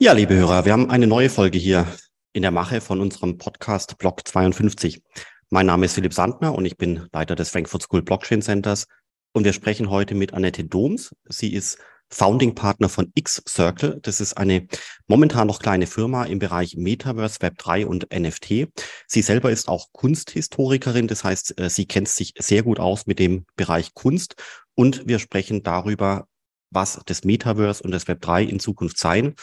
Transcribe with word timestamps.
Ja, 0.00 0.12
liebe 0.12 0.36
Hörer, 0.36 0.64
wir 0.64 0.72
haben 0.72 0.90
eine 0.90 1.08
neue 1.08 1.28
Folge 1.28 1.58
hier 1.58 1.84
in 2.32 2.42
der 2.42 2.52
Mache 2.52 2.80
von 2.80 3.00
unserem 3.00 3.36
Podcast 3.36 3.98
Block 3.98 4.28
52. 4.28 5.02
Mein 5.50 5.66
Name 5.66 5.86
ist 5.86 5.94
Philipp 5.94 6.14
Sandner 6.14 6.54
und 6.54 6.64
ich 6.66 6.76
bin 6.76 7.08
Leiter 7.12 7.34
des 7.34 7.50
Frankfurt 7.50 7.82
School 7.82 8.02
Blockchain 8.02 8.40
Centers 8.40 8.86
und 9.32 9.42
wir 9.42 9.52
sprechen 9.52 9.90
heute 9.90 10.14
mit 10.14 10.34
Annette 10.34 10.62
Doms. 10.62 11.10
Sie 11.28 11.52
ist 11.52 11.78
Founding 12.10 12.54
Partner 12.54 12.88
von 12.88 13.10
X-Circle. 13.12 13.98
Das 14.00 14.20
ist 14.20 14.34
eine 14.34 14.68
momentan 15.08 15.48
noch 15.48 15.58
kleine 15.58 15.88
Firma 15.88 16.26
im 16.26 16.38
Bereich 16.38 16.76
Metaverse, 16.76 17.40
Web3 17.40 17.84
und 17.84 18.06
NFT. 18.16 18.68
Sie 19.08 19.22
selber 19.22 19.50
ist 19.50 19.66
auch 19.66 19.88
Kunsthistorikerin, 19.90 21.08
das 21.08 21.24
heißt, 21.24 21.58
äh, 21.58 21.68
sie 21.68 21.86
kennt 21.86 22.08
sich 22.08 22.34
sehr 22.38 22.62
gut 22.62 22.78
aus 22.78 23.06
mit 23.06 23.18
dem 23.18 23.46
Bereich 23.56 23.94
Kunst 23.94 24.36
und 24.76 25.08
wir 25.08 25.18
sprechen 25.18 25.64
darüber, 25.64 26.28
was 26.70 27.00
das 27.06 27.24
Metaverse 27.24 27.82
und 27.82 27.90
das 27.90 28.06
Web3 28.06 28.44
in 28.44 28.60
Zukunft 28.60 28.98
sein 28.98 29.34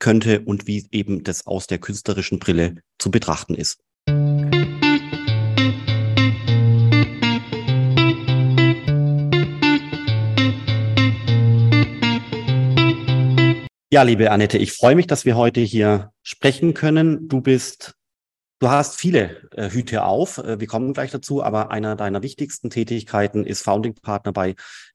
könnte 0.00 0.40
und 0.40 0.66
wie 0.66 0.88
eben 0.90 1.22
das 1.22 1.46
aus 1.46 1.68
der 1.68 1.78
künstlerischen 1.78 2.40
Brille 2.40 2.82
zu 2.98 3.12
betrachten 3.12 3.54
ist. 3.54 3.78
Ja, 13.92 14.02
liebe 14.02 14.30
Annette, 14.30 14.56
ich 14.56 14.72
freue 14.72 14.94
mich, 14.94 15.08
dass 15.08 15.24
wir 15.24 15.36
heute 15.36 15.60
hier 15.60 16.12
sprechen 16.22 16.74
können. 16.74 17.26
Du 17.26 17.40
bist, 17.40 17.94
du 18.60 18.70
hast 18.70 18.96
viele 18.96 19.48
äh, 19.56 19.68
Hüte 19.68 20.04
auf. 20.04 20.38
Äh, 20.38 20.60
wir 20.60 20.68
kommen 20.68 20.92
gleich 20.92 21.10
dazu, 21.10 21.42
aber 21.42 21.72
einer 21.72 21.96
deiner 21.96 22.22
wichtigsten 22.22 22.70
Tätigkeiten 22.70 23.44
ist 23.44 23.62
Founding 23.62 23.94
Partner 23.94 24.32
bei 24.32 24.54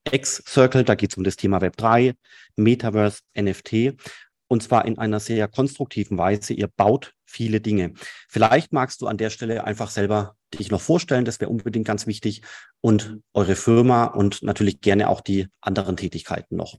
X-Circle. 0.10 0.85
Da 0.85 0.96
geht 0.96 1.12
es 1.12 1.18
um 1.18 1.26
das 1.26 1.35
Thema 1.35 1.58
Web3, 1.58 2.16
Metaverse, 2.55 3.20
NFT 3.38 3.98
und 4.48 4.63
zwar 4.63 4.85
in 4.85 4.98
einer 4.98 5.20
sehr 5.20 5.48
konstruktiven 5.48 6.17
Weise. 6.17 6.54
Ihr 6.54 6.67
baut 6.67 7.13
viele 7.26 7.62
Dinge. 7.62 7.94
Vielleicht 8.30 8.73
magst 8.73 9.01
du 9.01 9.07
an 9.07 9.18
der 9.18 9.29
Stelle 9.29 9.63
einfach 9.63 9.90
selber 9.90 10.35
dich 10.54 10.71
noch 10.71 10.82
vorstellen, 10.82 11.26
das 11.26 11.40
wäre 11.40 11.51
unbedingt 11.51 11.85
ganz 11.85 12.07
wichtig 12.07 12.41
und 12.82 13.20
eure 13.34 13.55
Firma 13.55 14.05
und 14.05 14.43
natürlich 14.43 14.82
gerne 14.82 15.10
auch 15.10 15.21
die 15.21 15.48
anderen 15.62 15.98
Tätigkeiten 15.98 16.55
noch. 16.55 16.77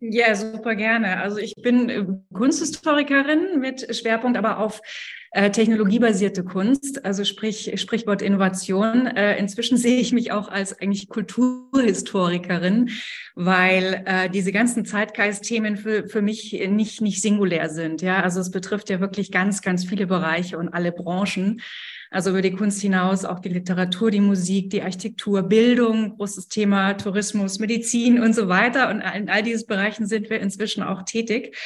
Ja, 0.00 0.34
super 0.36 0.76
gerne. 0.76 1.20
Also 1.20 1.38
ich 1.38 1.54
bin 1.56 1.88
äh, 1.88 2.04
Kunsthistorikerin 2.32 3.58
mit 3.58 3.94
Schwerpunkt 3.96 4.38
aber 4.38 4.58
auf 4.58 4.80
äh, 5.32 5.50
technologiebasierte 5.50 6.44
Kunst, 6.44 7.04
also 7.04 7.24
sprich 7.24 7.72
Sprichwort 7.80 8.22
Innovation. 8.22 9.08
Äh, 9.08 9.36
inzwischen 9.38 9.76
sehe 9.76 10.00
ich 10.00 10.12
mich 10.12 10.30
auch 10.30 10.48
als 10.48 10.78
eigentlich 10.80 11.08
Kulturhistorikerin, 11.08 12.90
weil 13.34 14.04
äh, 14.06 14.30
diese 14.30 14.52
ganzen 14.52 14.84
Zeitgeistthemen 14.84 15.76
für, 15.76 16.06
für 16.08 16.22
mich 16.22 16.52
nicht, 16.68 17.00
nicht 17.00 17.20
singulär 17.20 17.68
sind. 17.68 18.00
Ja, 18.00 18.22
also 18.22 18.40
es 18.40 18.52
betrifft 18.52 18.90
ja 18.90 19.00
wirklich 19.00 19.32
ganz, 19.32 19.62
ganz 19.62 19.84
viele 19.84 20.06
Bereiche 20.06 20.58
und 20.58 20.68
alle 20.68 20.92
Branchen. 20.92 21.60
Also 22.10 22.30
über 22.30 22.42
die 22.42 22.52
Kunst 22.52 22.80
hinaus 22.80 23.24
auch 23.24 23.40
die 23.40 23.50
Literatur, 23.50 24.10
die 24.10 24.20
Musik, 24.20 24.70
die 24.70 24.82
Architektur, 24.82 25.42
Bildung, 25.42 26.16
großes 26.16 26.48
Thema 26.48 26.94
Tourismus, 26.94 27.58
Medizin 27.58 28.20
und 28.20 28.34
so 28.34 28.48
weiter. 28.48 28.88
Und 28.90 29.00
in 29.00 29.28
all 29.28 29.42
diesen 29.42 29.66
Bereichen 29.66 30.06
sind 30.06 30.30
wir 30.30 30.40
inzwischen 30.40 30.82
auch 30.82 31.02
tätig. 31.02 31.56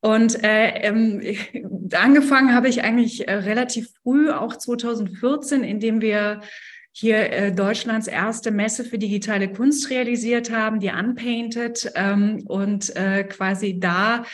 Und 0.00 0.42
äh, 0.42 0.68
ähm, 0.80 1.22
angefangen 1.92 2.54
habe 2.54 2.68
ich 2.68 2.82
eigentlich 2.82 3.28
äh, 3.28 3.34
relativ 3.34 3.90
früh, 4.02 4.30
auch 4.30 4.56
2014, 4.56 5.62
indem 5.62 6.00
wir 6.00 6.40
hier 6.90 7.32
äh, 7.32 7.52
Deutschlands 7.52 8.06
erste 8.06 8.50
Messe 8.50 8.84
für 8.84 8.98
digitale 8.98 9.50
Kunst 9.50 9.88
realisiert 9.90 10.50
haben, 10.50 10.80
die 10.80 10.90
Unpainted, 10.90 11.90
ähm, 11.94 12.42
und 12.46 12.94
äh, 12.96 13.24
quasi 13.24 13.78
da 13.80 14.24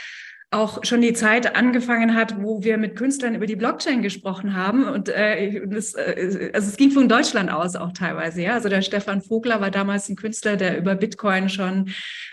auch 0.50 0.82
schon 0.82 1.02
die 1.02 1.12
Zeit 1.12 1.56
angefangen 1.56 2.14
hat, 2.14 2.42
wo 2.42 2.62
wir 2.62 2.78
mit 2.78 2.96
Künstlern 2.96 3.34
über 3.34 3.46
die 3.46 3.56
Blockchain 3.56 4.00
gesprochen 4.00 4.56
haben. 4.56 4.84
Und 4.84 5.10
äh, 5.10 5.66
das, 5.66 5.92
äh, 5.92 6.50
also 6.54 6.68
es 6.68 6.76
ging 6.78 6.90
von 6.90 7.06
Deutschland 7.06 7.50
aus 7.50 7.76
auch 7.76 7.92
teilweise. 7.92 8.40
Ja, 8.40 8.54
also 8.54 8.70
der 8.70 8.80
Stefan 8.80 9.20
Vogler 9.20 9.60
war 9.60 9.70
damals 9.70 10.08
ein 10.08 10.16
Künstler, 10.16 10.56
der 10.56 10.78
über 10.78 10.94
Bitcoin 10.94 11.50
schon 11.50 11.90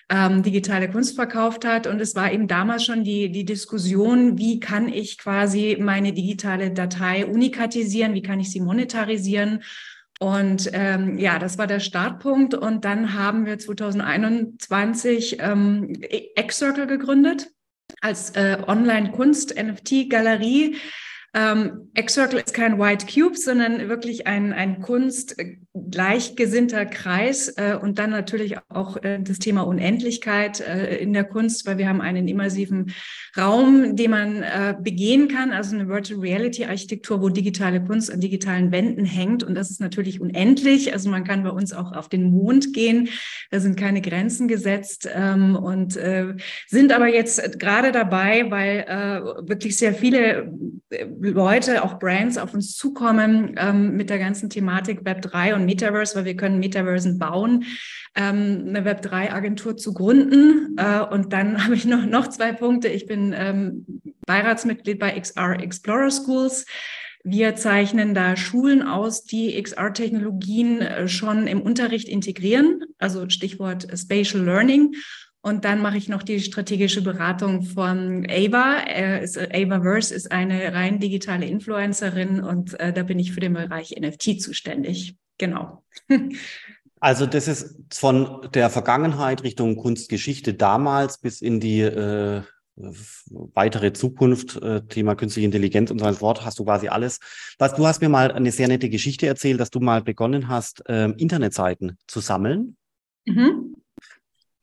ähm, 0.09 0.44
digitale 0.44 0.90
Kunst 0.90 1.16
verkauft 1.16 1.66
hat. 1.66 1.88
Und 1.88 2.00
es 2.00 2.16
war 2.16 2.31
eben 2.31 2.47
damals 2.47 2.85
schon 2.85 3.03
die 3.03 3.31
die 3.31 3.44
Diskussion, 3.44 4.38
wie 4.38 4.61
kann 4.61 4.88
ich 4.88 5.17
quasi 5.17 5.78
meine 5.78 6.13
digitale 6.13 6.72
Datei 6.72 7.25
unikatisieren, 7.25 8.13
wie 8.13 8.22
kann 8.22 8.40
ich 8.40 8.50
sie 8.50 8.61
monetarisieren. 8.61 9.61
Und 10.22 10.69
ähm, 10.72 11.17
ja, 11.17 11.38
das 11.38 11.57
war 11.57 11.67
der 11.67 11.81
Startpunkt. 11.81 12.53
Und 12.53 12.85
dann 12.85 13.13
haben 13.13 13.45
wir 13.45 13.59
2021 13.59 15.40
ähm, 15.41 15.91
X-Circle 16.38 16.88
gegründet 16.88 17.50
als 18.05 18.29
äh, 18.31 18.57
Online-Kunst-NFT-Galerie 18.67 20.75
ähm, 21.35 21.90
X-Circle 21.96 22.40
ist 22.40 22.53
kein 22.53 22.79
White 22.79 23.07
Cube, 23.13 23.35
sondern 23.35 23.90
wirklich 23.90 24.25
ein, 24.25 24.53
ein 24.53 24.79
Kunst 24.79 25.35
gleichgesinnter 25.91 26.85
Kreis 26.85 27.50
äh, 27.57 27.78
und 27.79 28.00
dann 28.00 28.09
natürlich 28.09 28.56
auch 28.69 28.96
äh, 29.03 29.19
das 29.22 29.40
Thema 29.40 29.63
Unendlichkeit 29.63 30.62
äh, 30.62 30.96
in 30.96 31.12
der 31.12 31.25
Kunst, 31.25 31.68
weil 31.68 31.78
wir 31.78 31.90
haben 31.90 32.00
einen 32.00 32.29
immersiven 32.29 32.94
Raum, 33.38 33.97
den 33.97 34.12
man 34.12 34.44
äh, 34.44 34.75
begehen 34.79 35.28
kann, 35.28 35.51
also 35.51 35.75
eine 35.75 35.90
Virtual 35.90 36.22
Reality 36.22 36.63
Architektur, 36.63 37.22
wo 37.22 37.28
digitale 37.28 37.84
Kunst 37.84 38.12
an 38.12 38.22
digitalen 38.22 38.72
Wänden 38.72 39.03
hängt 39.03 39.44
und 39.44 39.56
das 39.56 39.69
ist 39.69 39.81
natürlich 39.81 40.22
unendlich. 40.22 40.94
Also 40.94 41.09
man 41.09 41.25
kann 41.25 41.44
bei 41.44 41.50
uns 41.50 41.73
auch 41.73 41.91
auf 41.91 42.07
den 42.07 42.31
Mond 42.31 42.72
gehen, 42.72 43.09
da 43.52 43.59
sind 43.59 43.78
keine 43.78 44.02
Grenzen 44.02 44.47
gesetzt 44.47 45.09
ähm, 45.13 45.57
und 45.57 45.97
äh, 45.97 46.35
sind 46.67 46.94
aber 46.94 47.07
jetzt 47.07 47.59
gerade 47.59 47.91
dabei, 47.91 48.50
weil 48.50 48.85
äh, 48.88 49.50
wirklich 49.50 49.75
sehr 49.75 49.94
viele 49.94 50.53
äh, 50.90 51.06
Leute, 51.31 51.84
auch 51.84 52.00
Brands 52.00 52.38
auf 52.38 52.53
uns 52.53 52.75
zukommen 52.75 53.56
ähm, 53.58 53.96
mit 53.96 54.09
der 54.09 54.19
ganzen 54.19 54.50
Thematik 54.50 55.02
Web3 55.02 55.56
und 55.56 55.66
Metaverse, 55.66 56.16
weil 56.16 56.25
wir 56.25 56.38
können 56.38 56.59
Metaversen 56.59 57.19
bauen, 57.19 57.66
ähm, 58.16 58.66
eine 58.68 58.81
Web3-Agentur 58.86 59.78
zu 59.78 59.94
gründen. 59.94 60.75
Äh, 60.78 61.02
und 61.02 61.34
dann 61.34 61.64
habe 61.64 61.75
ich 61.75 61.85
noch, 61.85 62.06
noch 62.06 62.28
zwei 62.28 62.53
Punkte. 62.53 62.88
Ich 62.88 63.06
bin 63.06 63.34
ähm, 63.38 63.85
Beiratsmitglied 64.25 65.00
bei 65.00 65.19
XR 65.19 65.59
Explorer 65.59 66.12
Schools. 66.12 66.66
Wir 67.28 67.56
zeichnen 67.56 68.14
da 68.14 68.35
Schulen 68.35 68.84
aus, 68.84 69.24
die 69.24 69.59
XR-Technologien 69.59 70.81
äh, 70.81 71.08
schon 71.08 71.47
im 71.47 71.59
Unterricht 71.59 72.08
integrieren, 72.08 72.81
also 73.00 73.28
Stichwort 73.30 73.88
Spatial 73.97 74.44
Learning. 74.44 74.94
Und 75.45 75.63
dann 75.63 75.79
mache 75.79 75.97
ich 75.97 76.09
noch 76.09 76.23
die 76.23 76.39
strategische 76.39 77.03
Beratung 77.03 77.61
von 77.61 78.25
Ava. 78.28 78.78
Avaverse 78.79 80.11
ist 80.11 80.31
eine 80.31 80.73
rein 80.73 81.00
digitale 81.00 81.45
Influencerin 81.45 82.41
und 82.41 82.79
äh, 82.79 82.91
da 82.91 83.03
bin 83.03 83.19
ich 83.19 83.31
für 83.31 83.41
den 83.41 83.53
Bereich 83.53 83.95
NFT 83.95 84.41
zuständig. 84.41 85.17
Genau. 85.38 85.84
Also 87.01 87.28
das 87.28 87.47
ist 87.47 87.94
von 87.94 88.47
der 88.55 88.72
Vergangenheit 88.72 89.44
Richtung 89.44 89.75
Kunstgeschichte 89.75 90.55
damals 90.55 91.19
bis 91.19 91.41
in 91.41 91.59
die 91.59 91.81
äh, 91.81 92.41
weitere 92.75 93.94
Zukunft, 93.94 94.59
äh, 94.63 94.81
Thema 94.88 95.13
künstliche 95.13 95.45
Intelligenz 95.45 95.91
und 95.91 96.00
so 96.00 96.11
fort, 96.13 96.44
hast 96.44 96.57
du 96.57 96.66
quasi 96.66 96.88
alles. 96.88 97.19
Was, 97.59 97.75
du 97.75 97.85
hast 97.85 98.01
mir 98.01 98.09
mal 98.09 98.31
eine 98.31 98.51
sehr 98.51 98.69
nette 98.69 98.89
Geschichte 98.89 99.28
erzählt, 99.28 99.59
dass 99.59 99.69
du 99.69 99.81
mal 99.81 100.01
begonnen 100.01 100.47
hast, 100.47 100.81
äh, 100.89 101.09
Internetseiten 101.11 102.00
zu 102.07 102.22
sammeln. 102.22 102.75
Mhm. 103.25 103.75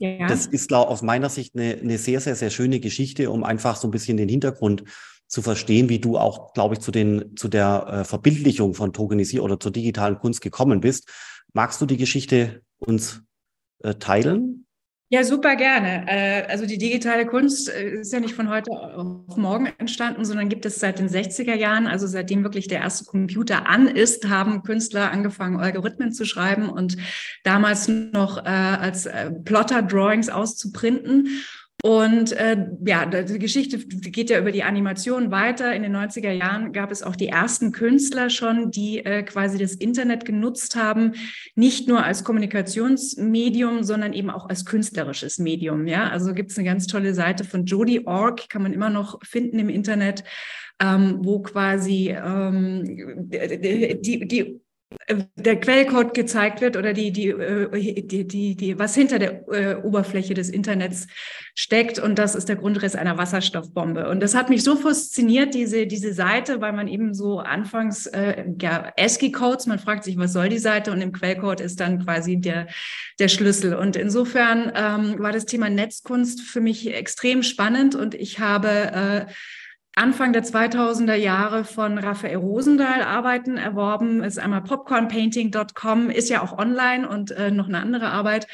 Ja. 0.02 0.26
Das 0.26 0.46
ist 0.46 0.66
glaub, 0.66 0.88
aus 0.88 1.00
meiner 1.02 1.28
Sicht 1.28 1.54
eine, 1.54 1.78
eine 1.80 1.96
sehr, 1.96 2.20
sehr, 2.20 2.34
sehr 2.34 2.50
schöne 2.50 2.80
Geschichte, 2.80 3.30
um 3.30 3.44
einfach 3.44 3.76
so 3.76 3.86
ein 3.86 3.92
bisschen 3.92 4.16
den 4.16 4.28
Hintergrund 4.28 4.82
zu 5.28 5.42
verstehen, 5.42 5.88
wie 5.88 6.00
du 6.00 6.18
auch, 6.18 6.54
glaube 6.54 6.74
ich, 6.74 6.80
zu 6.80 6.90
den 6.90 7.36
zu 7.36 7.46
der 7.46 7.86
äh, 7.88 8.04
Verbildlichung 8.04 8.74
von 8.74 8.92
Tokenisierung 8.92 9.44
oder 9.44 9.60
zur 9.60 9.70
digitalen 9.70 10.18
Kunst 10.18 10.40
gekommen 10.40 10.80
bist. 10.80 11.08
Magst 11.52 11.80
du 11.80 11.86
die 11.86 11.96
Geschichte 11.96 12.62
uns 12.80 13.22
äh, 13.84 13.94
teilen? 13.94 14.61
Ja, 15.12 15.24
super 15.24 15.56
gerne. 15.56 16.06
Äh, 16.08 16.46
also 16.48 16.64
die 16.64 16.78
digitale 16.78 17.26
Kunst 17.26 17.68
äh, 17.68 18.00
ist 18.00 18.14
ja 18.14 18.20
nicht 18.20 18.32
von 18.32 18.48
heute 18.48 18.70
auf 18.70 19.36
morgen 19.36 19.68
entstanden, 19.76 20.24
sondern 20.24 20.48
gibt 20.48 20.64
es 20.64 20.76
seit 20.76 20.98
den 20.98 21.10
60er 21.10 21.54
Jahren. 21.54 21.86
Also 21.86 22.06
seitdem 22.06 22.44
wirklich 22.44 22.66
der 22.66 22.78
erste 22.78 23.04
Computer 23.04 23.68
an 23.68 23.88
ist, 23.88 24.30
haben 24.30 24.62
Künstler 24.62 25.10
angefangen, 25.10 25.60
Algorithmen 25.60 26.12
zu 26.12 26.24
schreiben 26.24 26.70
und 26.70 26.96
damals 27.44 27.88
noch 27.88 28.38
äh, 28.38 28.48
als 28.48 29.06
Plotter-Drawings 29.44 30.30
auszuprinten. 30.30 31.28
Und 31.84 32.30
äh, 32.30 32.68
ja, 32.86 33.06
die 33.06 33.40
Geschichte 33.40 33.76
geht 33.78 34.30
ja 34.30 34.38
über 34.38 34.52
die 34.52 34.62
Animation 34.62 35.32
weiter. 35.32 35.74
In 35.74 35.82
den 35.82 35.96
90er 35.96 36.30
Jahren 36.30 36.72
gab 36.72 36.92
es 36.92 37.02
auch 37.02 37.16
die 37.16 37.26
ersten 37.26 37.72
Künstler 37.72 38.30
schon, 38.30 38.70
die 38.70 39.04
äh, 39.04 39.24
quasi 39.24 39.58
das 39.58 39.74
Internet 39.74 40.24
genutzt 40.24 40.76
haben, 40.76 41.14
nicht 41.56 41.88
nur 41.88 42.04
als 42.04 42.22
Kommunikationsmedium, 42.22 43.82
sondern 43.82 44.12
eben 44.12 44.30
auch 44.30 44.48
als 44.48 44.64
künstlerisches 44.64 45.40
Medium. 45.40 45.88
Ja, 45.88 46.08
also 46.08 46.34
gibt 46.34 46.52
es 46.52 46.58
eine 46.58 46.68
ganz 46.68 46.86
tolle 46.86 47.14
Seite 47.14 47.42
von 47.42 47.64
Jody 47.66 48.02
Org, 48.04 48.48
kann 48.48 48.62
man 48.62 48.72
immer 48.72 48.88
noch 48.88 49.18
finden 49.24 49.58
im 49.58 49.68
Internet, 49.68 50.22
ähm, 50.80 51.18
wo 51.22 51.42
quasi 51.42 52.10
ähm, 52.16 52.84
die, 53.28 54.28
die 54.28 54.61
der 55.36 55.60
Quellcode 55.60 56.14
gezeigt 56.14 56.60
wird 56.60 56.76
oder 56.76 56.92
die, 56.92 57.12
die, 57.12 57.28
äh, 57.28 58.02
die, 58.02 58.26
die, 58.26 58.56
die, 58.56 58.78
was 58.78 58.94
hinter 58.94 59.18
der 59.18 59.48
äh, 59.48 59.74
Oberfläche 59.76 60.34
des 60.34 60.48
Internets 60.48 61.06
steckt. 61.54 61.98
Und 61.98 62.18
das 62.18 62.34
ist 62.34 62.48
der 62.48 62.56
Grundriss 62.56 62.94
einer 62.94 63.18
Wasserstoffbombe. 63.18 64.08
Und 64.08 64.20
das 64.20 64.34
hat 64.34 64.50
mich 64.50 64.62
so 64.64 64.76
fasziniert, 64.76 65.54
diese, 65.54 65.86
diese 65.86 66.12
Seite, 66.12 66.60
weil 66.60 66.72
man 66.72 66.88
eben 66.88 67.14
so 67.14 67.40
anfangs, 67.40 68.06
äh, 68.06 68.44
ja, 68.60 68.92
ASCII-Codes, 68.98 69.66
man 69.66 69.78
fragt 69.78 70.04
sich, 70.04 70.16
was 70.18 70.32
soll 70.32 70.48
die 70.48 70.58
Seite? 70.58 70.92
Und 70.92 71.00
im 71.00 71.12
Quellcode 71.12 71.60
ist 71.60 71.80
dann 71.80 72.04
quasi 72.04 72.38
der, 72.38 72.68
der 73.18 73.28
Schlüssel. 73.28 73.74
Und 73.74 73.96
insofern 73.96 74.72
ähm, 74.74 75.18
war 75.18 75.32
das 75.32 75.46
Thema 75.46 75.68
Netzkunst 75.68 76.42
für 76.42 76.60
mich 76.60 76.92
extrem 76.92 77.42
spannend 77.42 77.94
und 77.94 78.14
ich 78.14 78.38
habe 78.38 78.68
äh, 78.68 79.32
Anfang 79.94 80.32
der 80.32 80.42
2000er 80.42 81.14
Jahre 81.14 81.64
von 81.64 81.98
Raphael 81.98 82.36
Rosendahl 82.36 83.02
Arbeiten 83.02 83.58
erworben. 83.58 84.22
Ist 84.22 84.38
einmal 84.38 84.62
popcornpainting.com, 84.62 86.08
ist 86.08 86.30
ja 86.30 86.42
auch 86.42 86.56
online 86.56 87.06
und 87.08 87.30
äh, 87.32 87.50
noch 87.50 87.68
eine 87.68 87.80
andere 87.80 88.08
Arbeit. 88.08 88.46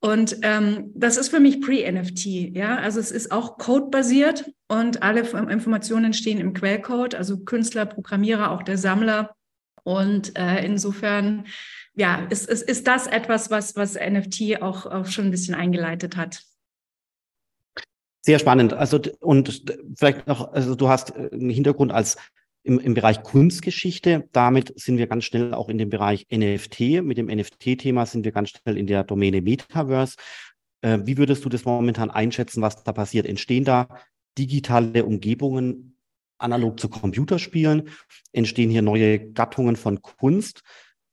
Und 0.00 0.36
ähm, 0.42 0.92
das 0.94 1.16
ist 1.16 1.30
für 1.30 1.40
mich 1.40 1.62
Pre-NFT, 1.62 2.26
ja. 2.54 2.76
Also 2.76 3.00
es 3.00 3.10
ist 3.10 3.32
auch 3.32 3.56
Code-basiert 3.56 4.52
und 4.68 5.02
alle 5.02 5.20
Informationen 5.20 6.12
stehen 6.12 6.38
im 6.38 6.52
Quellcode, 6.52 7.14
also 7.14 7.38
Künstler, 7.38 7.86
Programmierer, 7.86 8.50
auch 8.50 8.62
der 8.62 8.76
Sammler. 8.76 9.34
Und 9.82 10.38
äh, 10.38 10.62
insofern, 10.62 11.46
ja, 11.94 12.26
ist, 12.28 12.46
ist, 12.50 12.68
ist 12.68 12.86
das 12.86 13.06
etwas, 13.06 13.50
was, 13.50 13.76
was 13.76 13.94
NFT 13.94 14.60
auch, 14.60 14.84
auch 14.84 15.06
schon 15.06 15.26
ein 15.26 15.30
bisschen 15.30 15.54
eingeleitet 15.54 16.18
hat. 16.18 16.42
Sehr 18.24 18.38
spannend. 18.38 18.72
Also 18.72 18.98
und 19.20 19.62
vielleicht 19.98 20.26
noch, 20.26 20.50
also 20.50 20.74
du 20.74 20.88
hast 20.88 21.14
äh, 21.14 21.28
einen 21.30 21.50
Hintergrund 21.50 21.92
als 21.92 22.16
im, 22.62 22.78
im 22.80 22.94
Bereich 22.94 23.22
Kunstgeschichte. 23.22 24.30
Damit 24.32 24.72
sind 24.80 24.96
wir 24.96 25.06
ganz 25.06 25.24
schnell 25.24 25.52
auch 25.52 25.68
in 25.68 25.76
dem 25.76 25.90
Bereich 25.90 26.26
NFT. 26.32 27.02
Mit 27.02 27.18
dem 27.18 27.26
NFT-Thema 27.26 28.06
sind 28.06 28.24
wir 28.24 28.32
ganz 28.32 28.48
schnell 28.48 28.78
in 28.78 28.86
der 28.86 29.04
Domäne 29.04 29.42
Metaverse. 29.42 30.16
Äh, 30.80 31.00
wie 31.04 31.18
würdest 31.18 31.44
du 31.44 31.50
das 31.50 31.66
momentan 31.66 32.10
einschätzen, 32.10 32.62
was 32.62 32.82
da 32.82 32.94
passiert? 32.94 33.26
Entstehen 33.26 33.64
da 33.64 33.88
digitale 34.38 35.04
Umgebungen 35.04 35.98
analog 36.38 36.80
zu 36.80 36.88
Computerspielen? 36.88 37.90
Entstehen 38.32 38.70
hier 38.70 38.80
neue 38.80 39.32
Gattungen 39.32 39.76
von 39.76 40.00
Kunst? 40.00 40.62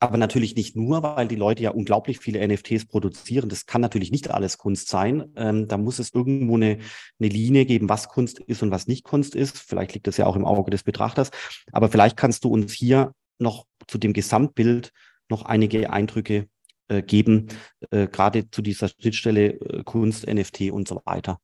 Aber 0.03 0.17
natürlich 0.17 0.55
nicht 0.55 0.75
nur, 0.75 1.03
weil 1.03 1.27
die 1.27 1.35
Leute 1.35 1.61
ja 1.61 1.69
unglaublich 1.69 2.17
viele 2.17 2.45
NFTs 2.45 2.85
produzieren. 2.85 3.49
Das 3.49 3.67
kann 3.67 3.81
natürlich 3.81 4.11
nicht 4.11 4.31
alles 4.31 4.57
Kunst 4.57 4.87
sein. 4.87 5.31
Ähm, 5.35 5.67
da 5.67 5.77
muss 5.77 5.99
es 5.99 6.11
irgendwo 6.11 6.55
eine, 6.55 6.79
eine 7.19 7.29
Linie 7.29 7.65
geben, 7.65 7.87
was 7.87 8.07
Kunst 8.07 8.39
ist 8.39 8.63
und 8.63 8.71
was 8.71 8.87
nicht 8.87 9.03
Kunst 9.03 9.35
ist. 9.35 9.59
Vielleicht 9.59 9.93
liegt 9.93 10.07
das 10.07 10.17
ja 10.17 10.25
auch 10.25 10.35
im 10.35 10.43
Auge 10.43 10.71
des 10.71 10.81
Betrachters. 10.81 11.29
Aber 11.71 11.87
vielleicht 11.87 12.17
kannst 12.17 12.43
du 12.43 12.49
uns 12.49 12.73
hier 12.73 13.13
noch 13.37 13.67
zu 13.87 13.99
dem 13.99 14.13
Gesamtbild 14.13 14.91
noch 15.29 15.43
einige 15.45 15.91
Eindrücke 15.91 16.47
äh, 16.87 17.03
geben, 17.03 17.49
äh, 17.91 18.07
gerade 18.07 18.49
zu 18.49 18.63
dieser 18.63 18.87
Schnittstelle 18.87 19.53
äh, 19.53 19.83
Kunst, 19.83 20.25
NFT 20.25 20.71
und 20.71 20.87
so 20.87 20.99
weiter. 21.05 21.37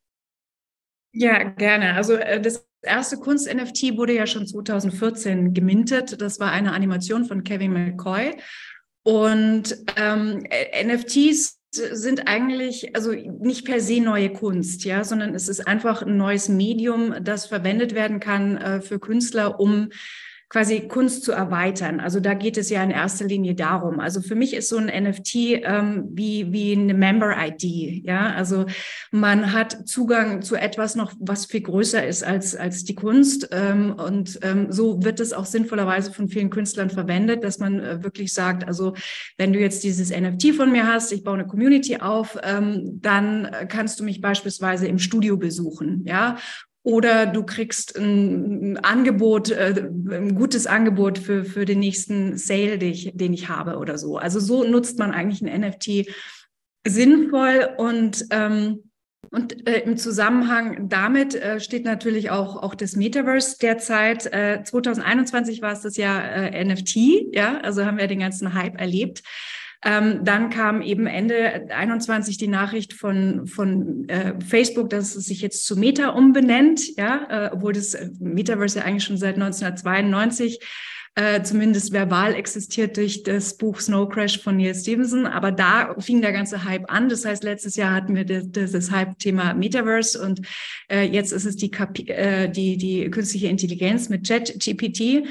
Ja, 1.14 1.44
gerne. 1.44 1.94
Also 1.94 2.16
äh, 2.16 2.42
das 2.42 2.68
erste 2.88 3.18
Kunst-NFT 3.18 3.98
wurde 3.98 4.16
ja 4.16 4.26
schon 4.26 4.48
2014 4.48 5.54
gemintet. 5.54 6.22
Das 6.22 6.40
war 6.40 6.52
eine 6.52 6.74
Animation 6.74 7.26
von 7.26 7.44
Kevin 7.44 7.74
McCoy. 7.74 8.36
Und 9.04 9.78
ähm, 9.96 10.44
NFTs 10.86 11.60
sind 11.72 12.28
eigentlich 12.28 12.96
also 12.96 13.12
nicht 13.12 13.66
per 13.66 13.80
se 13.80 14.02
neue 14.02 14.32
Kunst, 14.32 14.84
ja, 14.86 15.04
sondern 15.04 15.36
es 15.36 15.48
ist 15.48 15.68
einfach 15.68 16.02
ein 16.02 16.18
neues 16.18 16.50
Medium, 16.50 17.14
das 17.22 17.46
verwendet 17.46 17.94
werden 17.94 18.20
kann 18.20 18.58
äh, 18.58 18.82
für 18.82 19.00
Künstler, 19.00 19.60
um 19.60 19.90
quasi 20.50 20.88
Kunst 20.88 21.24
zu 21.24 21.34
erweitern. 21.34 22.00
Also 22.00 22.20
da 22.20 22.34
geht 22.34 22.58
es 22.58 22.70
ja 22.70 22.82
in 22.82 22.92
erster 22.92 23.26
Linie 23.26 23.54
darum. 23.54 24.00
Also 24.00 24.22
für 24.22 24.36
mich 24.36 24.54
ist 24.54 24.70
so 24.70 24.78
ein 24.78 24.86
NFT 24.86 25.36
ähm, 25.36 26.08
wie, 26.12 26.54
wie 26.54 26.72
eine 26.72 26.94
Member-ID. 26.94 28.06
Ja, 28.06 28.34
also 28.34 28.66
man 29.12 29.52
hat 29.52 29.88
Zugang 29.88 30.42
zu 30.42 30.56
etwas 30.56 30.96
noch, 30.96 31.14
was 31.20 31.48
viel 31.48 31.62
größer 31.62 32.06
ist 32.06 32.24
als, 32.24 32.56
als 32.56 32.86
die 32.86 32.96
Kunst. 32.96 33.50
Ähm, 33.52 33.94
und 33.94 34.40
ähm, 34.42 34.72
so 34.72 35.04
wird 35.04 35.20
es 35.20 35.34
auch 35.34 35.46
sinnvollerweise 35.46 36.14
von 36.14 36.30
vielen 36.30 36.50
Künstlern 36.50 36.90
verwendet, 36.90 37.44
dass 37.44 37.60
man 37.60 37.80
äh, 37.82 38.04
wirklich 38.04 38.34
sagt, 38.34 38.66
also 38.66 38.94
wenn 39.38 39.52
du 39.52 39.60
jetzt 39.60 39.84
dieses 39.84 40.12
NFT 40.12 40.56
von 40.56 40.72
mir 40.72 40.88
hast, 40.88 41.12
ich 41.12 41.24
baue 41.24 41.36
eine 41.36 41.48
Community 41.48 41.98
auf, 41.98 42.38
ähm, 42.44 43.00
dann 43.02 43.50
kannst 43.68 44.00
du 44.00 44.06
mich 44.06 44.22
beispielsweise 44.22 44.88
im 44.88 44.98
Studio 44.98 45.36
besuchen. 45.36 46.04
Ja, 46.06 46.38
oder 46.88 47.26
du 47.26 47.44
kriegst 47.44 47.98
ein, 47.98 48.78
Angebot, 48.78 49.52
äh, 49.52 49.90
ein 50.10 50.36
gutes 50.36 50.68
Angebot 50.68 51.18
für, 51.18 51.44
für 51.44 51.66
den 51.66 51.80
nächsten 51.80 52.38
Sale, 52.38 52.78
den 52.78 53.34
ich, 53.34 53.50
habe 53.50 53.76
oder 53.78 53.98
so. 53.98 54.16
Also 54.16 54.40
so 54.40 54.64
nutzt 54.64 54.98
man 54.98 55.12
eigentlich 55.12 55.42
ein 55.42 55.62
NFT 55.62 56.08
sinnvoll 56.88 57.68
und 57.78 58.26
ähm, 58.32 58.84
und 59.30 59.68
äh, 59.68 59.82
im 59.82 59.98
Zusammenhang 59.98 60.88
damit 60.88 61.36
äh, 61.36 61.60
steht 61.60 61.84
natürlich 61.84 62.30
auch, 62.30 62.64
auch 62.64 62.74
das 62.74 62.96
Metaverse 62.96 63.58
derzeit. 63.62 64.26
Äh, 64.28 64.64
2021 64.64 65.62
war 65.62 65.74
es 65.74 65.82
das 65.82 65.98
Jahr 65.98 66.24
äh, 66.24 66.64
NFT, 66.64 67.36
ja, 67.36 67.58
also 67.58 67.84
haben 67.84 67.98
wir 67.98 68.08
den 68.08 68.20
ganzen 68.20 68.54
Hype 68.54 68.80
erlebt. 68.80 69.24
Ähm, 69.84 70.24
dann 70.24 70.50
kam 70.50 70.82
eben 70.82 71.06
Ende 71.06 71.70
21 71.70 72.38
die 72.38 72.48
Nachricht 72.48 72.94
von, 72.94 73.46
von 73.46 74.10
äh, 74.10 74.34
Facebook, 74.46 74.90
dass 74.90 75.16
es 75.16 75.26
sich 75.26 75.42
jetzt 75.42 75.66
zu 75.66 75.78
Meta 75.78 76.10
umbenennt, 76.10 76.96
ja, 76.98 77.28
äh, 77.30 77.50
obwohl 77.54 77.74
das 77.74 77.94
äh, 77.94 78.10
Metaverse 78.20 78.80
ja 78.80 78.86
eigentlich 78.86 79.04
schon 79.04 79.18
seit 79.18 79.36
1992 79.36 80.60
äh, 81.18 81.42
zumindest 81.42 81.94
verbal 81.94 82.36
existiert 82.36 82.96
durch 82.96 83.24
das 83.24 83.58
Buch 83.58 83.80
Snow 83.80 84.08
Crash 84.08 84.40
von 84.40 84.58
Neil 84.58 84.76
Stevenson. 84.76 85.26
Aber 85.26 85.52
da 85.52 85.96
fing 85.98 86.22
der 86.22 86.32
ganze 86.32 86.64
Hype 86.64 86.92
an. 86.92 87.10
Das 87.10 87.26
heißt, 87.26 87.44
letztes 87.44 87.76
Jahr 87.76 87.92
hatten 87.92 88.16
wir 88.16 88.24
das, 88.24 88.72
das 88.72 88.92
Hype-Thema 88.92 89.56
Metaverse 89.56 90.22
und 90.22 90.42
äh, 90.92 91.08
jetzt 91.08 91.32
ist 91.32 91.46
es 91.46 91.56
die, 91.56 91.72
äh, 92.10 92.50
die, 92.50 92.78
die 92.78 93.10
künstliche 93.10 93.48
Intelligenz 93.48 94.10
mit 94.10 94.28
ChatGPT. 94.28 95.28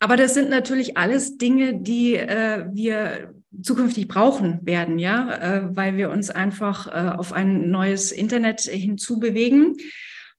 Aber 0.00 0.16
das 0.16 0.32
sind 0.32 0.48
natürlich 0.48 0.96
alles 0.96 1.36
Dinge, 1.36 1.74
die 1.74 2.14
äh, 2.14 2.64
wir 2.72 3.34
zukünftig 3.62 4.08
brauchen 4.08 4.60
werden, 4.62 4.98
ja, 4.98 5.34
äh, 5.36 5.76
weil 5.76 5.96
wir 5.96 6.10
uns 6.10 6.30
einfach 6.30 6.86
äh, 6.86 7.16
auf 7.16 7.32
ein 7.32 7.70
neues 7.70 8.12
Internet 8.12 8.60
hinzubewegen 8.60 9.76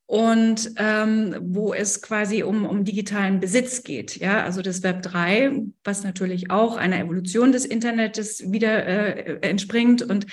und 0.06 0.72
ähm, 0.78 1.36
wo 1.42 1.74
es 1.74 2.02
quasi 2.02 2.44
um, 2.44 2.66
um 2.66 2.84
digitalen 2.84 3.40
Besitz 3.40 3.84
geht. 3.84 4.16
Ja, 4.18 4.44
also 4.44 4.62
das 4.62 4.82
Web 4.84 5.04
3, 5.04 5.64
was 5.84 6.04
natürlich 6.04 6.50
auch 6.50 6.78
einer 6.78 7.00
Evolution 7.00 7.52
des 7.52 7.66
Internets 7.66 8.52
wieder 8.52 8.86
äh, 8.86 9.40
entspringt 9.42 10.02
und 10.02 10.26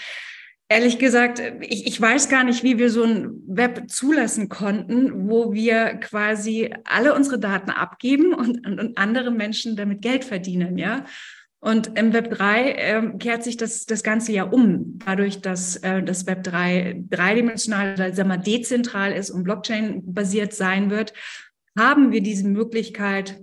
Ehrlich 0.68 0.98
gesagt, 0.98 1.40
ich, 1.60 1.86
ich 1.86 2.00
weiß 2.00 2.28
gar 2.28 2.42
nicht, 2.42 2.64
wie 2.64 2.76
wir 2.76 2.90
so 2.90 3.04
ein 3.04 3.40
Web 3.46 3.88
zulassen 3.88 4.48
konnten, 4.48 5.28
wo 5.28 5.52
wir 5.52 5.94
quasi 6.00 6.74
alle 6.84 7.14
unsere 7.14 7.38
Daten 7.38 7.70
abgeben 7.70 8.34
und, 8.34 8.66
und, 8.66 8.80
und 8.80 8.98
andere 8.98 9.30
Menschen 9.30 9.76
damit 9.76 10.02
Geld 10.02 10.24
verdienen, 10.24 10.76
ja. 10.76 11.04
Und 11.66 11.98
im 11.98 12.12
Web 12.12 12.30
3 12.30 12.70
äh, 12.70 13.18
kehrt 13.18 13.42
sich 13.42 13.56
das, 13.56 13.86
das 13.86 14.04
Ganze 14.04 14.30
ja 14.30 14.44
um, 14.44 15.00
dadurch, 15.04 15.40
dass 15.40 15.74
äh, 15.74 16.00
das 16.00 16.24
Web 16.28 16.44
3 16.44 17.02
dreidimensional, 17.10 18.14
sagen 18.14 18.28
wir, 18.28 18.36
dezentral 18.36 19.10
ist 19.10 19.30
und 19.30 19.42
Blockchain-basiert 19.42 20.54
sein 20.54 20.90
wird, 20.90 21.12
haben 21.76 22.12
wir 22.12 22.20
diese 22.20 22.46
Möglichkeit, 22.46 23.42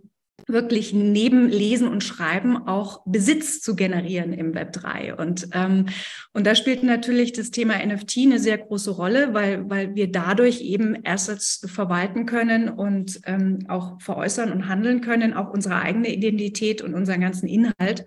wirklich 0.53 0.93
neben 0.93 1.49
Lesen 1.49 1.87
und 1.89 2.03
Schreiben 2.03 2.55
auch 2.67 3.01
Besitz 3.05 3.59
zu 3.59 3.75
generieren 3.75 4.31
im 4.31 4.55
Web 4.55 4.71
3. 4.71 5.15
Und, 5.15 5.49
ähm, 5.51 5.87
und 6.31 6.47
da 6.47 6.55
spielt 6.55 6.83
natürlich 6.83 7.33
das 7.33 7.51
Thema 7.51 7.85
NFT 7.85 8.19
eine 8.19 8.39
sehr 8.39 8.57
große 8.57 8.91
Rolle, 8.91 9.33
weil, 9.33 9.69
weil 9.69 9.95
wir 9.95 10.11
dadurch 10.11 10.61
eben 10.61 10.97
Assets 11.03 11.65
verwalten 11.69 12.25
können 12.25 12.69
und 12.69 13.19
ähm, 13.25 13.65
auch 13.67 13.99
veräußern 14.01 14.51
und 14.51 14.69
handeln 14.69 15.01
können, 15.01 15.33
auch 15.33 15.49
unsere 15.49 15.81
eigene 15.81 16.13
Identität 16.13 16.81
und 16.81 16.93
unseren 16.93 17.19
ganzen 17.19 17.47
Inhalt. 17.47 18.05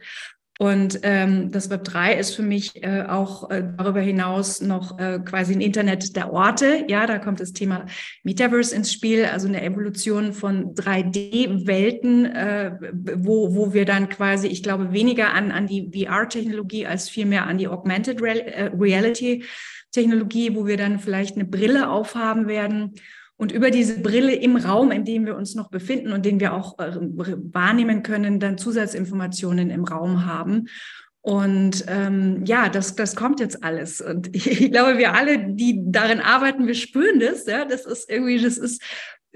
Und 0.58 1.00
ähm, 1.02 1.50
das 1.50 1.68
Web 1.68 1.84
3 1.84 2.14
ist 2.14 2.34
für 2.34 2.42
mich 2.42 2.82
äh, 2.82 3.02
auch 3.02 3.50
äh, 3.50 3.62
darüber 3.76 4.00
hinaus 4.00 4.62
noch 4.62 4.98
äh, 4.98 5.18
quasi 5.18 5.52
ein 5.52 5.60
Internet 5.60 6.16
der 6.16 6.32
Orte. 6.32 6.84
Ja, 6.88 7.06
da 7.06 7.18
kommt 7.18 7.40
das 7.40 7.52
Thema 7.52 7.84
Metaverse 8.22 8.74
ins 8.74 8.90
Spiel, 8.90 9.26
also 9.26 9.48
eine 9.48 9.62
Evolution 9.62 10.32
von 10.32 10.74
3D-Welten, 10.74 12.24
äh, 12.24 12.72
wo, 13.16 13.54
wo 13.54 13.74
wir 13.74 13.84
dann 13.84 14.08
quasi, 14.08 14.46
ich 14.46 14.62
glaube, 14.62 14.92
weniger 14.92 15.34
an, 15.34 15.50
an 15.50 15.66
die 15.66 15.90
VR-Technologie 15.92 16.86
als 16.86 17.10
vielmehr 17.10 17.46
an 17.46 17.58
die 17.58 17.68
Augmented 17.68 18.22
äh, 18.22 18.70
Reality-Technologie, 18.78 20.54
wo 20.54 20.66
wir 20.66 20.78
dann 20.78 21.00
vielleicht 21.00 21.34
eine 21.34 21.44
Brille 21.44 21.90
aufhaben 21.90 22.48
werden 22.48 22.94
und 23.36 23.52
über 23.52 23.70
diese 23.70 24.00
Brille 24.00 24.34
im 24.34 24.56
Raum, 24.56 24.90
in 24.90 25.04
dem 25.04 25.26
wir 25.26 25.36
uns 25.36 25.54
noch 25.54 25.68
befinden 25.68 26.12
und 26.12 26.24
den 26.24 26.40
wir 26.40 26.54
auch 26.54 26.78
äh, 26.78 26.96
wahrnehmen 26.96 28.02
können, 28.02 28.40
dann 28.40 28.58
Zusatzinformationen 28.58 29.70
im 29.70 29.84
Raum 29.84 30.24
haben. 30.24 30.68
Und 31.20 31.84
ähm, 31.88 32.44
ja, 32.44 32.68
das, 32.68 32.94
das 32.94 33.16
kommt 33.16 33.40
jetzt 33.40 33.64
alles. 33.64 34.00
Und 34.00 34.34
ich, 34.34 34.48
ich 34.60 34.70
glaube, 34.70 34.96
wir 34.96 35.14
alle, 35.14 35.54
die 35.54 35.80
darin 35.86 36.20
arbeiten, 36.20 36.66
wir 36.66 36.74
spüren 36.74 37.20
das. 37.20 37.46
Ja, 37.46 37.64
das 37.64 37.84
ist 37.84 38.08
irgendwie, 38.08 38.40
das 38.40 38.58
ist 38.58 38.82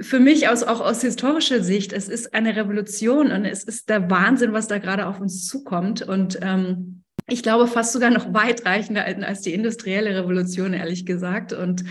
für 0.00 0.21
mich 0.21 0.49
aus, 0.49 0.62
auch 0.62 0.80
aus 0.80 1.02
historischer 1.02 1.62
Sicht, 1.62 1.92
es 1.92 2.09
ist 2.09 2.33
eine 2.33 2.57
Revolution 2.57 3.30
und 3.33 3.45
es 3.45 3.64
ist 3.64 3.90
der 3.90 4.11
Wahnsinn, 4.11 4.52
was 4.52 4.66
da 4.66 4.78
gerade 4.78 5.07
auf 5.07 5.21
uns 5.21 5.47
zukommt. 5.47 6.00
Und 6.00 6.38
ähm, 6.40 7.02
ich 7.28 7.42
glaube 7.42 7.66
fast 7.66 7.92
sogar 7.92 8.11
noch 8.11 8.33
weitreichender 8.33 9.04
als 9.04 9.42
die 9.42 9.52
industrielle 9.52 10.16
Revolution, 10.16 10.73
ehrlich 10.73 11.04
gesagt. 11.04 11.52
Und 11.52 11.85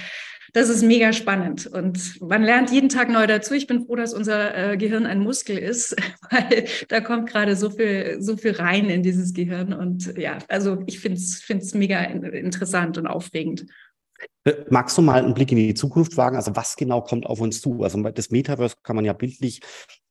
das 0.54 0.70
ist 0.70 0.84
mega 0.84 1.14
spannend 1.14 1.68
und 1.68 2.22
man 2.22 2.44
lernt 2.44 2.72
jeden 2.72 2.90
Tag 2.90 3.10
neu 3.10 3.28
dazu. 3.28 3.54
Ich 3.54 3.68
bin 3.68 3.86
froh, 3.86 3.96
dass 3.96 4.14
unser 4.14 4.72
äh, 4.74 4.78
Gehirn 4.78 5.06
ein 5.06 5.20
Muskel 5.20 5.58
ist, 5.58 5.96
weil 6.30 6.66
da 6.88 7.02
kommt 7.02 7.30
gerade 7.30 7.56
so 7.56 7.70
viel, 7.70 8.18
so 8.20 8.38
viel 8.38 8.52
rein 8.52 8.90
in 8.90 9.04
dieses 9.04 9.34
Gehirn. 9.34 9.74
Und 9.74 10.18
ja, 10.18 10.40
also 10.48 10.84
ich 10.88 11.00
finde 11.00 11.18
es 11.18 11.74
mega 11.74 12.02
interessant 12.02 12.98
und 12.98 13.08
aufregend. 13.08 13.66
Magst 14.70 14.98
du 14.98 15.02
mal 15.02 15.24
einen 15.24 15.34
Blick 15.34 15.52
in 15.52 15.58
die 15.58 15.74
Zukunft 15.74 16.18
wagen? 16.18 16.36
Also 16.36 16.56
was 16.56 16.76
genau 16.76 17.02
kommt 17.02 17.26
auf 17.26 17.40
uns 17.42 17.62
zu? 17.62 17.84
Also 17.84 18.02
das 18.02 18.32
Metaverse 18.32 18.78
kann 18.84 18.96
man 18.96 19.06
ja 19.06 19.14
bildlich 19.14 19.62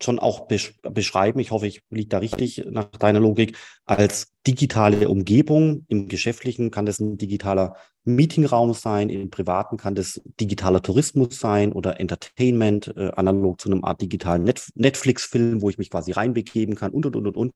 schon 0.03 0.19
auch 0.19 0.47
beschreiben. 0.47 1.41
Ich 1.41 1.51
hoffe, 1.51 1.67
ich 1.67 1.83
liege 1.91 2.09
da 2.09 2.19
richtig 2.19 2.65
nach 2.71 2.87
deiner 2.87 3.21
Logik 3.21 3.57
als 3.85 4.33
digitale 4.47 5.09
Umgebung. 5.09 5.85
Im 5.89 6.09
Geschäftlichen 6.09 6.71
kann 6.71 6.87
das 6.87 7.01
ein 7.01 7.19
digitaler 7.19 7.77
Meetingraum 8.05 8.73
sein, 8.75 9.11
im 9.11 9.31
Privaten 9.31 9.77
kann 9.77 9.95
das 9.95 10.21
digitaler 10.41 10.83
Tourismus 10.83 11.39
sein 11.39 11.73
oder 11.73 12.01
Entertainment, 12.01 12.95
äh, 12.97 13.11
analog 13.17 13.61
zu 13.61 13.71
einem 13.71 13.85
Art 13.85 14.01
digitalen 14.01 14.45
Net 14.45 14.71
Netflix-Film, 14.75 15.61
wo 15.61 15.69
ich 15.69 15.79
mich 15.79 15.91
quasi 15.91 16.13
reinbegeben 16.13 16.75
kann 16.75 16.93
und, 16.93 17.07
und, 17.07 17.17
und, 17.17 17.27
und, 17.27 17.37
und. 17.37 17.53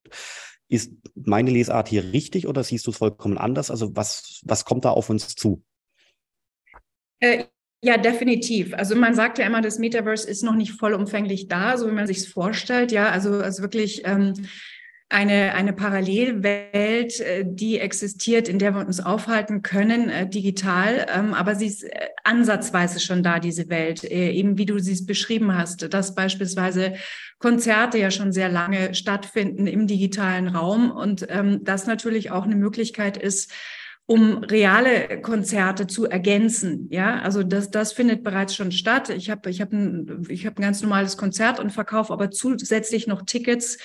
Ist 0.69 0.93
meine 1.15 1.51
Lesart 1.51 1.89
hier 1.89 2.13
richtig 2.13 2.47
oder 2.47 2.65
siehst 2.65 2.87
du 2.87 2.91
es 2.93 2.97
vollkommen 2.97 3.39
anders? 3.39 3.71
Also 3.71 3.95
was, 3.95 4.41
was 4.45 4.65
kommt 4.65 4.85
da 4.85 4.91
auf 4.91 5.11
uns 5.11 5.35
zu? 5.35 5.63
Äh, 7.23 7.45
ja, 7.85 7.97
definitiv. 7.97 8.75
Also 8.75 8.97
man 8.97 9.15
sagt 9.15 9.39
ja 9.39 9.47
immer, 9.47 9.61
das 9.61 9.79
Metaverse 9.79 10.29
ist 10.29 10.43
noch 10.43 10.55
nicht 10.55 10.73
vollumfänglich 10.73 11.49
da, 11.49 11.77
so 11.77 11.89
wie 11.89 11.93
man 11.93 12.07
sich 12.07 12.19
es 12.19 12.27
vorstellt. 12.27 12.93
Ja, 12.93 13.11
also, 13.11 13.35
also 13.41 13.63
wirklich 13.63 14.03
ähm, 14.05 14.35
eine, 15.09 15.55
eine 15.55 15.73
Parallelwelt, 15.73 17.21
äh, 17.21 17.45
die 17.47 17.79
existiert, 17.79 18.49
in 18.49 18.59
der 18.59 18.75
wir 18.75 18.85
uns 18.85 18.99
aufhalten 18.99 19.63
können, 19.63 20.09
äh, 20.11 20.29
digital. 20.29 21.07
Ähm, 21.15 21.33
aber 21.33 21.55
sie 21.55 21.67
ist 21.67 21.85
äh, 21.85 22.09
ansatzweise 22.25 22.99
schon 22.99 23.23
da, 23.23 23.39
diese 23.39 23.69
Welt, 23.69 24.03
eben 24.03 24.59
wie 24.59 24.67
du 24.67 24.81
sie 24.81 24.93
es 24.93 25.07
beschrieben 25.07 25.57
hast, 25.57 25.93
dass 25.95 26.17
beispielsweise 26.17 26.95
Konzerte 27.39 27.99
ja 27.99 28.11
schon 28.11 28.33
sehr 28.33 28.49
lange 28.49 28.95
stattfinden 28.95 29.69
im 29.69 29.87
digitalen 29.87 30.49
Raum 30.49 30.91
und 30.91 31.27
ähm, 31.29 31.61
das 31.63 31.87
natürlich 31.87 32.33
auch 32.33 32.45
eine 32.45 32.57
Möglichkeit 32.57 33.17
ist, 33.17 33.53
um 34.07 34.39
reale 34.39 35.21
Konzerte 35.23 35.87
zu 35.87 36.07
ergänzen. 36.07 36.89
Ja, 36.91 37.21
also 37.21 37.43
das, 37.43 37.71
das 37.71 37.93
findet 37.93 38.23
bereits 38.23 38.55
schon 38.55 38.73
statt. 38.73 39.11
Ich 39.11 39.31
habe 39.31 39.49
ich 39.49 39.61
hab 39.61 39.73
ein, 39.73 40.27
ich 40.29 40.47
hab 40.47 40.59
ein 40.59 40.63
ganz 40.63 40.83
normales 40.83 41.17
Konzert 41.17 41.61
und 41.61 41.71
verkaufe 41.71 42.13
aber 42.13 42.31
zusätzlich 42.31 43.07
noch 43.07 43.23
Tickets 43.23 43.79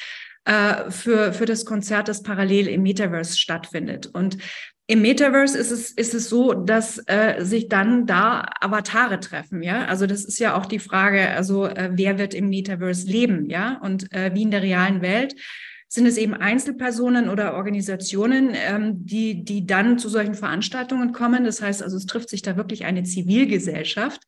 äh, 0.46 0.90
für, 0.90 1.34
für 1.34 1.46
das 1.46 1.66
Konzert, 1.66 2.08
das 2.08 2.24
parallel 2.24 2.68
im 2.68 2.82
Metaverse 2.82 3.38
stattfindet. 3.38 4.08
Und 4.08 4.38
im 4.88 5.02
Metaverse 5.02 5.58
ist 5.58 5.72
es, 5.72 5.92
ist 5.92 6.14
es 6.14 6.30
so, 6.30 6.54
dass 6.54 7.04
äh, 7.08 7.44
sich 7.44 7.68
dann 7.68 8.06
da 8.06 8.46
Avatare 8.62 9.20
treffen, 9.20 9.62
ja. 9.62 9.86
Also 9.86 10.08
das 10.08 10.24
ist 10.24 10.40
ja 10.40 10.56
auch 10.56 10.66
die 10.66 10.80
Frage, 10.80 11.30
also 11.32 11.66
äh, 11.66 11.90
wer 11.92 12.18
wird 12.18 12.34
im 12.34 12.48
Metaverse 12.48 13.06
leben, 13.06 13.50
ja, 13.50 13.80
und 13.84 14.12
äh, 14.14 14.34
wie 14.34 14.44
in 14.44 14.52
der 14.52 14.62
realen 14.62 15.02
Welt 15.02 15.36
sind 15.88 16.06
es 16.06 16.18
eben 16.18 16.34
Einzelpersonen 16.34 17.30
oder 17.30 17.54
Organisationen, 17.54 18.52
ähm, 18.54 19.06
die, 19.06 19.44
die 19.44 19.66
dann 19.66 19.98
zu 20.00 20.10
solchen 20.10 20.36
Veranstaltungen 20.36 21.14
kommen. 21.14 21.46
Das 21.46 21.62
heißt 21.62 21.82
also, 21.82 21.96
es 21.98 22.06
trifft 22.06 22.30
sich 22.30 22.42
da 22.42 22.58
wirklich 22.58 22.86
eine 22.86 23.04
Zivilgesellschaft. 23.04 24.22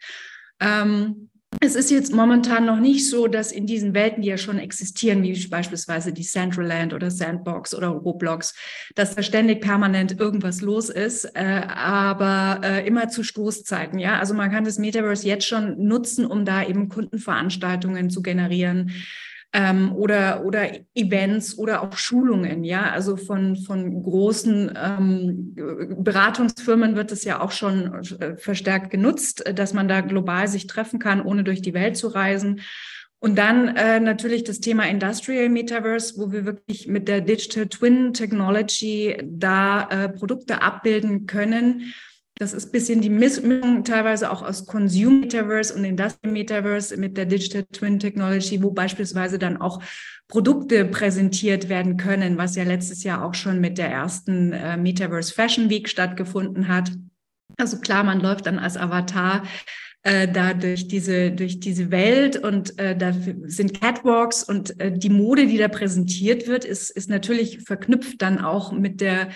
Ähm, 0.61 1.29
es 1.61 1.75
ist 1.75 1.89
jetzt 1.89 2.13
momentan 2.13 2.65
noch 2.65 2.79
nicht 2.79 3.09
so, 3.09 3.27
dass 3.27 3.51
in 3.51 3.65
diesen 3.65 3.95
Welten, 3.95 4.21
die 4.21 4.29
ja 4.29 4.37
schon 4.37 4.59
existieren, 4.59 5.23
wie 5.23 5.47
beispielsweise 5.47 6.13
die 6.13 6.23
Centraland 6.23 6.93
oder 6.93 7.09
Sandbox 7.09 7.73
oder 7.73 7.87
Roblox, 7.87 8.53
dass 8.95 9.15
da 9.15 9.23
ständig 9.23 9.59
permanent 9.59 10.19
irgendwas 10.19 10.61
los 10.61 10.89
ist, 10.89 11.25
äh, 11.33 11.63
aber 11.67 12.61
äh, 12.63 12.87
immer 12.87 13.09
zu 13.09 13.23
Stoßzeiten. 13.23 13.97
Ja, 13.97 14.19
also 14.19 14.35
man 14.35 14.51
kann 14.51 14.63
das 14.63 14.77
Metaverse 14.77 15.27
jetzt 15.27 15.47
schon 15.47 15.83
nutzen, 15.83 16.25
um 16.25 16.45
da 16.45 16.63
eben 16.63 16.87
Kundenveranstaltungen 16.87 18.11
zu 18.11 18.21
generieren 18.21 18.91
ähm, 19.51 19.93
oder, 19.95 20.45
oder 20.45 20.69
Events 20.93 21.57
oder 21.57 21.81
auch 21.81 21.97
Schulungen. 21.97 22.63
Ja, 22.63 22.91
also 22.91 23.17
von, 23.17 23.55
von 23.55 24.03
großen 24.03 24.71
ähm, 24.75 25.55
Beratungsfirmen 25.97 26.95
wird 26.95 27.11
es 27.11 27.23
ja 27.23 27.41
auch 27.41 27.51
schon 27.51 27.93
äh, 28.19 28.37
verstärkt 28.37 28.91
genutzt, 28.91 29.43
dass 29.55 29.73
man 29.73 29.87
da 29.87 30.01
global 30.01 30.47
sich 30.47 30.67
treffen 30.67 30.99
kann, 30.99 31.21
ohne 31.21 31.43
durch 31.43 31.61
die 31.61 31.73
Welt 31.73 31.97
zu 31.97 32.07
reisen. 32.07 32.61
Und 33.21 33.37
dann 33.37 33.75
äh, 33.75 33.99
natürlich 33.99 34.45
das 34.45 34.61
Thema 34.61 34.87
Industrial 34.87 35.49
Metaverse, 35.49 36.13
wo 36.17 36.31
wir 36.31 36.45
wirklich 36.45 36.87
mit 36.87 37.07
der 37.07 37.19
Digital 37.19 37.67
Twin 37.67 38.13
Technology 38.13 39.17
da 39.25 39.89
äh, 39.89 40.09
Produkte 40.09 40.61
abbilden 40.61 41.25
können 41.25 41.93
das 42.39 42.53
ist 42.53 42.67
ein 42.67 42.71
bisschen 42.71 43.01
die 43.01 43.09
Mischung 43.09 43.83
teilweise 43.83 44.31
auch 44.31 44.41
aus 44.41 44.65
Consumer 44.65 45.19
Metaverse 45.19 45.75
und 45.75 45.83
Industrial 45.83 46.31
Metaverse 46.33 46.95
mit 46.95 47.17
der 47.17 47.25
Digital 47.25 47.65
Twin 47.73 47.99
Technology, 47.99 48.63
wo 48.63 48.71
beispielsweise 48.71 49.37
dann 49.37 49.57
auch 49.57 49.83
Produkte 50.29 50.85
präsentiert 50.85 51.67
werden 51.67 51.97
können, 51.97 52.37
was 52.37 52.55
ja 52.55 52.63
letztes 52.63 53.03
Jahr 53.03 53.25
auch 53.25 53.33
schon 53.33 53.59
mit 53.59 53.77
der 53.77 53.89
ersten 53.89 54.53
äh, 54.53 54.77
Metaverse 54.77 55.33
Fashion 55.33 55.69
Week 55.69 55.89
stattgefunden 55.89 56.69
hat. 56.69 56.89
Also 57.57 57.79
klar, 57.79 58.05
man 58.05 58.21
läuft 58.21 58.45
dann 58.45 58.57
als 58.57 58.77
Avatar 58.77 59.43
äh, 60.03 60.25
da 60.25 60.53
durch 60.53 60.87
diese, 60.87 61.31
durch 61.31 61.59
diese 61.59 61.91
Welt 61.91 62.37
und 62.37 62.79
äh, 62.79 62.95
da 62.95 63.11
sind 63.47 63.81
Catwalks 63.81 64.43
und 64.43 64.79
äh, 64.79 64.97
die 64.97 65.09
Mode, 65.09 65.45
die 65.45 65.57
da 65.57 65.67
präsentiert 65.67 66.47
wird, 66.47 66.63
ist, 66.63 66.89
ist 66.89 67.09
natürlich 67.09 67.63
verknüpft 67.63 68.21
dann 68.21 68.39
auch 68.39 68.71
mit 68.71 69.01
der 69.01 69.27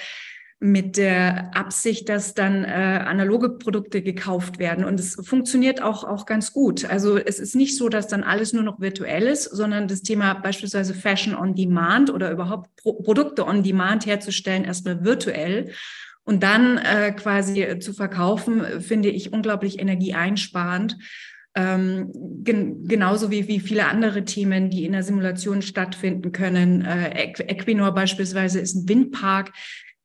mit 0.64 0.96
der 0.96 1.54
Absicht, 1.58 2.08
dass 2.08 2.36
dann 2.36 2.64
äh, 2.64 2.68
analoge 2.68 3.50
Produkte 3.50 4.02
gekauft 4.02 4.60
werden. 4.60 4.86
Und 4.86 4.98
es 4.98 5.16
funktioniert 5.22 5.82
auch, 5.82 6.06
auch 6.06 6.26
ganz 6.26 6.54
gut. 6.54 6.86
Also 6.86 7.18
es 7.18 7.38
ist 7.40 7.54
nicht 7.54 7.78
so, 7.78 7.90
dass 7.90 8.08
dann 8.08 8.24
alles 8.24 8.54
nur 8.54 8.64
noch 8.64 8.80
virtuell 8.80 9.24
ist, 9.24 9.44
sondern 9.44 9.90
das 9.90 10.04
Thema 10.04 10.36
beispielsweise 10.36 10.94
Fashion 10.94 11.36
on 11.36 11.54
Demand 11.54 12.10
oder 12.12 12.32
überhaupt 12.32 12.78
Pro 12.78 12.94
Produkte 12.94 13.46
on 13.46 13.62
Demand 13.62 14.06
herzustellen, 14.06 14.64
erstmal 14.64 15.04
virtuell. 15.04 15.72
Und 16.24 16.44
dann 16.44 16.78
äh, 16.78 17.12
quasi 17.12 17.80
zu 17.80 17.92
verkaufen, 17.92 18.64
finde 18.80 19.10
ich 19.10 19.34
unglaublich 19.34 19.80
energieeinsparend. 19.80 20.96
Ähm, 21.56 22.10
gen 22.44 22.88
genauso 22.88 23.30
wie, 23.30 23.50
wie 23.50 23.60
viele 23.60 23.86
andere 23.86 24.24
Themen, 24.24 24.70
die 24.70 24.86
in 24.86 24.94
der 24.94 25.04
Simulation 25.04 25.62
stattfinden 25.62 26.32
können. 26.32 26.86
Äh, 26.86 27.34
Equinor 27.48 27.94
beispielsweise 27.94 28.62
ist 28.62 28.76
ein 28.76 28.88
Windpark, 28.88 29.52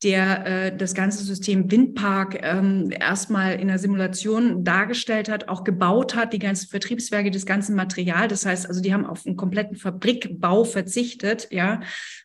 der 0.05 0.47
äh, 0.47 0.76
das 0.76 0.95
ganze 0.95 1.25
System 1.25 1.71
Windpark 1.71 2.38
ähm, 2.43 2.90
erstmal 2.90 3.59
in 3.59 3.67
der 3.67 3.81
Simulation 3.81 4.62
dargestellt 4.62 5.28
hat, 5.28 5.49
auch 5.49 5.64
gebaut 5.64 6.14
hat, 6.14 6.33
die 6.33 6.38
ganzen 6.38 6.69
Vertriebswerke, 6.69 7.33
das 7.33 7.47
ganze 7.47 7.73
Material. 7.73 8.28
Das 8.28 8.47
heißt, 8.47 8.69
also 8.69 8.81
die 8.81 8.95
haben 8.95 9.07
auf 9.07 9.26
einen 9.26 9.37
kompletten 9.37 9.76
Fabrikbau 9.76 10.62
verzichtet. 10.62 11.49
Ja, 11.50 11.81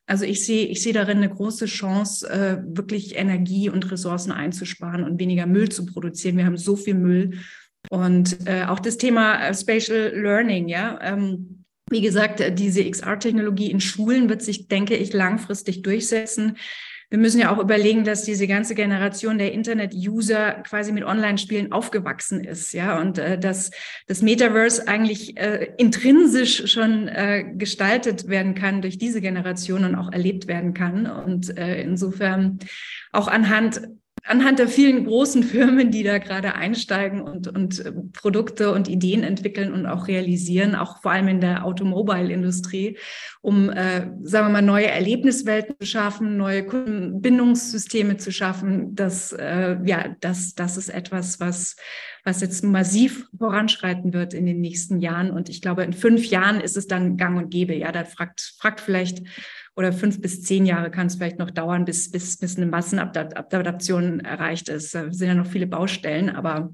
also 0.05 0.23
ich 0.23 0.45
sehe, 0.45 0.67
ich 0.67 0.83
sehe 0.83 0.93
darin 0.93 1.17
eine 1.17 1.29
große 1.29 1.65
Chance, 1.65 2.29
äh, 2.29 2.57
wirklich 2.77 3.15
Energie 3.15 3.69
und 3.69 3.89
Ressourcen 3.91 4.31
einzusparen 4.31 5.03
und 5.03 5.19
weniger 5.19 5.47
Müll 5.47 5.69
zu 5.69 5.87
produzieren. 5.87 6.37
Wir 6.37 6.45
haben 6.45 6.57
so 6.57 6.75
viel 6.75 6.95
Müll 6.95 7.39
und 7.89 8.37
äh, 8.45 8.65
auch 8.65 8.79
das 8.79 8.97
Thema 8.97 9.47
äh, 9.47 9.53
Spatial 9.53 10.13
Learning. 10.15 10.67
Ja. 10.67 10.99
Ähm, 11.01 11.63
wie 11.89 12.01
gesagt, 12.01 12.41
diese 12.59 12.89
XR-Technologie 12.89 13.69
in 13.69 13.81
Schulen 13.81 14.29
wird 14.29 14.41
sich, 14.41 14.67
denke 14.67 14.95
ich, 14.95 15.11
langfristig 15.11 15.81
durchsetzen 15.81 16.57
wir 17.13 17.19
müssen 17.19 17.39
ja 17.39 17.55
auch 17.55 17.59
überlegen, 17.59 18.05
dass 18.05 18.23
diese 18.23 18.47
ganze 18.47 18.73
Generation 18.73 19.37
der 19.37 19.51
Internet-User 19.51 20.63
quasi 20.67 20.91
mit 20.91 21.03
Online-Spielen 21.03 21.71
aufgewachsen 21.71 22.43
ist, 22.43 22.73
ja, 22.73 22.99
und 22.99 23.19
äh, 23.19 23.37
dass 23.37 23.69
das 24.07 24.23
Metaverse 24.23 24.87
eigentlich 24.87 25.37
äh, 25.37 25.73
intrinsisch 25.77 26.71
schon 26.71 27.07
äh, 27.07 27.43
gestaltet 27.55 28.29
werden 28.29 28.55
kann 28.55 28.81
durch 28.81 28.97
diese 28.97 29.21
Generation 29.21 29.85
und 29.85 29.93
auch 29.93 30.11
erlebt 30.11 30.47
werden 30.47 30.73
kann. 30.73 31.05
Und 31.05 31.55
äh, 31.55 31.83
insofern 31.83 32.57
auch 33.11 33.27
anhand 33.27 33.81
anhand 34.25 34.59
der 34.59 34.69
vielen 34.69 35.05
großen 35.05 35.43
Firmen, 35.43 35.91
die 35.91 36.03
da 36.03 36.17
gerade 36.17 36.55
einsteigen 36.55 37.21
und, 37.21 37.47
und 37.47 37.85
äh, 37.85 37.91
Produkte 38.13 38.71
und 38.71 38.87
Ideen 38.87 39.23
entwickeln 39.23 39.73
und 39.73 39.85
auch 39.85 40.07
realisieren, 40.07 40.75
auch 40.75 41.01
vor 41.01 41.11
allem 41.11 41.27
in 41.27 41.41
der 41.41 41.65
Automobile-Industrie, 41.65 42.97
um, 43.41 43.69
äh, 43.69 44.07
sagen 44.23 44.47
wir 44.47 44.49
mal, 44.49 44.61
neue 44.61 44.87
Erlebniswelten 44.87 45.75
zu 45.77 45.85
schaffen, 45.85 46.37
neue 46.37 46.65
Kundenbindungssysteme 46.65 48.17
zu 48.17 48.31
schaffen. 48.31 48.95
Das, 48.95 49.33
äh, 49.33 49.77
ja, 49.83 50.15
das, 50.21 50.55
das 50.55 50.77
ist 50.77 50.89
etwas, 50.89 51.41
was, 51.41 51.75
was 52.23 52.39
jetzt 52.39 52.63
massiv 52.63 53.27
voranschreiten 53.37 54.13
wird 54.13 54.33
in 54.33 54.45
den 54.45 54.61
nächsten 54.61 55.01
Jahren. 55.01 55.31
Und 55.31 55.49
ich 55.49 55.61
glaube, 55.61 55.83
in 55.83 55.91
fünf 55.91 56.25
Jahren 56.25 56.61
ist 56.61 56.77
es 56.77 56.87
dann 56.87 57.17
gang 57.17 57.37
und 57.37 57.49
gäbe. 57.49 57.75
Ja, 57.75 57.91
da 57.91 58.05
fragt, 58.05 58.53
fragt 58.57 58.79
vielleicht 58.79 59.21
oder 59.75 59.91
fünf 59.91 60.21
bis 60.21 60.43
zehn 60.43 60.65
Jahre 60.65 60.91
kann 60.91 61.07
es 61.07 61.15
vielleicht 61.15 61.39
noch 61.39 61.51
dauern, 61.51 61.85
bis, 61.85 62.11
bis, 62.11 62.37
bis 62.37 62.57
eine 62.57 62.67
Massenadaption 62.67 64.19
erreicht 64.19 64.69
ist. 64.69 64.93
Da 64.93 65.11
sind 65.11 65.27
ja 65.27 65.35
noch 65.35 65.47
viele 65.47 65.67
Baustellen, 65.67 66.29
aber 66.29 66.73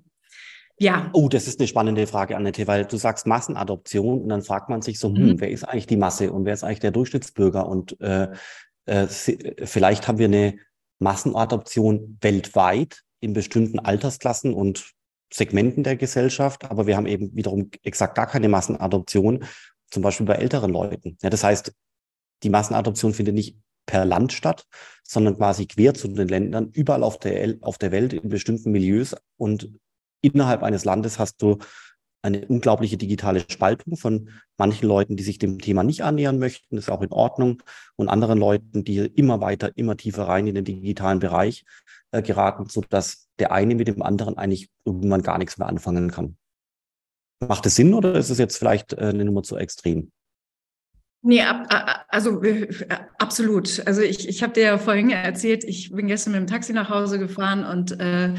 Ja. 0.79 1.09
Oh, 1.13 1.27
das 1.27 1.47
ist 1.47 1.59
eine 1.59 1.67
spannende 1.67 2.07
Frage, 2.07 2.37
Annette, 2.37 2.65
weil 2.67 2.85
du 2.85 2.97
sagst 2.97 3.27
Massenadoption 3.27 4.21
und 4.21 4.29
dann 4.29 4.41
fragt 4.41 4.69
man 4.69 4.81
sich 4.81 4.99
so, 4.99 5.09
hm, 5.09 5.27
mhm. 5.27 5.41
wer 5.41 5.51
ist 5.51 5.63
eigentlich 5.63 5.87
die 5.87 5.97
Masse 5.97 6.31
und 6.31 6.45
wer 6.45 6.53
ist 6.53 6.63
eigentlich 6.63 6.79
der 6.79 6.91
Durchschnittsbürger? 6.91 7.67
Und 7.67 7.99
äh, 8.01 8.29
äh, 8.85 9.07
vielleicht 9.07 10.07
haben 10.07 10.19
wir 10.19 10.27
eine 10.27 10.55
Massenadoption 10.99 12.17
weltweit 12.21 13.03
in 13.19 13.33
bestimmten 13.33 13.79
Altersklassen 13.79 14.53
und 14.53 14.93
Segmenten 15.31 15.83
der 15.83 15.95
Gesellschaft, 15.95 16.69
aber 16.71 16.87
wir 16.87 16.97
haben 16.97 17.05
eben 17.05 17.35
wiederum 17.35 17.69
exakt 17.83 18.15
gar 18.15 18.27
keine 18.27 18.49
Massenadoption, 18.49 19.45
zum 19.91 20.03
Beispiel 20.03 20.25
bei 20.25 20.35
älteren 20.35 20.71
Leuten. 20.71 21.17
Ja, 21.21 21.29
das 21.29 21.43
heißt, 21.43 21.73
die 22.43 22.49
Massenadoption 22.49 23.13
findet 23.13 23.35
nicht 23.35 23.57
per 23.85 24.05
Land 24.05 24.33
statt, 24.33 24.65
sondern 25.03 25.37
quasi 25.37 25.65
quer 25.65 25.93
zu 25.93 26.07
den 26.07 26.27
Ländern, 26.27 26.69
überall 26.73 27.03
auf 27.03 27.19
der, 27.19 27.57
auf 27.61 27.77
der 27.77 27.91
Welt, 27.91 28.13
in 28.13 28.29
bestimmten 28.29 28.71
Milieus. 28.71 29.15
Und 29.37 29.73
innerhalb 30.21 30.61
eines 30.61 30.85
Landes 30.85 31.17
hast 31.17 31.41
du 31.41 31.57
eine 32.21 32.45
unglaubliche 32.47 32.97
digitale 32.97 33.39
Spaltung 33.49 33.95
von 33.95 34.29
manchen 34.57 34.87
Leuten, 34.87 35.15
die 35.15 35.23
sich 35.23 35.39
dem 35.39 35.59
Thema 35.59 35.83
nicht 35.83 36.03
annähern 36.03 36.37
möchten, 36.37 36.75
das 36.75 36.85
ist 36.85 36.89
auch 36.91 37.01
in 37.01 37.11
Ordnung, 37.11 37.63
und 37.95 38.09
anderen 38.09 38.37
Leuten, 38.37 38.83
die 38.83 38.97
immer 38.97 39.41
weiter, 39.41 39.71
immer 39.75 39.95
tiefer 39.95 40.27
rein 40.27 40.45
in 40.45 40.55
den 40.55 40.65
digitalen 40.65 41.19
Bereich 41.19 41.63
äh, 42.11 42.21
geraten, 42.21 42.67
sodass 42.67 43.29
der 43.39 43.51
eine 43.51 43.75
mit 43.75 43.87
dem 43.87 44.01
anderen 44.01 44.37
eigentlich 44.37 44.69
irgendwann 44.85 45.23
gar 45.23 45.37
nichts 45.37 45.57
mehr 45.57 45.67
anfangen 45.67 46.11
kann. 46.11 46.37
Macht 47.39 47.65
es 47.65 47.75
Sinn 47.75 47.93
oder 47.93 48.15
ist 48.15 48.29
es 48.29 48.37
jetzt 48.37 48.57
vielleicht 48.57 48.93
äh, 48.93 48.97
eine 48.97 49.23
Nummer 49.23 49.43
zu 49.43 49.55
extrem? 49.55 50.11
Nee, 51.21 51.41
ab, 51.41 52.05
also 52.07 52.41
äh, 52.43 52.67
absolut. 53.17 53.85
Also 53.85 54.01
ich, 54.01 54.27
ich 54.27 54.41
habe 54.41 54.53
dir 54.53 54.63
ja 54.63 54.77
vorhin 54.77 55.09
erzählt, 55.09 55.63
ich 55.65 55.91
bin 55.91 56.07
gestern 56.07 56.31
mit 56.31 56.41
dem 56.41 56.47
Taxi 56.47 56.71
nach 56.71 56.89
Hause 56.89 57.19
gefahren 57.19 57.65
und 57.65 57.99
äh, 57.99 58.33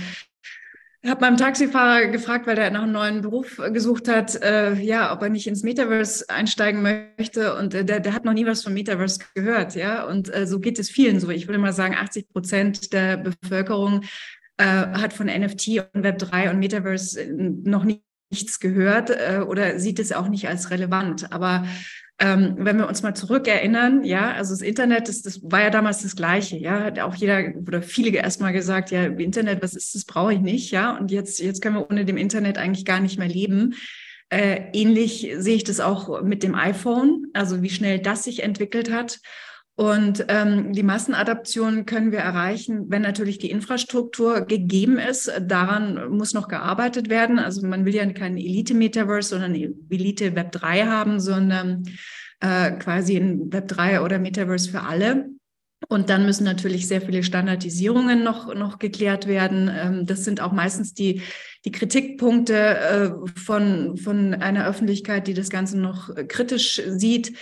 habe 1.06 1.20
meinem 1.22 1.36
Taxifahrer 1.36 2.08
gefragt, 2.08 2.46
weil 2.46 2.56
der 2.56 2.70
nach 2.70 2.82
einem 2.82 2.92
neuen 2.92 3.20
Beruf 3.22 3.60
gesucht 3.72 4.08
hat, 4.08 4.40
äh, 4.42 4.74
ja, 4.74 5.12
ob 5.12 5.22
er 5.22 5.30
nicht 5.30 5.46
ins 5.46 5.62
Metaverse 5.62 6.28
einsteigen 6.28 6.82
möchte. 6.82 7.54
Und 7.56 7.74
äh, 7.74 7.84
der, 7.84 8.00
der 8.00 8.12
hat 8.12 8.24
noch 8.24 8.34
nie 8.34 8.46
was 8.46 8.62
vom 8.62 8.74
Metaverse 8.74 9.20
gehört, 9.34 9.74
ja. 9.74 10.04
Und 10.04 10.34
äh, 10.34 10.46
so 10.46 10.58
geht 10.58 10.78
es 10.78 10.90
vielen 10.90 11.20
so. 11.20 11.30
Ich 11.30 11.48
würde 11.48 11.58
mal 11.58 11.72
sagen, 11.72 11.94
80 11.94 12.28
Prozent 12.28 12.92
der 12.92 13.16
Bevölkerung 13.16 14.02
äh, 14.58 14.64
hat 14.64 15.14
von 15.14 15.26
NFT 15.26 15.68
und 15.94 16.02
Web 16.02 16.18
3 16.18 16.50
und 16.50 16.58
Metaverse 16.58 17.26
noch 17.32 17.84
nichts 17.84 18.60
gehört 18.60 19.10
äh, 19.10 19.40
oder 19.40 19.78
sieht 19.78 19.98
es 19.98 20.12
auch 20.12 20.28
nicht 20.28 20.48
als 20.48 20.70
relevant. 20.70 21.32
Aber 21.32 21.64
ähm, 22.20 22.54
wenn 22.58 22.76
wir 22.76 22.86
uns 22.86 23.02
mal 23.02 23.14
zurückerinnern, 23.14 24.04
ja, 24.04 24.32
also 24.32 24.52
das 24.52 24.60
Internet, 24.60 25.08
das, 25.08 25.22
das 25.22 25.40
war 25.42 25.62
ja 25.62 25.70
damals 25.70 26.02
das 26.02 26.14
Gleiche, 26.14 26.58
ja, 26.58 26.84
hat 26.84 26.98
auch 26.98 27.14
jeder 27.14 27.54
oder 27.66 27.80
viele 27.80 28.10
erstmal 28.10 28.52
gesagt, 28.52 28.90
ja, 28.90 29.04
Internet, 29.04 29.62
was 29.62 29.74
ist 29.74 29.94
das, 29.94 30.04
brauche 30.04 30.34
ich 30.34 30.40
nicht, 30.40 30.70
ja, 30.70 30.96
und 30.98 31.10
jetzt, 31.10 31.40
jetzt 31.40 31.62
können 31.62 31.76
wir 31.76 31.90
ohne 31.90 32.04
dem 32.04 32.18
Internet 32.18 32.58
eigentlich 32.58 32.84
gar 32.84 33.00
nicht 33.00 33.18
mehr 33.18 33.28
leben. 33.28 33.74
Äh, 34.28 34.64
ähnlich 34.74 35.32
sehe 35.38 35.56
ich 35.56 35.64
das 35.64 35.80
auch 35.80 36.22
mit 36.22 36.42
dem 36.42 36.54
iPhone, 36.54 37.28
also 37.32 37.62
wie 37.62 37.70
schnell 37.70 37.98
das 37.98 38.24
sich 38.24 38.42
entwickelt 38.42 38.92
hat. 38.92 39.18
Und 39.76 40.26
ähm, 40.28 40.72
die 40.74 40.82
Massenadaption 40.82 41.86
können 41.86 42.12
wir 42.12 42.18
erreichen, 42.18 42.86
wenn 42.88 43.00
natürlich 43.00 43.38
die 43.38 43.50
Infrastruktur 43.50 44.42
gegeben 44.42 44.98
ist. 44.98 45.32
Daran 45.40 46.10
muss 46.10 46.34
noch 46.34 46.48
gearbeitet 46.48 47.08
werden. 47.08 47.38
Also 47.38 47.66
man 47.66 47.86
will 47.86 47.94
ja 47.94 48.04
kein 48.12 48.36
Elite-Metaverse, 48.36 49.30
sondern 49.30 49.54
Elite 49.54 50.36
Web 50.36 50.52
3 50.52 50.84
haben, 50.84 51.18
sondern 51.18 51.84
äh, 52.40 52.72
quasi 52.72 53.16
ein 53.16 53.52
Web 53.52 53.68
3 53.68 54.02
oder 54.02 54.18
Metaverse 54.18 54.70
für 54.70 54.82
alle. 54.82 55.30
Und 55.88 56.10
dann 56.10 56.26
müssen 56.26 56.44
natürlich 56.44 56.86
sehr 56.86 57.00
viele 57.00 57.22
Standardisierungen 57.22 58.22
noch, 58.22 58.54
noch 58.54 58.78
geklärt 58.78 59.26
werden. 59.26 59.70
Ähm, 59.74 60.06
das 60.06 60.24
sind 60.24 60.40
auch 60.42 60.52
meistens 60.52 60.92
die, 60.92 61.22
die 61.64 61.72
Kritikpunkte 61.72 62.54
äh, 62.54 63.10
von, 63.38 63.96
von 63.96 64.34
einer 64.34 64.66
Öffentlichkeit, 64.66 65.26
die 65.26 65.34
das 65.34 65.48
Ganze 65.48 65.78
noch 65.78 66.14
kritisch 66.28 66.82
sieht. 66.86 67.34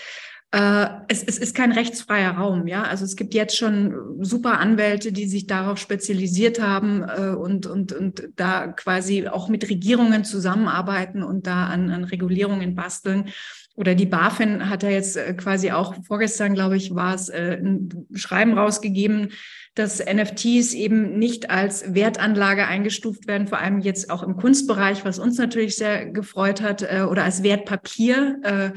Äh, 0.51 0.87
es, 1.09 1.23
es 1.23 1.37
ist 1.37 1.55
kein 1.55 1.73
rechtsfreier 1.73 2.31
Raum, 2.31 2.67
ja. 2.67 2.85
Also 2.85 3.05
es 3.05 3.17
gibt 3.17 3.35
jetzt 3.35 3.57
schon 3.57 4.25
super 4.25 4.59
Anwälte, 4.59 5.13
die 5.13 5.29
sich 5.29 5.47
darauf 5.47 5.77
spezialisiert 5.79 6.61
haben 6.61 7.03
äh, 7.03 7.35
und, 7.35 7.67
und, 7.67 7.93
und 7.93 8.31
da 8.37 8.69
quasi 8.69 9.29
auch 9.29 9.49
mit 9.49 9.69
Regierungen 9.69 10.25
zusammenarbeiten 10.25 11.23
und 11.23 11.47
da 11.47 11.67
an, 11.67 11.91
an 11.91 12.05
Regulierungen 12.05 12.75
basteln. 12.75 13.29
Oder 13.75 13.95
die 13.95 14.07
BaFin 14.07 14.71
hat 14.71 14.83
ja 14.83 14.89
jetzt 14.89 15.19
äh, 15.19 15.35
quasi 15.35 15.71
auch 15.71 15.95
vorgestern, 16.07 16.55
glaube 16.55 16.79
ich, 16.79 16.95
war 16.95 17.15
es 17.15 17.29
ein 17.29 18.07
Schreiben 18.15 18.57
rausgegeben, 18.57 19.33
dass 19.75 20.03
NFTs 20.03 20.73
eben 20.73 21.19
nicht 21.19 21.51
als 21.51 21.95
Wertanlage 21.95 22.67
eingestuft 22.67 23.29
werden, 23.29 23.49
vor 23.49 23.59
allem 23.59 23.81
jetzt 23.81 24.11
auch 24.11 24.23
im 24.23 24.37
Kunstbereich, 24.37 25.05
was 25.05 25.19
uns 25.19 25.37
natürlich 25.37 25.77
sehr 25.77 26.07
gefreut 26.07 26.63
hat, 26.63 26.83
oder 26.83 27.23
als 27.23 27.45
Wertpapier. 27.45 28.73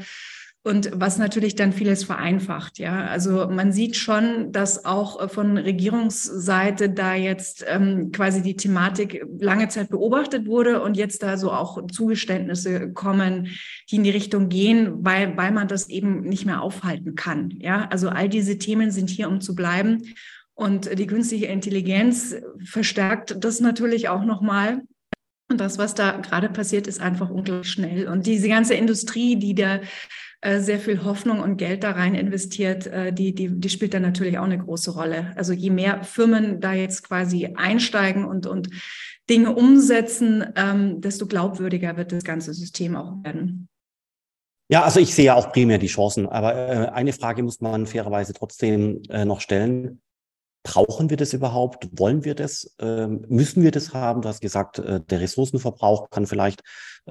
Und 0.64 0.92
was 0.94 1.18
natürlich 1.18 1.56
dann 1.56 1.72
vieles 1.72 2.04
vereinfacht, 2.04 2.78
ja. 2.78 3.06
Also 3.06 3.48
man 3.48 3.72
sieht 3.72 3.96
schon, 3.96 4.52
dass 4.52 4.84
auch 4.84 5.20
äh, 5.20 5.28
von 5.28 5.58
Regierungsseite 5.58 6.88
da 6.88 7.16
jetzt 7.16 7.64
ähm, 7.66 8.12
quasi 8.12 8.42
die 8.42 8.54
Thematik 8.54 9.24
lange 9.40 9.66
Zeit 9.68 9.90
beobachtet 9.90 10.46
wurde 10.46 10.80
und 10.80 10.96
jetzt 10.96 11.24
da 11.24 11.36
so 11.36 11.50
auch 11.50 11.84
Zugeständnisse 11.88 12.92
kommen, 12.92 13.48
die 13.90 13.96
in 13.96 14.04
die 14.04 14.10
Richtung 14.10 14.48
gehen, 14.48 15.04
weil, 15.04 15.36
weil 15.36 15.50
man 15.50 15.66
das 15.66 15.88
eben 15.88 16.20
nicht 16.20 16.46
mehr 16.46 16.62
aufhalten 16.62 17.16
kann. 17.16 17.50
Ja, 17.58 17.88
also 17.90 18.08
all 18.08 18.28
diese 18.28 18.56
Themen 18.56 18.92
sind 18.92 19.10
hier, 19.10 19.28
um 19.28 19.40
zu 19.40 19.56
bleiben. 19.56 20.14
Und 20.54 20.96
die 20.96 21.06
künstliche 21.08 21.46
Intelligenz 21.46 22.36
verstärkt 22.64 23.36
das 23.40 23.58
natürlich 23.58 24.08
auch 24.08 24.24
nochmal. 24.24 24.82
Und 25.50 25.60
das, 25.60 25.76
was 25.76 25.94
da 25.94 26.18
gerade 26.18 26.48
passiert, 26.48 26.86
ist 26.86 27.00
einfach 27.00 27.30
unglaublich 27.30 27.70
schnell. 27.72 28.06
Und 28.06 28.26
diese 28.26 28.48
ganze 28.48 28.74
Industrie, 28.74 29.36
die 29.36 29.54
da 29.54 29.80
äh, 30.42 30.58
sehr 30.58 30.80
viel 30.80 31.04
Hoffnung 31.04 31.40
und 31.40 31.56
Geld 31.56 31.84
da 31.84 31.92
rein 31.92 32.16
investiert, 32.16 32.88
äh, 32.88 33.12
die, 33.12 33.32
die, 33.32 33.48
die 33.48 33.68
spielt 33.68 33.94
da 33.94 34.00
natürlich 34.00 34.38
auch 34.38 34.44
eine 34.44 34.58
große 34.58 34.90
Rolle. 34.90 35.32
Also 35.36 35.52
je 35.52 35.70
mehr 35.70 36.02
Firmen 36.02 36.60
da 36.60 36.72
jetzt 36.72 37.04
quasi 37.04 37.54
einsteigen 37.54 38.24
und, 38.24 38.46
und 38.46 38.68
Dinge 39.30 39.54
umsetzen, 39.54 40.44
ähm, 40.56 41.00
desto 41.00 41.26
glaubwürdiger 41.26 41.96
wird 41.96 42.10
das 42.10 42.24
ganze 42.24 42.52
System 42.54 42.96
auch 42.96 43.22
werden. 43.22 43.68
Ja, 44.68 44.82
also 44.82 44.98
ich 44.98 45.14
sehe 45.14 45.26
ja 45.26 45.34
auch 45.34 45.52
primär 45.52 45.78
die 45.78 45.86
Chancen, 45.86 46.26
aber 46.26 46.54
äh, 46.56 46.88
eine 46.88 47.12
Frage 47.12 47.44
muss 47.44 47.60
man 47.60 47.86
fairerweise 47.86 48.32
trotzdem 48.32 49.00
äh, 49.10 49.24
noch 49.24 49.40
stellen. 49.40 50.00
Brauchen 50.64 51.10
wir 51.10 51.16
das 51.16 51.32
überhaupt? 51.32 51.88
Wollen 51.98 52.24
wir 52.24 52.34
das? 52.34 52.76
Ähm, 52.78 53.24
müssen 53.28 53.62
wir 53.64 53.72
das 53.72 53.92
haben? 53.92 54.22
Du 54.22 54.28
hast 54.28 54.40
gesagt, 54.40 54.78
äh, 54.78 55.00
der 55.00 55.20
Ressourcenverbrauch 55.20 56.10
kann 56.10 56.26
vielleicht 56.26 56.62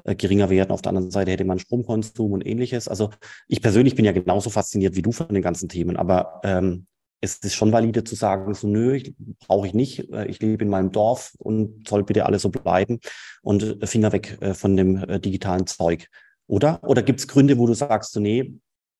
äh, 0.04 0.14
geringer 0.14 0.48
werden. 0.48 0.70
Auf 0.70 0.80
der 0.80 0.90
anderen 0.90 1.10
Seite 1.10 1.30
hätte 1.30 1.44
man 1.44 1.58
Stromkonsum 1.58 2.32
und 2.32 2.46
ähnliches. 2.46 2.88
Also 2.88 3.10
ich 3.48 3.60
persönlich 3.60 3.94
bin 3.94 4.06
ja 4.06 4.12
genauso 4.12 4.48
fasziniert 4.48 4.96
wie 4.96 5.02
du 5.02 5.12
von 5.12 5.28
den 5.28 5.42
ganzen 5.42 5.68
Themen, 5.68 5.98
aber 5.98 6.40
ähm, 6.44 6.86
es 7.20 7.36
ist 7.36 7.54
schon 7.54 7.72
valide 7.72 8.04
zu 8.04 8.14
sagen, 8.14 8.52
so 8.54 8.66
nö, 8.66 9.00
brauche 9.46 9.66
ich 9.66 9.74
nicht. 9.74 10.10
Äh, 10.12 10.26
ich 10.28 10.40
lebe 10.40 10.64
in 10.64 10.70
meinem 10.70 10.90
Dorf 10.90 11.34
und 11.38 11.86
soll 11.86 12.04
bitte 12.04 12.24
alles 12.24 12.42
so 12.42 12.48
bleiben 12.48 13.00
und 13.42 13.86
Finger 13.86 14.12
weg 14.12 14.38
von 14.54 14.76
dem 14.76 15.20
digitalen 15.20 15.66
Zeug. 15.66 16.08
Oder? 16.46 16.82
Oder 16.84 17.02
gibt 17.02 17.20
es 17.20 17.28
Gründe, 17.28 17.58
wo 17.58 17.66
du 17.66 17.74
sagst, 17.74 18.12
so 18.12 18.20
nee, 18.20 18.54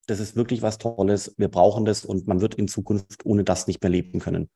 das 0.07 0.21
ist 0.21 0.37
wirklich 0.37 0.63
was 0.63 0.79
Tolles, 0.79 1.35
wir 1.39 1.49
brauchen 1.49 1.85
das 1.85 2.05
und 2.05 2.27
man 2.27 2.41
wird 2.41 2.55
in 2.55 2.69
Zukunft 2.69 3.25
ohne 3.25 3.45
das 3.45 3.67
nicht 3.67 3.83
mehr 3.83 3.91
leben 3.91 4.19
können. 4.21 4.51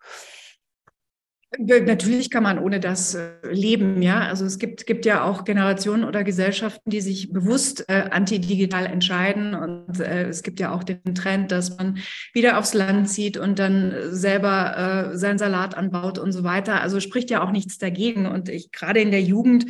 Natürlich 1.59 2.31
kann 2.31 2.43
man 2.43 2.59
ohne 2.59 2.81
das 2.81 3.15
äh, 3.15 3.31
leben, 3.51 4.03
ja. 4.03 4.21
Also 4.21 4.45
es 4.45 4.59
gibt, 4.59 4.85
gibt 4.85 5.07
ja 5.07 5.25
auch 5.25 5.45
Generationen 5.45 6.05
oder 6.05 6.25
Gesellschaften, 6.25 6.91
die 6.91 7.01
sich 7.01 7.33
bewusst 7.33 7.85
äh, 7.89 8.09
antidigital 8.11 8.87
entscheiden. 8.87 9.55
Und 9.55 10.01
äh, 10.01 10.29
es 10.29 10.43
gibt 10.43 10.59
ja 10.59 10.75
auch 10.75 10.83
den 10.83 11.15
Trend, 11.15 11.53
dass 11.53 11.77
man 11.79 11.99
wieder 12.35 12.59
aufs 12.59 12.75
Land 12.75 13.09
zieht 13.09 13.39
und 13.39 13.61
dann 13.61 13.95
selber 14.11 15.13
äh, 15.13 15.17
seinen 15.17 15.39
Salat 15.39 15.77
anbaut 15.77 16.19
und 16.19 16.33
so 16.33 16.43
weiter. 16.43 16.83
Also 16.83 16.99
spricht 16.99 17.31
ja 17.31 17.43
auch 17.43 17.53
nichts 17.53 17.79
dagegen. 17.79 18.27
Und 18.27 18.49
ich 18.49 18.73
gerade 18.73 19.01
in 19.01 19.13
der 19.13 19.23
Jugend 19.23 19.67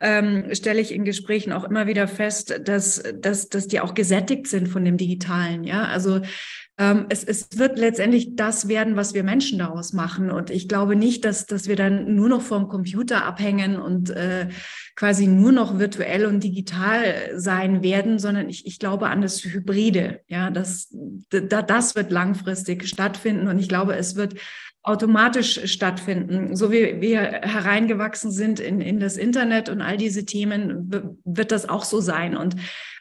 ähm, 0.00 0.44
stelle 0.52 0.80
ich 0.80 0.92
in 0.92 1.04
Gesprächen 1.04 1.52
auch 1.52 1.64
immer 1.64 1.88
wieder 1.88 2.06
fest, 2.06 2.60
dass, 2.64 3.02
dass, 3.14 3.48
dass 3.48 3.66
die 3.66 3.80
auch 3.80 3.94
gesättigt 3.94 4.46
sind 4.46 4.68
von 4.68 4.84
dem 4.84 4.96
Digitalen, 4.96 5.64
ja. 5.64 5.84
Also 5.86 6.20
es, 6.78 7.24
es 7.24 7.48
wird 7.58 7.78
letztendlich 7.78 8.36
das 8.36 8.68
werden, 8.68 8.96
was 8.96 9.14
wir 9.14 9.24
Menschen 9.24 9.58
daraus 9.58 9.94
machen. 9.94 10.30
Und 10.30 10.50
ich 10.50 10.68
glaube 10.68 10.94
nicht, 10.94 11.24
dass, 11.24 11.46
dass 11.46 11.68
wir 11.68 11.76
dann 11.76 12.14
nur 12.14 12.28
noch 12.28 12.42
vom 12.42 12.68
Computer 12.68 13.24
abhängen 13.24 13.76
und 13.76 14.10
äh, 14.10 14.48
quasi 14.94 15.26
nur 15.26 15.52
noch 15.52 15.78
virtuell 15.78 16.26
und 16.26 16.44
digital 16.44 17.30
sein 17.34 17.82
werden, 17.82 18.18
sondern 18.18 18.50
ich, 18.50 18.66
ich 18.66 18.78
glaube 18.78 19.08
an 19.08 19.22
das 19.22 19.42
Hybride. 19.42 20.20
Ja, 20.28 20.50
das, 20.50 20.94
das 21.30 21.96
wird 21.96 22.10
langfristig 22.10 22.86
stattfinden. 22.86 23.48
Und 23.48 23.58
ich 23.58 23.68
glaube, 23.68 23.96
es 23.96 24.14
wird 24.16 24.34
automatisch 24.82 25.72
stattfinden. 25.72 26.56
So 26.56 26.70
wie 26.70 27.00
wir 27.00 27.20
hereingewachsen 27.20 28.30
sind 28.30 28.60
in, 28.60 28.82
in 28.82 29.00
das 29.00 29.16
Internet 29.16 29.70
und 29.70 29.80
all 29.80 29.96
diese 29.96 30.26
Themen, 30.26 30.90
wird 31.24 31.52
das 31.52 31.68
auch 31.68 31.84
so 31.84 32.00
sein. 32.00 32.36
Und 32.36 32.54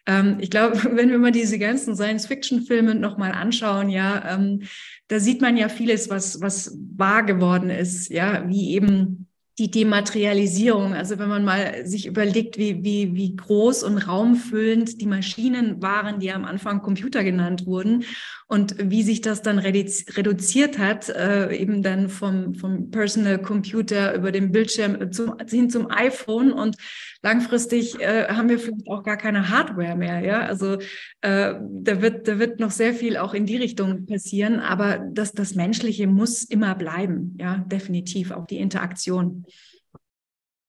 ähm, 0.05 0.37
ich 0.39 0.49
glaube, 0.49 0.77
wenn 0.95 1.09
wir 1.09 1.17
mal 1.17 1.31
diese 1.31 1.59
ganzen 1.59 1.95
Science-Fiction-Filme 1.95 2.95
nochmal 2.95 3.31
anschauen, 3.31 3.89
ja, 3.89 4.35
ähm, 4.35 4.63
da 5.07 5.19
sieht 5.19 5.41
man 5.41 5.57
ja 5.57 5.69
vieles, 5.69 6.09
was, 6.09 6.41
was 6.41 6.77
wahr 6.95 7.23
geworden 7.23 7.69
ist, 7.69 8.09
ja, 8.09 8.47
wie 8.47 8.73
eben 8.73 9.27
die 9.57 9.71
Dematerialisierung. 9.71 10.93
Also 10.93 11.17
wenn 11.17 11.29
man 11.29 11.45
mal 11.45 11.85
sich 11.85 12.05
überlegt, 12.05 12.57
wie, 12.57 12.83
wie, 12.83 13.15
wie 13.15 13.35
groß 13.35 13.83
und 13.83 13.97
raumfüllend 13.97 14.99
die 14.99 15.05
Maschinen 15.05 15.81
waren, 15.81 16.19
die 16.19 16.31
am 16.31 16.43
Anfang 16.43 16.81
Computer 16.81 17.23
genannt 17.23 17.65
wurden 17.65 18.03
und 18.47 18.75
wie 18.77 19.01
sich 19.01 19.21
das 19.21 19.41
dann 19.41 19.57
reduziert 19.57 20.77
hat, 20.77 21.09
äh, 21.09 21.55
eben 21.55 21.81
dann 21.81 22.09
vom, 22.09 22.53
vom 22.53 22.91
Personal 22.91 23.41
Computer 23.41 24.13
über 24.13 24.31
den 24.31 24.51
Bildschirm 24.51 25.11
zum, 25.11 25.35
hin 25.49 25.69
zum 25.69 25.89
iPhone 25.89 26.51
und 26.51 26.75
langfristig 27.23 27.99
äh, 28.01 28.27
haben 28.27 28.49
wir 28.49 28.59
vielleicht 28.59 28.89
auch 28.89 29.03
gar 29.03 29.17
keine 29.17 29.49
Hardware 29.49 29.95
mehr. 29.95 30.19
Ja, 30.19 30.41
also 30.41 30.77
äh, 31.21 31.55
da 31.61 32.01
wird, 32.01 32.27
da 32.27 32.39
wird 32.39 32.59
noch 32.59 32.71
sehr 32.71 32.93
viel 32.93 33.17
auch 33.17 33.33
in 33.33 33.45
die 33.45 33.57
Richtung 33.57 34.05
passieren, 34.05 34.59
aber 34.59 34.99
das, 35.11 35.31
das 35.31 35.55
Menschliche 35.55 36.07
muss 36.07 36.43
immer 36.43 36.75
bleiben. 36.75 37.35
Ja, 37.39 37.65
definitiv 37.67 38.31
auch 38.31 38.45
die 38.45 38.59
Interaktion. 38.59 39.44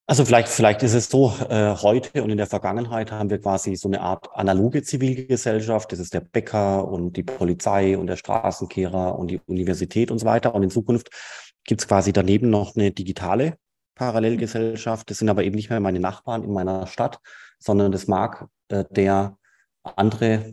Also 0.09 0.25
vielleicht, 0.25 0.47
vielleicht 0.49 0.85
ist 0.85 0.95
es 0.95 1.11
so, 1.11 1.35
äh, 1.49 1.75
heute 1.83 2.23
und 2.23 2.31
in 2.31 2.37
der 2.37 2.47
Vergangenheit 2.47 3.11
haben 3.11 3.29
wir 3.29 3.41
quasi 3.41 3.75
so 3.75 3.89
eine 3.89 4.01
Art 4.01 4.29
analoge 4.35 4.85
Zivilgesellschaft. 4.85 5.91
Das 5.91 5.99
ist 5.99 6.15
der 6.15 6.21
Bäcker 6.21 6.87
und 6.87 7.15
die 7.15 7.25
Polizei 7.25 7.99
und 7.99 8.07
der 8.07 8.17
Straßenkehrer 8.17 9.19
und 9.19 9.33
die 9.33 9.41
Universität 9.47 10.13
und 10.13 10.21
so 10.21 10.27
weiter. 10.27 10.55
Und 10.55 10.63
in 10.63 10.71
Zukunft 10.71 11.11
gibt 11.65 11.81
es 11.81 11.89
quasi 11.89 12.13
daneben 12.13 12.51
noch 12.51 12.77
eine 12.77 12.93
digitale 12.93 13.59
Parallelgesellschaft. 13.97 15.11
Das 15.11 15.19
sind 15.19 15.29
aber 15.29 15.43
eben 15.43 15.57
nicht 15.57 15.71
mehr 15.71 15.81
meine 15.81 15.99
Nachbarn 15.99 16.45
in 16.45 16.53
meiner 16.53 16.87
Stadt, 16.87 17.19
sondern 17.59 17.91
das 17.91 18.07
mag 18.07 18.47
äh, 18.69 18.85
der 18.89 19.37
andere 19.83 20.53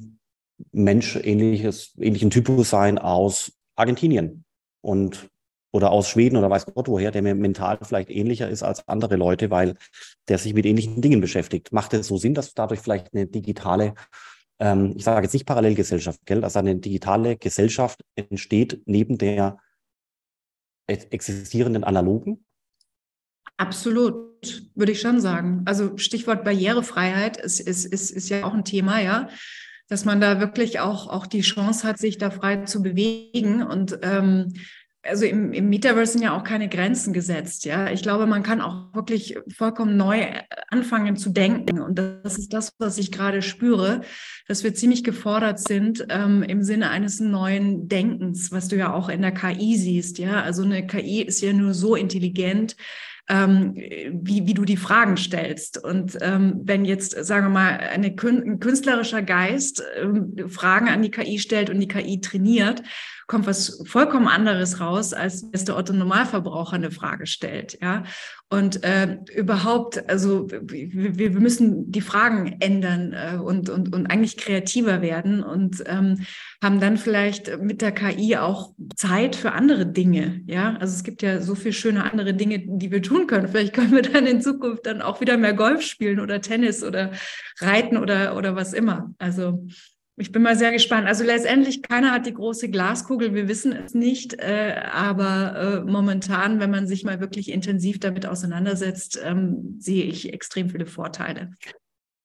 Mensch 0.72 1.16
ähnliches, 1.16 1.94
ähnlichen 2.00 2.32
Typus 2.32 2.72
sein 2.72 2.98
aus 2.98 3.54
Argentinien. 3.76 4.46
Und 4.82 5.30
oder 5.74 5.92
aus 5.92 6.08
Schweden 6.08 6.38
oder 6.38 6.50
weiß 6.50 6.68
Gott 6.68 6.88
woher, 6.88 7.12
der 7.12 7.24
mir 7.24 7.34
mental 7.34 7.80
vielleicht 7.82 8.12
ähnlicher 8.12 8.48
ist 8.48 8.64
als 8.64 8.88
andere 8.88 9.16
Leute, 9.16 9.50
weil 9.50 9.76
der 10.28 10.38
sich 10.38 10.54
mit 10.54 10.66
ähnlichen 10.66 11.02
Dingen 11.02 11.20
beschäftigt. 11.20 11.74
Macht 11.74 11.94
es 11.94 12.08
so 12.08 12.18
Sinn, 12.18 12.36
dass 12.36 12.54
dadurch 12.54 12.80
vielleicht 12.80 13.14
eine 13.14 13.26
digitale, 13.26 13.96
ähm, 14.60 14.94
ich 14.96 15.04
sage 15.04 15.24
jetzt 15.24 15.34
nicht 15.34 15.48
Parallelgesellschaft, 15.48 16.20
gell, 16.26 16.44
also 16.44 16.60
eine 16.60 16.76
digitale 16.76 17.38
Gesellschaft 17.38 18.02
entsteht 18.16 18.82
neben 18.86 19.18
der 19.18 19.58
existierenden 20.88 21.84
analogen? 21.84 22.46
Absolut, 23.58 24.70
würde 24.76 24.92
ich 24.92 25.02
schon 25.02 25.22
sagen. 25.22 25.64
Also 25.66 25.98
Stichwort 25.98 26.44
Barrierefreiheit 26.44 27.38
ist, 27.38 27.60
ist, 27.60 27.86
ist, 27.86 28.12
ist 28.12 28.30
ja 28.30 28.46
auch 28.46 28.54
ein 28.54 28.66
Thema, 28.66 29.02
ja 29.02 29.28
dass 29.90 30.06
man 30.06 30.22
da 30.22 30.40
wirklich 30.40 30.80
auch, 30.80 31.08
auch 31.08 31.28
die 31.28 31.42
Chance 31.42 31.88
hat, 31.88 32.00
sich 32.00 32.18
da 32.18 32.32
frei 32.32 32.64
zu 32.64 32.82
bewegen. 32.82 33.62
Und 33.62 34.00
ähm, 34.02 34.54
also 35.04 35.26
im, 35.26 35.52
im 35.52 35.70
Metaverse 35.70 36.13
sind 36.13 36.22
ja 36.22 36.36
auch 36.36 36.44
keine 36.44 36.70
Grenzen 36.70 37.13
gesetzt. 37.13 37.66
Ja, 37.66 37.92
ich 37.92 38.02
glaube, 38.02 38.26
man 38.26 38.42
kann 38.42 38.62
auch 38.62 38.94
wirklich 38.94 39.38
vollkommen 39.54 39.98
neu 39.98 40.26
anfangen 40.70 41.18
zu 41.18 41.30
denken. 41.30 41.80
Und 41.80 42.00
das 42.00 42.38
ist 42.38 42.54
das, 42.54 42.74
was 42.80 42.98
ich 42.98 43.12
gerade 43.12 43.42
spüre, 43.42 44.02
dass 44.48 44.63
wir 44.63 44.74
ziemlich 44.74 45.04
gefordert 45.04 45.60
sind 45.60 46.06
ähm, 46.10 46.42
im 46.44 46.63
Sinne 46.63 46.89
eines 46.89 47.20
neuen 47.20 47.89
Denkens, 47.89 48.52
was 48.52 48.70
du 48.70 48.78
ja 48.78 48.94
auch 48.94 49.10
in 49.10 49.22
der 49.22 49.34
KI 49.34 49.76
siehst. 49.78 50.20
Ja, 50.20 50.42
also 50.42 50.63
eine 50.63 50.88
KI 50.88 51.22
ist 51.22 51.42
ja 51.42 51.52
nur 51.52 51.74
so 51.74 51.96
intelligent, 51.96 52.78
ähm, 53.30 53.76
wie, 53.76 54.48
wie 54.48 54.54
du 54.54 54.63
die 54.63 54.78
Fragen 54.78 55.18
stellst. 55.18 55.84
Und 55.84 56.18
ähm, 56.22 56.62
wenn 56.63 56.86
jetzt, 56.86 57.12
sagen 57.26 57.48
wir 57.48 57.50
mal, 57.50 57.78
eine, 57.78 58.08
ein 58.08 58.60
künstlerischer 58.60 59.22
Geist 59.22 59.84
ähm, 60.02 60.36
Fragen 60.48 60.88
an 60.88 61.02
die 61.02 61.12
KI 61.12 61.39
stellt 61.39 61.70
und 61.70 61.80
die 61.80 61.88
KI 61.88 62.22
trainiert, 62.22 62.84
kommt 63.28 63.48
was 63.48 63.82
vollkommen 63.86 64.28
anderes 64.28 64.80
raus, 64.80 65.14
als 65.14 65.50
dass 65.52 65.66
der 65.66 65.78
Otto 65.78 65.94
Normalverbraucher 65.94 66.76
eine 66.76 66.92
Frage 66.92 67.26
stellt. 67.26 67.78
Ja, 67.82 68.04
und 68.54 68.84
äh, 68.84 69.18
überhaupt, 69.36 70.08
also 70.10 70.48
wir, 70.48 71.18
wir 71.18 71.32
müssen 71.32 71.92
die 71.92 72.02
Fragen 72.02 72.58
ändern 72.60 73.14
äh, 73.14 73.38
und, 73.38 73.68
und, 73.70 73.96
und 73.96 74.06
eigentlich 74.06 74.38
kreativer 74.38 75.02
werden 75.02 75.42
und 75.42 75.84
ähm, 75.88 76.24
haben 76.62 76.80
dann 76.80 76.98
vielleicht 76.98 77.60
mit 77.60 77.82
der 77.82 77.92
KI 77.92 78.38
auch 78.38 78.76
Zeit 78.96 79.36
für 79.36 79.54
andere 79.54 79.88
Dinge. 79.88 80.42
Ja, 80.46 80.76
also 80.80 80.94
es 80.94 81.04
gibt 81.04 81.24
ja 81.24 81.42
so 81.42 81.56
viele 81.56 81.74
schöne 81.74 82.04
andere 82.04 82.36
Dinge, 82.36 82.62
die 82.64 82.92
wir 82.92 83.02
tun 83.02 83.26
können. 83.26 83.48
Vielleicht 83.48 83.74
können 83.74 83.92
wir 83.92 84.04
dann 84.04 84.28
in 84.28 84.40
Zukunft 84.40 84.86
dann 84.86 85.02
auch 85.02 85.20
wieder 85.20 85.38
mehr 85.38 85.56
Golf 85.56 85.82
spielen 85.82 86.20
oder 86.20 86.40
Tennis 86.40 86.84
oder 86.84 87.12
reiten 87.60 87.98
oder, 87.98 88.38
oder 88.38 88.56
was 88.56 88.74
immer. 88.74 89.16
Also 89.18 89.66
ich 90.15 90.32
bin 90.32 90.43
mal 90.43 90.56
sehr 90.56 90.71
gespannt. 90.71 91.08
Also 91.08 91.23
letztendlich, 91.23 91.82
keiner 91.82 92.12
hat 92.12 92.26
die 92.26 92.34
große 92.34 92.69
Glaskugel, 92.69 93.34
wir 93.34 93.47
wissen 93.47 93.73
es 93.73 93.93
nicht, 93.93 94.36
äh, 94.36 94.82
aber 94.91 95.84
äh, 95.86 95.91
momentan, 95.91 96.60
wenn 96.60 96.69
man 96.69 96.88
sich 96.88 97.04
mal 97.04 97.19
wirklich 97.19 97.52
intensiv 97.52 97.99
damit 97.99 98.26
auseinandersetzt, 98.26 99.19
ähm, 99.23 99.78
sehe 99.80 100.06
ich 100.06 100.32
extrem 100.32 100.69
viele 100.69 100.86
Vorteile. 100.86 101.52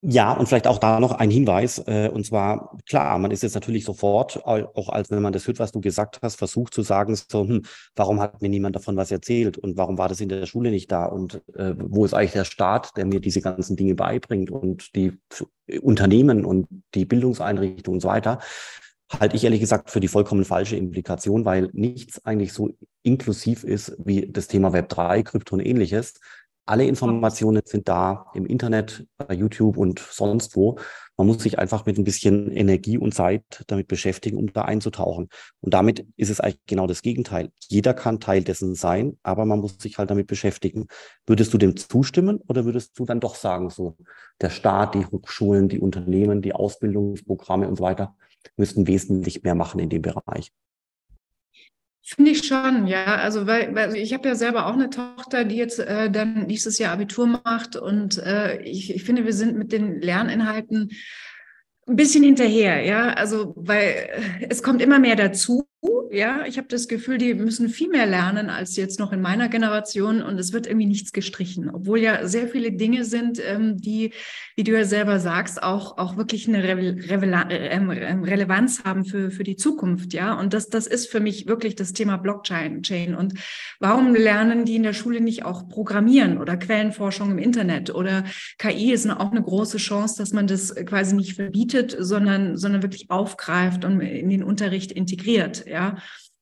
Ja, 0.01 0.33
und 0.33 0.47
vielleicht 0.47 0.69
auch 0.69 0.79
da 0.79 1.01
noch 1.01 1.11
ein 1.11 1.29
Hinweis, 1.29 1.79
äh, 1.87 2.09
und 2.09 2.25
zwar, 2.25 2.79
klar, 2.89 3.19
man 3.19 3.33
ist 3.33 3.43
jetzt 3.43 3.55
natürlich 3.55 3.85
sofort, 3.85 4.45
auch 4.47 4.91
als 4.91 5.11
wenn 5.11 5.21
man 5.21 5.33
das 5.33 5.45
hört, 5.49 5.59
was 5.59 5.73
du 5.73 5.81
gesagt 5.81 6.21
hast, 6.23 6.37
versucht 6.37 6.73
zu 6.73 6.83
sagen, 6.83 7.17
so, 7.17 7.43
hm, 7.43 7.65
warum 7.97 8.21
hat 8.21 8.41
mir 8.41 8.49
niemand 8.49 8.77
davon 8.77 8.97
was 8.97 9.11
erzählt 9.11 9.59
und 9.59 9.77
warum 9.77 9.99
war 9.99 10.09
das 10.09 10.21
in 10.21 10.29
der 10.29 10.47
Schule 10.47 10.71
nicht 10.71 10.93
da 10.93 11.07
und 11.07 11.43
äh, 11.57 11.75
wo 11.79 12.05
ist 12.05 12.15
eigentlich 12.15 12.31
der 12.33 12.45
Staat, 12.45 12.97
der 12.97 13.07
mir 13.07 13.19
diese 13.21 13.41
ganzen 13.41 13.75
Dinge 13.75 13.97
beibringt 13.97 14.53
und 14.53 14.95
die 14.95 15.19
Unternehmen 15.83 16.45
und 16.45 16.69
die 16.95 17.05
Bildungseinrichtungen 17.05 17.97
und 17.97 18.01
so 18.01 18.09
weiter, 18.09 18.39
halte 19.19 19.35
ich 19.35 19.43
ehrlich 19.43 19.61
gesagt 19.61 19.91
für 19.91 20.01
die 20.01 20.09
vollkommen 20.09 20.45
falsche 20.45 20.77
Implikation, 20.77 21.45
weil 21.45 21.71
nichts 21.73 22.25
eigentlich 22.25 22.53
so 22.53 22.71
inklusiv 23.03 23.65
ist 23.65 23.97
wie 23.99 24.31
das 24.31 24.47
Thema 24.47 24.73
Web 24.73 24.91
3, 24.91 25.23
Krypto 25.25 25.57
und 25.57 25.67
ähnliches. 25.67 26.15
Alle 26.69 26.85
Informationen 26.85 27.63
sind 27.65 27.89
da 27.89 28.27
im 28.35 28.45
Internet, 28.45 29.07
bei 29.17 29.33
YouTube 29.33 29.79
und 29.79 30.01
sonst 30.01 30.55
wo. 30.55 30.79
Man 31.17 31.27
muss 31.27 31.43
sich 31.43 31.59
einfach 31.59 31.87
mit 31.87 31.97
ein 31.97 32.05
bisschen 32.05 32.53
Energie 32.53 32.99
und 32.99 33.15
Zeit 33.15 33.65
damit 33.69 33.89
beschäftigen, 33.89 34.37
um 34.37 34.53
da 34.53 34.63
einzutauchen. 34.63 35.31
Und 35.63 35.73
damit 35.73 36.07
ist 36.17 36.29
es 36.29 36.41
eigentlich 36.41 36.67
genau 36.67 36.87
das 36.87 37.01
Gegenteil. 37.01 37.53
Jeder 37.69 37.95
kann 37.95 38.21
Teil 38.21 38.43
dessen 38.43 38.75
sein, 38.75 39.17
aber 39.23 39.47
man 39.47 39.61
muss 39.61 39.79
sich 39.79 39.97
halt 39.97 40.11
damit 40.11 40.27
beschäftigen. 40.27 40.89
Würdest 41.27 41.55
du 41.55 41.59
dem 41.59 41.75
zustimmen 41.75 42.43
oder 42.49 42.67
würdest 42.67 42.99
du 42.99 43.07
dann 43.07 43.21
doch 43.21 43.37
sagen, 43.37 43.71
so 43.71 43.97
der 44.43 44.51
Staat, 44.51 44.95
die 44.95 45.07
Hochschulen, 45.07 45.71
die 45.71 45.81
Unternehmen, 45.81 46.43
die 46.43 46.53
Ausbildungsprogramme 46.53 47.67
und 47.67 47.77
so 47.77 47.85
weiter 47.85 48.15
müssten 48.59 48.87
wesentlich 48.87 49.43
mehr 49.43 49.55
machen 49.55 49.81
in 49.81 49.89
dem 49.89 50.03
Bereich? 50.03 50.53
Finde 52.15 52.31
ich 52.31 52.47
schon, 52.47 52.87
ja. 52.87 53.17
Also 53.17 53.47
weil, 53.47 53.75
weil 53.75 53.95
ich 53.95 54.15
habe 54.15 54.29
ja 54.29 54.35
selber 54.35 54.67
auch 54.67 54.73
eine 54.73 54.89
Tochter, 54.89 55.45
die 55.45 55.57
jetzt 55.57 55.79
äh, 55.79 56.11
dann 56.11 56.47
nächstes 56.47 56.79
Jahr 56.79 56.95
Abitur 56.95 57.27
macht 57.27 57.77
und 57.77 58.17
äh, 58.17 58.63
ich, 58.63 58.95
ich 58.95 59.05
finde, 59.05 59.27
wir 59.27 59.35
sind 59.35 59.59
mit 59.59 59.73
den 59.73 60.01
Lerninhalten 60.01 60.91
ein 61.87 61.97
bisschen 61.97 62.25
hinterher, 62.25 62.83
ja. 62.83 63.11
Also 63.11 63.53
weil 63.57 64.09
es 64.49 64.63
kommt 64.63 64.81
immer 64.81 64.99
mehr 64.99 65.17
dazu 65.17 65.69
ja, 66.11 66.45
ich 66.47 66.59
habe 66.59 66.69
das 66.69 66.89
Gefühl, 66.89 67.19
die 67.19 67.35
müssen 67.35 67.69
viel 67.69 67.89
mehr 67.89 68.07
lernen 68.07 68.51
als 68.51 68.77
jetzt 68.77 68.99
noch 68.99 69.13
in 69.13 69.21
meiner 69.21 69.49
Generation 69.49 70.23
und 70.23 70.39
es 70.39 70.53
wird 70.53 70.67
irgendwie 70.67 70.87
nichts 70.87 71.13
gestrichen, 71.13 71.71
obwohl 71.71 72.01
ja 72.01 72.27
sehr 72.27 72.49
viele 72.49 72.73
Dinge 72.73 73.05
sind, 73.05 73.41
ähm, 73.45 73.77
die, 73.77 74.13
wie 74.57 74.65
du 74.65 74.73
ja 74.73 74.85
selber 74.85 75.21
sagst, 75.21 75.63
auch, 75.63 75.99
auch 75.99 76.17
wirklich 76.17 76.49
eine 76.49 76.67
ähm, 76.67 77.91
ähm, 77.91 78.25
Relevanz 78.25 78.85
haben 78.85 79.05
für, 79.05 79.31
für 79.31 79.45
die 79.45 79.57
Zukunft, 79.57 80.15
ja. 80.15 80.39
Und 80.39 80.55
das, 80.55 80.69
das 80.69 80.87
ist 80.87 81.11
für 81.11 81.21
mich 81.21 81.47
wirklich 81.47 81.77
das 81.77 81.93
Thema 81.93 82.17
Blockchain. 82.17 82.83
Chain. 82.83 83.15
Und 83.15 83.35
warum 83.79 84.15
lernen 84.15 84.65
die 84.65 84.77
in 84.77 84.83
der 84.83 84.93
Schule 84.93 85.21
nicht 85.21 85.45
auch 85.45 85.69
Programmieren 85.69 86.39
oder 86.39 86.57
Quellenforschung 86.57 87.31
im 87.31 87.39
Internet 87.39 87.95
oder 87.95 88.25
KI 88.59 88.93
ist 88.93 89.09
auch 89.09 89.31
eine 89.31 89.43
große 89.43 89.79
Chance, 89.79 90.17
dass 90.19 90.33
man 90.33 90.47
das 90.47 90.75
quasi 90.75 91.15
nicht 91.15 91.35
verbietet, 91.35 91.97
sondern, 91.99 92.57
sondern 92.57 92.83
wirklich 92.83 93.11
aufgreift 93.11 93.85
und 93.85 94.01
in 94.01 94.29
den 94.29 94.43
Unterricht 94.43 94.93
integriert 94.93 95.68
ja. 95.69 95.97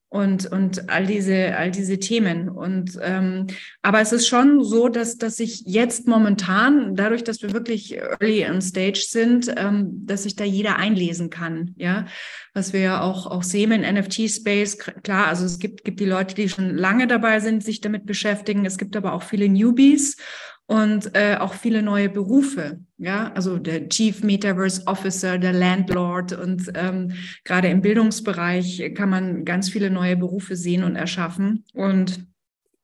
Und, 0.08 0.46
und 0.46 0.88
all 0.88 1.04
diese, 1.04 1.56
all 1.56 1.72
diese 1.72 1.98
Themen. 1.98 2.48
Und 2.48 2.96
ähm, 3.02 3.48
aber 3.82 4.00
es 4.00 4.12
ist 4.12 4.28
schon 4.28 4.62
so, 4.62 4.88
dass, 4.88 5.18
dass 5.18 5.36
sich 5.36 5.62
jetzt 5.66 6.06
momentan, 6.06 6.94
dadurch, 6.94 7.24
dass 7.24 7.42
wir 7.42 7.52
wirklich 7.52 7.98
early 7.98 8.48
on 8.48 8.62
stage 8.62 9.04
sind, 9.08 9.52
ähm, 9.56 10.06
dass 10.06 10.22
sich 10.22 10.36
da 10.36 10.44
jeder 10.44 10.76
einlesen 10.76 11.28
kann. 11.28 11.74
Ja, 11.76 12.06
was 12.54 12.72
wir 12.72 12.80
ja 12.80 13.00
auch, 13.02 13.26
auch 13.26 13.42
sehen 13.42 13.72
im 13.72 13.82
NFT-Space, 13.82 14.78
klar, 14.78 15.26
also 15.26 15.44
es 15.44 15.58
gibt, 15.58 15.84
gibt 15.84 15.98
die 15.98 16.06
Leute, 16.06 16.36
die 16.36 16.48
schon 16.48 16.76
lange 16.76 17.08
dabei 17.08 17.40
sind, 17.40 17.64
sich 17.64 17.80
damit 17.80 18.06
beschäftigen. 18.06 18.64
Es 18.64 18.78
gibt 18.78 18.96
aber 18.96 19.12
auch 19.12 19.24
viele 19.24 19.48
Newbies 19.48 20.16
und 20.66 21.14
äh, 21.14 21.37
auch 21.38 21.55
viele 21.55 21.83
neue 21.83 22.09
Berufe. 22.09 22.81
Ja, 22.98 23.33
also 23.35 23.59
der 23.59 23.88
Chief 23.88 24.22
Metaverse 24.22 24.87
Officer, 24.87 25.38
der 25.38 25.52
Landlord 25.52 26.33
und 26.33 26.72
ähm, 26.74 27.12
gerade 27.44 27.68
im 27.68 27.83
Bildungsbereich 27.83 28.92
kann 28.94 29.11
man 29.11 29.44
ganz 29.44 29.68
viele 29.68 29.90
neue 29.90 30.16
Berufe 30.16 30.57
sehen 30.57 30.83
und 30.83 30.96
erschaffen. 30.96 31.64
Und 31.72 32.26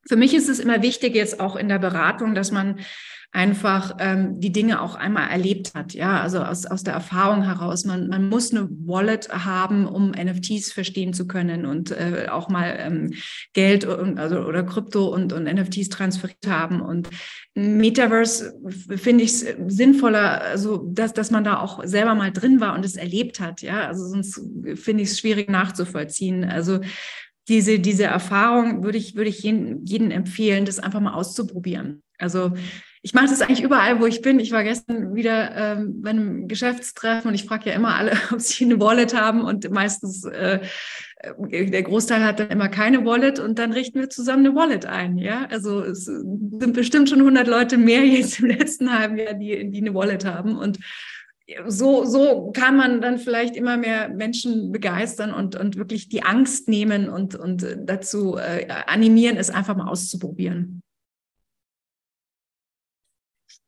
für 0.06 0.16
mich 0.16 0.34
ist 0.34 0.48
es 0.48 0.58
immer 0.58 0.82
wichtig, 0.82 1.14
jetzt 1.14 1.40
auch 1.40 1.56
in 1.56 1.68
der 1.68 1.78
Beratung, 1.78 2.34
dass 2.34 2.50
man 2.50 2.80
einfach 3.34 3.96
ähm, 3.98 4.40
die 4.40 4.52
Dinge 4.52 4.82
auch 4.82 4.94
einmal 4.94 5.30
erlebt 5.30 5.74
hat. 5.74 5.94
Ja, 5.94 6.20
also 6.20 6.40
aus, 6.40 6.66
aus 6.66 6.82
der 6.82 6.92
Erfahrung 6.92 7.42
heraus. 7.42 7.86
Man, 7.86 8.08
man 8.08 8.28
muss 8.28 8.52
eine 8.52 8.68
Wallet 8.70 9.30
haben, 9.30 9.86
um 9.86 10.10
NFTs 10.10 10.70
verstehen 10.70 11.14
zu 11.14 11.26
können 11.26 11.64
und 11.64 11.90
äh, 11.92 12.26
auch 12.30 12.50
mal 12.50 12.76
ähm, 12.78 13.14
Geld 13.54 13.86
und, 13.86 14.18
also, 14.18 14.40
oder 14.40 14.62
Krypto 14.64 15.06
und, 15.06 15.32
und 15.32 15.44
NFTs 15.44 15.88
transferiert 15.88 16.46
haben. 16.46 16.82
Und 16.82 17.08
Metaverse 17.54 18.58
finde 18.96 19.24
ich 19.24 19.32
sinnvoller, 19.66 20.40
also 20.40 20.78
dass, 20.90 21.12
dass 21.12 21.30
man 21.30 21.44
da 21.44 21.60
auch 21.60 21.84
selber 21.84 22.14
mal 22.14 22.32
drin 22.32 22.60
war 22.60 22.74
und 22.74 22.84
es 22.84 22.96
erlebt 22.96 23.40
hat. 23.40 23.60
Ja, 23.60 23.86
also 23.86 24.06
sonst 24.06 24.40
finde 24.74 25.02
ich 25.02 25.10
es 25.10 25.18
schwierig 25.18 25.50
nachzuvollziehen. 25.50 26.44
Also 26.44 26.80
diese, 27.48 27.78
diese 27.78 28.04
Erfahrung 28.04 28.84
würde 28.84 28.96
ich, 28.96 29.16
würde 29.16 29.28
ich 29.28 29.42
jeden, 29.42 29.84
jeden 29.84 30.10
empfehlen, 30.10 30.64
das 30.64 30.78
einfach 30.78 31.00
mal 31.00 31.12
auszuprobieren. 31.12 32.02
Also 32.18 32.52
ich 33.02 33.14
mache 33.14 33.26
das 33.26 33.42
eigentlich 33.42 33.62
überall, 33.62 34.00
wo 34.00 34.06
ich 34.06 34.22
bin. 34.22 34.38
Ich 34.38 34.52
war 34.52 34.62
gestern 34.62 35.16
wieder 35.16 35.54
ähm, 35.56 36.02
bei 36.02 36.10
einem 36.10 36.46
Geschäftstreffen 36.46 37.28
und 37.28 37.34
ich 37.34 37.44
frage 37.44 37.68
ja 37.68 37.76
immer 37.76 37.96
alle, 37.96 38.12
ob 38.32 38.40
sie 38.40 38.64
eine 38.64 38.80
Wallet 38.80 39.14
haben 39.14 39.42
und 39.42 39.68
meistens 39.70 40.24
äh, 40.24 40.60
der 41.38 41.82
Großteil 41.82 42.24
hat 42.24 42.40
dann 42.40 42.50
immer 42.50 42.68
keine 42.68 43.04
Wallet 43.04 43.38
und 43.38 43.58
dann 43.58 43.72
richten 43.72 44.00
wir 44.00 44.10
zusammen 44.10 44.46
eine 44.46 44.54
Wallet 44.56 44.86
ein. 44.86 45.18
Ja, 45.18 45.46
also 45.50 45.80
es 45.80 46.04
sind 46.04 46.72
bestimmt 46.72 47.08
schon 47.08 47.20
100 47.20 47.46
Leute 47.46 47.78
mehr 47.78 48.04
jetzt 48.04 48.40
im 48.40 48.46
letzten 48.46 48.96
halben 48.96 49.16
Jahr, 49.16 49.34
die, 49.34 49.70
die 49.70 49.80
eine 49.80 49.94
Wallet 49.94 50.24
haben 50.24 50.56
und 50.56 50.78
so, 51.66 52.04
so 52.04 52.50
kann 52.52 52.76
man 52.76 53.00
dann 53.00 53.18
vielleicht 53.18 53.56
immer 53.56 53.76
mehr 53.76 54.08
Menschen 54.08 54.72
begeistern 54.72 55.34
und, 55.34 55.56
und 55.56 55.76
wirklich 55.76 56.08
die 56.08 56.22
Angst 56.22 56.68
nehmen 56.68 57.08
und, 57.08 57.34
und 57.34 57.66
dazu 57.84 58.36
äh, 58.36 58.68
animieren, 58.86 59.36
es 59.36 59.50
einfach 59.50 59.76
mal 59.76 59.88
auszuprobieren. 59.88 60.81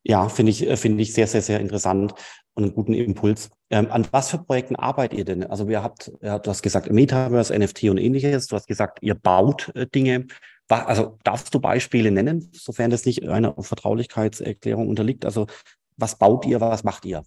Ja, 0.05 0.29
finde 0.29 0.51
ich, 0.51 0.69
äh, 0.69 0.77
finde 0.77 1.03
ich 1.03 1.15
sehr, 1.15 1.27
sehr, 1.27 1.43
sehr 1.43 1.61
interessant 1.61 2.15
und 2.55 2.65
einen 2.65 2.75
guten 2.75 2.95
Impuls. 2.95 3.51
Ähm, 3.71 3.91
an 3.91 4.07
was 4.13 4.31
für 4.31 4.39
Projekten 4.39 4.77
arbeitet 4.77 5.19
ihr 5.19 5.25
denn? 5.25 5.45
Also, 5.45 5.69
ihr 5.69 5.83
habt, 5.83 6.13
ja, 6.21 6.39
du 6.39 6.51
hast 6.51 6.63
gesagt, 6.63 6.91
Metaverse, 6.93 7.59
NFT 7.59 7.85
und 7.85 7.99
ähnliches. 7.99 8.47
Du 8.47 8.57
hast 8.57 8.69
gesagt, 8.69 8.99
ihr 9.01 9.15
baut 9.15 9.73
äh, 9.75 9.87
Dinge. 9.87 10.27
Also, 10.69 11.19
darfst 11.25 11.55
du 11.55 11.61
Beispiele 11.61 12.11
nennen, 12.11 12.51
sofern 12.53 12.91
das 12.91 13.07
nicht 13.07 13.27
einer 13.29 13.55
Vertraulichkeitserklärung 13.59 14.89
unterliegt? 14.89 15.25
Also, 15.25 15.47
was 15.97 16.19
baut 16.19 16.47
ihr, 16.47 16.61
was 16.61 16.85
macht 16.85 17.05
ihr? 17.05 17.23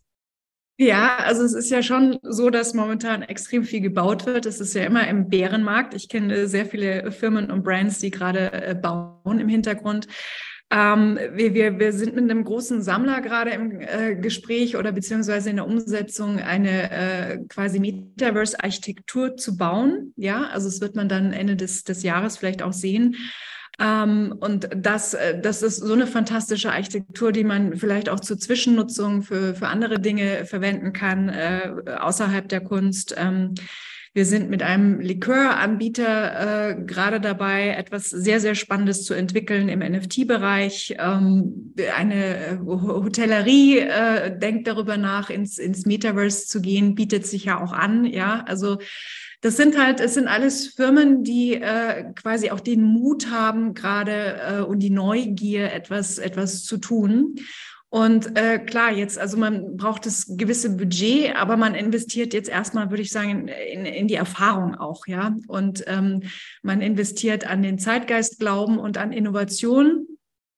Ja, 0.80 1.18
also 1.18 1.44
es 1.44 1.54
ist 1.54 1.72
ja 1.72 1.82
schon 1.82 2.20
so, 2.22 2.52
dass 2.52 2.76
momentan 2.76 3.24
extrem 3.24 3.64
viel 3.64 3.82
gebaut 3.82 4.28
wird. 4.28 4.46
Es 4.46 4.60
ist 4.60 4.76
ja 4.76 4.84
immer 4.84 5.08
im 5.08 5.28
Bärenmarkt. 5.28 5.96
Ich 5.96 6.08
kenne 6.08 6.48
sehr 6.48 6.68
viele 6.68 7.12
Firmen 7.12 7.50
und 7.50 7.64
Brands, 7.64 7.98
die 7.98 8.12
gerade 8.12 8.52
äh, 8.54 8.76
bauen 8.76 9.40
im 9.40 9.50
Hintergrund. 9.50 10.08
Ähm, 10.70 11.18
wir, 11.34 11.54
wir, 11.54 11.80
wir 11.80 11.94
sind 11.94 12.16
mit 12.16 12.30
einem 12.30 12.44
großen 12.44 12.82
Sammler 12.82 13.22
gerade 13.22 13.52
im 13.52 13.80
äh, 13.80 14.16
Gespräch 14.16 14.76
oder 14.76 14.92
beziehungsweise 14.92 15.50
in 15.50 15.56
der 15.56 15.66
Umsetzung 15.66 16.40
eine 16.40 16.92
äh, 16.92 17.38
quasi 17.48 17.80
Metaverse-Architektur 17.80 19.38
zu 19.38 19.56
bauen. 19.56 20.14
Ja, 20.18 20.48
also 20.48 20.68
es 20.68 20.82
wird 20.82 20.96
man 20.96 21.08
dann 21.08 21.32
Ende 21.32 21.56
des, 21.56 21.86
des 21.86 22.04
Jahres 22.04 22.38
vielleicht 22.38 22.64
auch 22.64 22.74
sehen. 22.74 23.16
Ähm, 23.80 24.36
und 24.42 24.68
das, 24.76 25.14
äh, 25.14 25.40
das 25.40 25.62
ist 25.62 25.78
so 25.78 25.94
eine 25.94 26.08
fantastische 26.08 26.72
Architektur, 26.72 27.32
die 27.32 27.46
man 27.46 27.78
vielleicht 27.78 28.10
auch 28.10 28.20
zur 28.20 28.38
Zwischennutzung 28.38 29.22
für, 29.22 29.56
für 29.56 29.68
andere 29.68 30.00
Dinge 30.00 30.46
verwenden 30.46 30.92
kann, 30.92 31.30
äh, 31.30 31.72
außerhalb 31.98 32.50
der 32.50 32.62
Kunst. 32.62 33.16
Ähm, 33.18 33.54
wir 34.18 34.26
sind 34.26 34.50
mit 34.50 34.64
einem 34.64 35.00
Likeuranbieter 35.00 36.72
äh, 36.72 36.76
gerade 36.86 37.22
dabei, 37.22 37.70
etwas 37.70 38.10
sehr, 38.10 38.40
sehr 38.40 38.56
Spannendes 38.56 39.06
zu 39.06 39.14
entwickeln 39.14 39.70
im 39.70 39.82
NFT-Bereich. 39.82 40.96
Ähm, 40.98 41.76
eine 41.96 42.36
äh, 42.36 42.58
Hotellerie 42.66 43.78
äh, 43.78 44.36
denkt 44.36 44.68
darüber 44.68 44.98
nach, 44.98 45.30
ins, 45.30 45.60
ins 45.60 45.86
Metaverse 45.86 46.48
zu 46.48 46.62
gehen, 46.62 46.96
bietet 46.96 47.28
sich 47.28 47.46
ja 47.46 47.64
auch 47.64 47.74
an. 47.74 48.06
Ja, 48.06 48.44
also 48.48 48.80
das 49.42 49.56
sind 49.56 49.78
halt, 49.78 50.00
es 50.00 50.16
sind 50.16 50.28
alles 50.28 50.70
Firmen, 50.70 51.24
die 51.24 51.54
äh, 51.54 52.12
quasi 52.16 52.50
auch 52.50 52.60
den 52.60 52.82
Mut 52.82 53.30
haben, 53.30 53.76
gerade 53.76 54.42
äh, 54.42 54.62
und 54.62 54.80
die 54.80 54.90
Neugier, 54.90 55.72
etwas, 55.72 56.18
etwas 56.18 56.64
zu 56.64 56.78
tun. 56.78 57.36
Und 57.90 58.38
äh, 58.38 58.60
klar, 58.60 58.92
jetzt, 58.92 59.18
also 59.18 59.38
man 59.38 59.78
braucht 59.78 60.06
das 60.06 60.26
gewisse 60.28 60.76
Budget, 60.76 61.36
aber 61.38 61.56
man 61.56 61.74
investiert 61.74 62.34
jetzt 62.34 62.50
erstmal, 62.50 62.90
würde 62.90 63.04
ich 63.04 63.12
sagen, 63.12 63.48
in, 63.48 63.86
in 63.86 64.08
die 64.08 64.16
Erfahrung 64.16 64.76
auch, 64.76 65.08
ja. 65.08 65.36
Und 65.48 65.86
ähm, 65.88 66.24
man 66.64 66.82
investiert 66.82 67.48
an 67.48 67.64
den 67.64 67.80
Zeitgeistglauben 67.80 68.78
und 68.78 68.98
an 68.98 69.14
Innovation. 69.14 70.06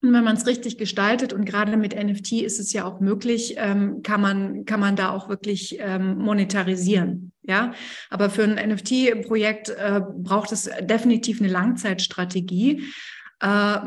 Und 0.02 0.14
wenn 0.14 0.24
man 0.24 0.38
es 0.38 0.48
richtig 0.48 0.78
gestaltet 0.78 1.34
und 1.34 1.46
gerade 1.46 1.76
mit 1.78 1.94
NFT 1.94 2.42
ist 2.42 2.60
es 2.60 2.74
ja 2.74 2.86
auch 2.86 3.00
möglich, 3.00 3.56
ähm, 3.58 4.02
kann 4.02 4.22
man 4.22 4.66
kann 4.66 4.80
man 4.80 4.96
da 4.96 5.12
auch 5.12 5.28
wirklich 5.28 5.78
ähm, 5.80 6.18
monetarisieren. 6.18 7.34
Ja, 7.44 7.74
aber 8.10 8.30
für 8.30 8.44
ein 8.44 8.70
NFT-Projekt 8.70 9.70
äh, 9.70 10.02
braucht 10.18 10.52
es 10.52 10.70
definitiv 10.82 11.42
eine 11.42 11.50
Langzeitstrategie. 11.50 12.84
Äh, 13.42 13.80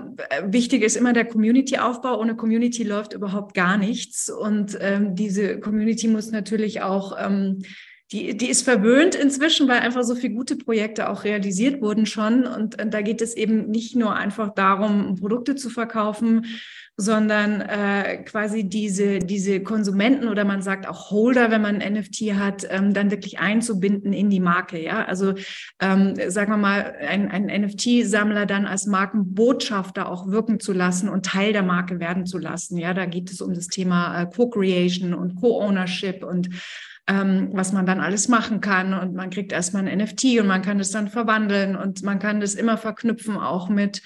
wichtig 0.45 0.83
ist 0.83 0.97
immer 0.97 1.13
der 1.13 1.27
Community-Aufbau. 1.27 2.19
Ohne 2.19 2.37
Community 2.37 2.85
läuft 2.85 3.13
überhaupt 3.13 3.55
gar 3.55 3.77
nichts. 3.77 4.31
Und 4.31 4.79
ähm, 4.81 5.15
diese 5.15 5.61
Community 5.61 6.09
muss 6.09 6.31
natürlich 6.31 6.83
auch 6.83 7.17
ähm, 7.19 7.63
die, 8.13 8.37
die 8.37 8.51
ist 8.51 8.63
verwöhnt 8.63 9.15
inzwischen, 9.15 9.69
weil 9.69 9.81
einfach 9.81 10.03
so 10.03 10.15
viele 10.15 10.35
gute 10.35 10.57
Projekte 10.57 11.09
auch 11.09 11.25
realisiert 11.25 11.81
wurden 11.81 12.05
schon. 12.05 12.47
Und, 12.47 12.81
und 12.81 12.93
da 12.93 13.01
geht 13.01 13.23
es 13.23 13.35
eben 13.35 13.71
nicht 13.71 13.97
nur 13.97 14.15
einfach 14.15 14.55
darum, 14.55 15.17
Produkte 15.17 15.55
zu 15.55 15.71
verkaufen, 15.71 16.47
sondern 16.99 17.63
äh, 17.63 18.23
quasi 18.25 18.65
diese, 18.65 19.19
diese 19.19 19.63
Konsumenten 19.63 20.29
oder 20.29 20.45
man 20.45 20.61
sagt 20.61 20.87
auch 20.87 21.11
Holder, 21.11 21.51
wenn 21.51 21.63
man 21.63 21.81
ein 21.81 21.95
NFT 21.95 22.35
hat, 22.35 22.67
ähm, 22.69 22.93
dann 22.93 23.11
wirklich 23.11 23.39
einzubinden 23.39 24.13
in 24.13 24.29
die 24.29 24.41
Marke. 24.41 24.79
Ja, 24.79 25.07
also 25.07 25.33
ähm, 25.81 26.15
sagen 26.29 26.53
wir 26.53 26.59
mal, 26.59 26.95
ein, 27.01 27.31
ein 27.31 27.47
NFT-Sammler 27.47 28.45
dann 28.45 28.67
als 28.67 28.87
Markenbotschafter 28.87 30.07
auch 30.07 30.29
wirken 30.29 30.61
zu 30.61 30.75
lassen 30.75 31.09
und 31.09 31.25
Teil 31.25 31.55
der 31.55 31.63
Marke 31.63 31.99
werden 31.99 32.27
zu 32.27 32.37
lassen. 32.37 32.77
Ja, 32.77 32.93
da 32.93 33.07
geht 33.07 33.31
es 33.31 33.41
um 33.41 33.55
das 33.55 33.69
Thema 33.69 34.23
äh, 34.23 34.27
Co-Creation 34.27 35.15
und 35.15 35.37
Co-Ownership 35.37 36.23
und 36.23 36.51
ähm, 37.07 37.51
was 37.53 37.73
man 37.73 37.87
dann 37.87 38.01
alles 38.01 38.29
machen 38.29 38.61
kann. 38.61 38.95
Und 38.95 39.15
man 39.15 39.31
kriegt 39.31 39.53
erstmal 39.53 39.87
ein 39.87 39.99
NFT 39.99 40.41
und 40.41 40.47
man 40.47 40.63
kann 40.63 40.81
es 40.81 40.91
dann 40.91 41.09
verwandeln 41.09 41.77
und 41.77 42.03
man 42.03 42.19
kann 42.19 42.41
das 42.41 42.55
immer 42.55 42.79
verknüpfen 42.79 43.37
auch 43.37 43.69
mit 43.69 44.03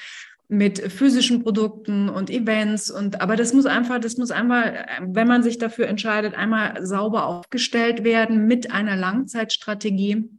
mit 0.48 0.78
physischen 0.92 1.42
Produkten 1.42 2.09
und 2.09 2.30
Events 2.30 2.88
und 2.90 3.20
aber 3.20 3.35
das 3.35 3.52
muss 3.52 3.66
einfach, 3.66 3.98
das 3.98 4.16
muss 4.16 4.30
einmal, 4.30 4.87
wenn 5.00 5.26
man 5.26 5.42
sich 5.42 5.59
dafür 5.59 5.88
entscheidet, 5.88 6.35
einmal 6.35 6.87
sauber 6.87 7.26
aufgestellt 7.26 8.04
werden 8.04 8.46
mit 8.46 8.70
einer 8.70 8.96
Langzeitstrategie, 8.96 10.30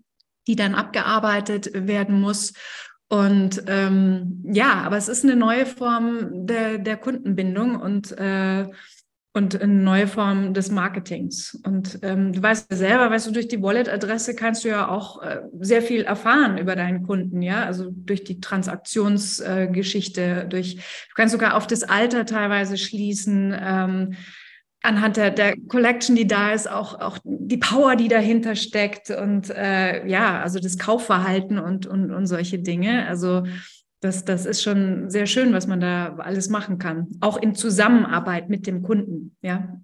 die 0.48 0.56
dann 0.56 0.76
abgearbeitet 0.76 1.72
werden 1.74 2.22
muss. 2.22 2.54
Und 3.10 3.64
ähm, 3.68 4.44
ja, 4.50 4.76
aber 4.76 4.98
es 4.98 5.10
ist 5.10 5.24
eine 5.24 5.36
neue 5.36 5.66
Form 5.66 6.46
der, 6.46 6.78
der 6.78 6.98
Kundenbindung 6.98 7.80
und 7.80 8.18
äh, 8.18 8.66
und 9.38 9.62
eine 9.62 9.74
neue 9.74 10.08
Form 10.08 10.54
des 10.54 10.72
Marketings. 10.72 11.58
Und 11.64 12.00
ähm, 12.02 12.34
du 12.34 12.42
weißt 12.42 12.70
ja 12.72 12.78
selber, 12.78 13.10
weißt 13.10 13.28
du, 13.28 13.32
durch 13.32 13.48
die 13.48 13.62
Wallet-Adresse 13.62 14.36
kannst 14.36 14.66
du 14.66 14.70
ja 14.70 14.90
auch 14.90 15.22
äh, 15.22 15.42
sehr 15.60 15.82
viel 15.82 16.02
erfahren 16.02 16.58
über 16.58 16.76
deinen 16.76 17.04
Kunden, 17.04 17.42
ja, 17.42 17.64
also 17.64 17.90
durch 17.92 18.24
die 18.24 18.42
Transaktionsgeschichte, 18.42 20.22
äh, 20.22 20.48
durch, 20.48 20.76
du 20.76 21.16
kannst 21.16 21.32
sogar 21.32 21.56
auf 21.56 21.68
das 21.68 21.84
Alter 21.84 22.26
teilweise 22.26 22.78
schließen, 22.78 23.56
ähm, 23.58 24.16
anhand 24.82 25.18
der, 25.18 25.32
der 25.32 25.56
Collection, 25.68 26.16
die 26.16 26.28
da 26.28 26.52
ist, 26.52 26.70
auch, 26.70 27.00
auch 27.00 27.18
die 27.24 27.58
Power, 27.58 27.96
die 27.96 28.08
dahinter 28.08 28.56
steckt 28.56 29.10
und 29.10 29.50
äh, 29.50 30.08
ja, 30.08 30.42
also 30.42 30.60
das 30.60 30.78
Kaufverhalten 30.78 31.60
und, 31.60 31.86
und, 31.86 32.12
und 32.12 32.28
solche 32.28 32.60
Dinge. 32.60 33.08
Also 33.08 33.44
das, 34.00 34.26
das 34.26 34.46
ist 34.46 34.62
schon 34.62 35.10
sehr 35.10 35.26
schön, 35.26 35.54
was 35.54 35.68
man 35.68 35.80
da 35.80 36.16
alles 36.18 36.50
machen 36.50 36.78
kann, 36.78 37.08
auch 37.20 37.38
in 37.38 37.56
Zusammenarbeit 37.56 38.50
mit 38.50 38.68
dem 38.68 38.84
Kunden. 38.84 39.36
Ja. 39.42 39.80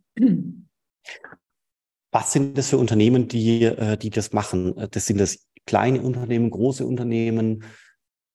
Was 2.11 2.31
sind 2.31 2.57
das 2.57 2.69
für 2.69 2.77
Unternehmen, 2.77 3.27
die, 3.27 3.63
äh, 3.63 3.97
die 3.97 4.11
das 4.11 4.33
machen? 4.33 4.75
Das 4.91 5.07
sind 5.07 5.19
das 5.19 5.47
kleine 5.65 6.01
Unternehmen, 6.01 6.51
große 6.51 6.85
Unternehmen, 6.85 7.63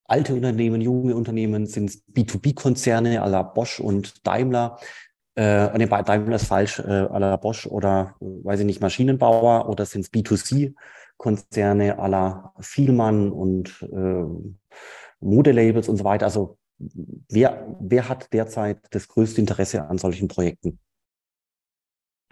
alte 0.05 0.35
Unternehmen, 0.35 0.81
junge 0.81 1.15
Unternehmen, 1.15 1.67
sind 1.67 1.91
es 1.91 2.03
B2B-Konzerne 2.09 3.23
à 3.23 3.29
la 3.29 3.43
Bosch 3.43 3.79
und 3.79 4.27
Daimler? 4.27 4.79
Äh, 5.37 5.79
nee, 5.79 5.87
Daimler 5.87 6.37
ist 6.37 6.47
falsch, 6.47 6.81
äh, 6.81 6.83
à 6.83 7.19
la 7.21 7.37
Bosch 7.37 7.67
oder, 7.67 8.17
weiß 8.19 8.61
ich 8.61 8.67
nicht, 8.67 8.81
Maschinenbauer 8.81 9.69
oder 9.69 9.85
sind 9.85 10.01
es 10.01 10.13
B2C-Konzerne 10.13 12.01
à 12.01 12.09
la 12.09 12.53
Vielmann 12.59 13.31
und 13.31 13.87
äh, 13.93 14.25
Modelabels 15.21 15.89
und 15.89 15.97
so 15.97 16.05
weiter. 16.05 16.27
Also 16.27 16.59
wer, 16.79 17.77
wer 17.81 18.09
hat 18.09 18.33
derzeit 18.33 18.79
das 18.91 19.09
größte 19.09 19.41
Interesse 19.41 19.89
an 19.89 19.99
solchen 19.99 20.29
Projekten? 20.29 20.79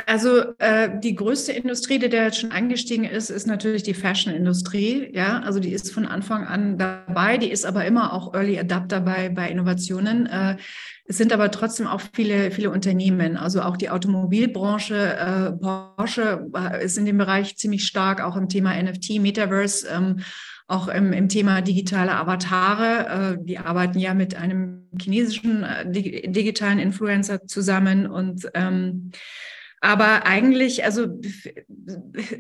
Also 0.05 0.43
äh, 0.59 0.91
die 1.01 1.15
größte 1.15 1.53
Industrie, 1.53 1.99
die 1.99 2.11
da 2.11 2.25
jetzt 2.25 2.39
schon 2.39 2.53
eingestiegen 2.53 3.05
ist, 3.05 3.31
ist 3.31 3.47
natürlich 3.47 3.83
die 3.83 3.95
Fashion-Industrie. 3.95 5.11
Ja, 5.13 5.41
also 5.41 5.59
die 5.59 5.73
ist 5.73 5.91
von 5.93 6.05
Anfang 6.05 6.45
an 6.45 6.77
dabei, 6.77 7.39
die 7.39 7.51
ist 7.51 7.65
aber 7.65 7.87
immer 7.87 8.13
auch 8.13 8.35
Early 8.35 8.59
Adapter 8.59 9.01
bei, 9.01 9.31
bei 9.31 9.51
Innovationen. 9.51 10.27
Äh, 10.27 10.59
es 11.07 11.17
sind 11.17 11.33
aber 11.33 11.51
trotzdem 11.51 11.87
auch 11.87 12.03
viele, 12.13 12.51
viele 12.51 12.71
Unternehmen, 12.71 13.37
also 13.39 13.63
auch 13.63 13.77
die 13.77 13.89
Automobilbranche, 13.89 15.17
äh, 15.17 15.53
Porsche 15.53 16.47
äh, 16.55 16.85
ist 16.85 16.99
in 16.99 17.07
dem 17.07 17.17
Bereich 17.17 17.57
ziemlich 17.57 17.87
stark, 17.87 18.23
auch 18.23 18.37
im 18.37 18.51
Thema 18.51 18.81
NFT, 18.81 19.19
Metaverse. 19.19 19.89
Ähm, 19.89 20.21
auch 20.69 20.89
im, 20.89 21.13
im 21.13 21.29
Thema 21.29 21.61
digitale 21.61 22.13
Avatare. 22.13 23.37
Äh, 23.39 23.45
die 23.45 23.59
arbeiten 23.59 23.99
ja 23.99 24.15
mit 24.15 24.35
einem 24.35 24.89
chinesischen 25.01 25.63
äh, 25.63 25.91
digitalen 25.91 26.79
Influencer 26.79 27.47
zusammen 27.47 28.07
und 28.07 28.49
ähm, 28.55 29.11
aber 29.83 30.27
eigentlich, 30.27 30.85
also 30.85 31.21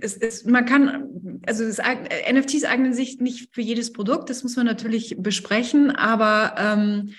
es, 0.01 0.17
es, 0.17 0.45
man 0.47 0.65
kann, 0.65 1.41
also 1.47 1.65
es, 1.65 1.79
NFTs 1.79 2.65
eignen 2.65 2.95
sich 2.95 3.21
nicht 3.21 3.55
für 3.55 3.61
jedes 3.61 3.93
Produkt, 3.93 4.31
das 4.31 4.43
muss 4.43 4.57
man 4.57 4.67
natürlich 4.67 5.17
besprechen, 5.19 5.91
aber 5.91 6.55
ähm, 6.59 7.15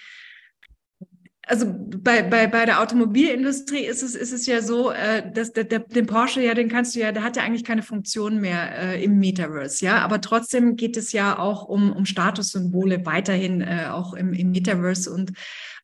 also 1.47 1.65
bei, 1.69 2.23
bei, 2.23 2.47
bei 2.47 2.65
der 2.65 2.81
Automobilindustrie 2.81 3.85
ist 3.85 4.03
es, 4.03 4.15
ist 4.15 4.33
es 4.33 4.45
ja 4.45 4.61
so, 4.61 4.91
äh, 4.91 5.31
dass 5.31 5.53
der, 5.53 5.63
der, 5.63 5.79
den 5.79 6.05
Porsche 6.05 6.41
ja, 6.41 6.53
den 6.53 6.67
kannst 6.67 6.95
du 6.95 6.99
ja, 6.99 7.11
der 7.11 7.23
hat 7.23 7.37
ja 7.37 7.43
eigentlich 7.43 7.63
keine 7.63 7.83
Funktion 7.83 8.41
mehr 8.41 8.77
äh, 8.77 9.03
im 9.03 9.17
Metaverse, 9.17 9.83
ja. 9.85 9.99
Aber 9.99 10.19
trotzdem 10.19 10.75
geht 10.75 10.97
es 10.97 11.13
ja 11.13 11.39
auch 11.39 11.63
um, 11.63 11.93
um 11.93 12.05
Statussymbole 12.05 13.05
weiterhin 13.05 13.61
äh, 13.61 13.87
auch 13.89 14.13
im, 14.13 14.33
im 14.33 14.51
Metaverse 14.51 15.11
und 15.11 15.31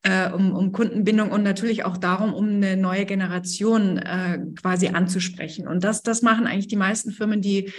äh, 0.04 0.30
um, 0.30 0.54
um 0.54 0.74
Kundenbindung 0.74 1.32
und 1.32 1.44
natürlich 1.44 1.86
auch 1.86 1.98
darum, 1.98 2.34
um 2.34 2.48
eine 2.48 2.76
neue 2.76 3.06
Generation 3.06 3.98
äh, 3.98 4.40
quasi 4.62 4.90
anzusprechen. 4.90 5.68
Und 5.68 5.86
das, 5.86 6.04
das 6.04 6.22
machen 6.22 6.46
eigentlich 6.46 6.68
die 6.68 6.76
meisten 6.76 7.12
Firmen, 7.12 7.42
die 7.42 7.72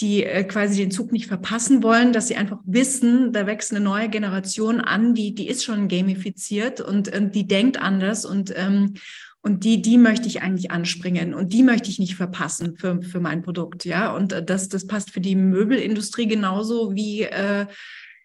die 0.00 0.24
äh, 0.24 0.44
quasi 0.44 0.80
den 0.80 0.90
Zug 0.90 1.12
nicht 1.12 1.26
verpassen 1.26 1.82
wollen, 1.82 2.12
dass 2.12 2.28
sie 2.28 2.36
einfach 2.36 2.58
wissen, 2.64 3.32
da 3.32 3.46
wächst 3.46 3.72
eine 3.72 3.80
neue 3.80 4.08
Generation 4.08 4.80
an, 4.80 5.14
die, 5.14 5.34
die 5.34 5.48
ist 5.48 5.64
schon 5.64 5.88
gamifiziert 5.88 6.80
und, 6.80 7.08
äh, 7.08 7.30
die 7.30 7.46
denkt 7.46 7.80
anders 7.80 8.24
und, 8.24 8.52
ähm, 8.56 8.94
und 9.42 9.64
die, 9.64 9.80
die 9.80 9.98
möchte 9.98 10.28
ich 10.28 10.42
eigentlich 10.42 10.70
anspringen 10.70 11.34
und 11.34 11.52
die 11.52 11.62
möchte 11.62 11.90
ich 11.90 11.98
nicht 11.98 12.16
verpassen 12.16 12.76
für, 12.76 13.02
für 13.02 13.20
mein 13.20 13.42
Produkt, 13.42 13.84
ja. 13.84 14.14
Und 14.14 14.32
äh, 14.32 14.44
das, 14.44 14.68
das 14.68 14.86
passt 14.86 15.10
für 15.10 15.20
die 15.20 15.36
Möbelindustrie 15.36 16.26
genauso 16.26 16.94
wie, 16.94 17.22
äh, 17.22 17.66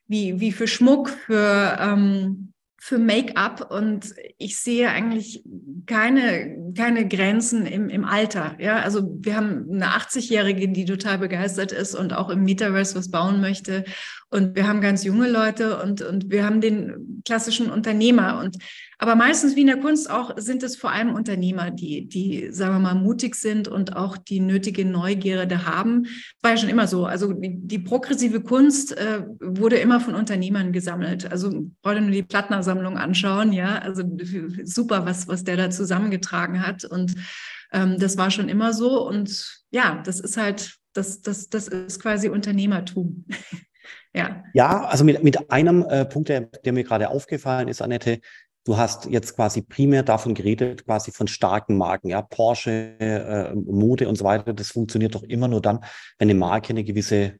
wie, 0.07 0.39
wie 0.39 0.51
für 0.51 0.67
Schmuck, 0.67 1.09
für, 1.09 1.77
ähm, 1.79 2.53
für 2.85 2.99
Make-up 2.99 3.71
und 3.71 4.13
ich 4.37 4.59
sehe 4.59 4.91
eigentlich 4.91 5.43
keine, 5.87 6.71
keine 6.77 7.07
Grenzen 7.07 7.65
im, 7.65 7.89
im 7.89 8.05
Alter. 8.05 8.55
Ja, 8.59 8.75
also 8.75 9.09
wir 9.21 9.35
haben 9.35 9.65
eine 9.71 9.87
80-Jährige, 9.87 10.69
die 10.69 10.85
total 10.85 11.17
begeistert 11.17 11.71
ist 11.71 11.95
und 11.95 12.13
auch 12.13 12.29
im 12.29 12.43
Metaverse 12.43 12.93
was 12.93 13.09
bauen 13.09 13.41
möchte. 13.41 13.85
Und 14.29 14.55
wir 14.55 14.67
haben 14.67 14.81
ganz 14.81 15.03
junge 15.03 15.27
Leute 15.27 15.81
und, 15.81 16.03
und 16.03 16.29
wir 16.29 16.45
haben 16.45 16.61
den 16.61 17.23
klassischen 17.25 17.71
Unternehmer. 17.71 18.39
Und 18.39 18.57
aber 18.97 19.15
meistens 19.15 19.55
wie 19.55 19.61
in 19.61 19.67
der 19.67 19.79
Kunst 19.79 20.09
auch 20.09 20.31
sind 20.37 20.63
es 20.63 20.75
vor 20.75 20.91
allem 20.91 21.13
Unternehmer, 21.13 21.71
die, 21.71 22.07
die, 22.07 22.51
sagen 22.51 22.75
wir 22.75 22.79
mal, 22.79 22.95
mutig 22.95 23.35
sind 23.35 23.67
und 23.67 23.95
auch 23.95 24.17
die 24.17 24.39
nötige 24.39 24.85
Neugierde 24.85 25.65
haben. 25.65 26.07
War 26.41 26.51
ja 26.51 26.57
schon 26.57 26.69
immer 26.69 26.87
so. 26.87 27.05
Also 27.05 27.33
die, 27.33 27.79
progressive 27.79 28.41
Kunst 28.41 28.97
äh, 28.97 29.23
wurde 29.41 29.77
immer 29.77 29.99
von 29.99 30.15
Unternehmern 30.15 30.71
gesammelt. 30.71 31.29
Also 31.29 31.67
wollte 31.83 32.01
nur 32.01 32.11
die 32.11 32.23
Plattner-Sammlung 32.23 32.97
anschauen, 32.97 33.51
ja. 33.51 33.79
Also 33.79 34.03
super, 34.63 35.05
was, 35.05 35.27
was 35.27 35.43
der 35.43 35.57
da 35.57 35.69
zusammengetragen 35.69 36.65
hat. 36.65 36.85
Und 36.85 37.15
ähm, 37.73 37.97
das 37.99 38.17
war 38.17 38.31
schon 38.31 38.49
immer 38.49 38.73
so. 38.73 39.05
Und 39.05 39.63
ja, 39.71 40.01
das 40.05 40.19
ist 40.19 40.37
halt, 40.37 40.75
das, 40.93 41.21
das, 41.21 41.49
das 41.49 41.67
ist 41.67 42.01
quasi 42.01 42.29
Unternehmertum. 42.29 43.25
ja. 44.13 44.43
Ja, 44.53 44.85
also 44.85 45.03
mit, 45.03 45.21
mit 45.23 45.51
einem 45.51 45.83
äh, 45.83 46.05
Punkt, 46.05 46.29
der, 46.29 46.41
der 46.41 46.71
mir 46.71 46.83
gerade 46.85 47.09
aufgefallen 47.09 47.67
ist, 47.67 47.81
Annette, 47.81 48.19
Du 48.65 48.77
hast 48.77 49.05
jetzt 49.05 49.35
quasi 49.35 49.61
primär 49.61 50.01
davon 50.01 50.33
geredet, 50.33 50.85
quasi 50.85 51.11
von 51.11 51.27
starken 51.27 51.77
Marken, 51.77 52.09
ja, 52.09 52.23
Porsche, 52.23 52.95
äh, 52.99 53.53
Mode 53.53 54.09
und 54.09 54.17
so 54.17 54.25
weiter. 54.25 54.53
Das 54.53 54.69
funktioniert 54.69 55.13
doch 55.13 55.21
immer 55.21 55.47
nur 55.47 55.61
dann, 55.61 55.81
wenn 56.17 56.31
eine 56.31 56.39
Marke 56.39 56.69
eine 56.69 56.83
gewisse 56.83 57.35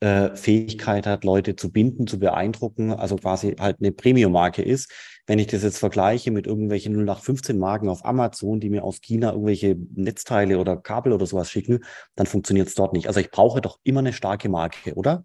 äh, 0.00 0.34
Fähigkeit 0.34 1.06
hat, 1.06 1.22
Leute 1.22 1.54
zu 1.54 1.70
binden, 1.70 2.08
zu 2.08 2.18
beeindrucken, 2.18 2.92
also 2.92 3.14
quasi 3.14 3.54
halt 3.58 3.76
eine 3.80 3.92
Premium-Marke 3.92 4.62
ist. 4.62 4.90
Wenn 5.28 5.38
ich 5.38 5.46
das 5.46 5.62
jetzt 5.62 5.78
vergleiche 5.78 6.32
mit 6.32 6.48
irgendwelchen 6.48 6.92
0815 6.94 7.56
Marken 7.56 7.88
auf 7.88 8.04
Amazon, 8.04 8.58
die 8.58 8.68
mir 8.68 8.82
aus 8.82 9.00
China 9.00 9.30
irgendwelche 9.30 9.76
Netzteile 9.94 10.58
oder 10.58 10.76
Kabel 10.76 11.12
oder 11.12 11.26
sowas 11.26 11.52
schicken, 11.52 11.84
dann 12.16 12.26
funktioniert 12.26 12.66
es 12.66 12.74
dort 12.74 12.94
nicht. 12.94 13.06
Also 13.06 13.20
ich 13.20 13.30
brauche 13.30 13.60
doch 13.60 13.78
immer 13.84 14.00
eine 14.00 14.12
starke 14.12 14.48
Marke, 14.48 14.94
oder? 14.94 15.24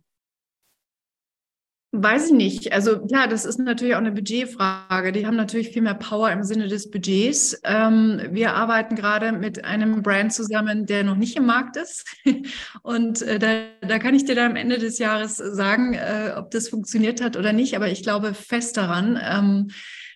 Weiß 1.91 2.27
ich 2.27 2.33
nicht. 2.33 2.71
Also 2.71 2.99
klar, 2.99 3.27
das 3.27 3.45
ist 3.45 3.57
natürlich 3.57 3.95
auch 3.95 3.99
eine 3.99 4.11
Budgetfrage. 4.11 5.11
Die 5.11 5.25
haben 5.25 5.35
natürlich 5.35 5.69
viel 5.69 5.81
mehr 5.81 5.95
Power 5.95 6.31
im 6.31 6.43
Sinne 6.43 6.67
des 6.67 6.91
Budgets. 6.91 7.59
Ähm, 7.63 8.21
wir 8.29 8.53
arbeiten 8.53 8.95
gerade 8.95 9.31
mit 9.31 9.65
einem 9.65 10.03
Brand 10.03 10.31
zusammen, 10.31 10.85
der 10.85 11.03
noch 11.03 11.15
nicht 11.15 11.35
im 11.35 11.47
Markt 11.47 11.77
ist. 11.77 12.05
Und 12.83 13.23
äh, 13.23 13.39
da, 13.39 13.87
da, 13.87 13.97
kann 13.97 14.13
ich 14.13 14.25
dir 14.25 14.35
dann 14.35 14.51
am 14.51 14.55
Ende 14.55 14.77
des 14.77 14.99
Jahres 14.99 15.37
sagen, 15.37 15.95
äh, 15.95 16.33
ob 16.37 16.51
das 16.51 16.69
funktioniert 16.69 17.21
hat 17.21 17.35
oder 17.35 17.53
nicht. 17.53 17.75
Aber 17.75 17.87
ich 17.87 18.03
glaube 18.03 18.35
fest 18.35 18.77
daran. 18.77 19.19
Ähm, 19.19 19.71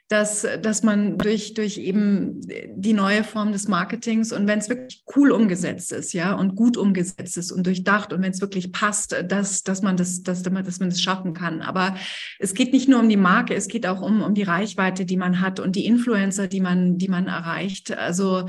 dass, 0.09 0.45
dass 0.61 0.83
man 0.83 1.17
durch, 1.17 1.53
durch 1.53 1.77
eben 1.77 2.39
die 2.75 2.93
neue 2.93 3.23
Form 3.23 3.51
des 3.51 3.67
Marketings 3.67 4.31
und 4.31 4.47
wenn 4.47 4.59
es 4.59 4.69
wirklich 4.69 5.03
cool 5.15 5.31
umgesetzt 5.31 5.91
ist, 5.91 6.13
ja, 6.13 6.33
und 6.33 6.55
gut 6.55 6.77
umgesetzt 6.77 7.37
ist 7.37 7.51
und 7.51 7.65
durchdacht 7.65 8.13
und 8.13 8.21
wenn 8.21 8.31
es 8.31 8.41
wirklich 8.41 8.71
passt, 8.71 9.15
dass, 9.27 9.63
dass 9.63 9.81
man 9.81 9.97
das, 9.97 10.21
dass, 10.21 10.43
dass 10.43 10.79
man 10.79 10.89
das 10.89 11.01
schaffen 11.01 11.33
kann. 11.33 11.61
Aber 11.61 11.95
es 12.37 12.53
geht 12.53 12.73
nicht 12.73 12.89
nur 12.89 12.99
um 12.99 13.09
die 13.09 13.17
Marke, 13.17 13.55
es 13.55 13.67
geht 13.67 13.87
auch 13.87 14.01
um, 14.01 14.21
um 14.21 14.33
die 14.33 14.43
Reichweite, 14.43 15.05
die 15.05 15.17
man 15.17 15.39
hat 15.39 15.59
und 15.59 15.75
die 15.75 15.85
Influencer, 15.85 16.47
die 16.47 16.61
man, 16.61 16.97
die 16.97 17.07
man 17.07 17.27
erreicht. 17.27 17.97
Also 17.97 18.47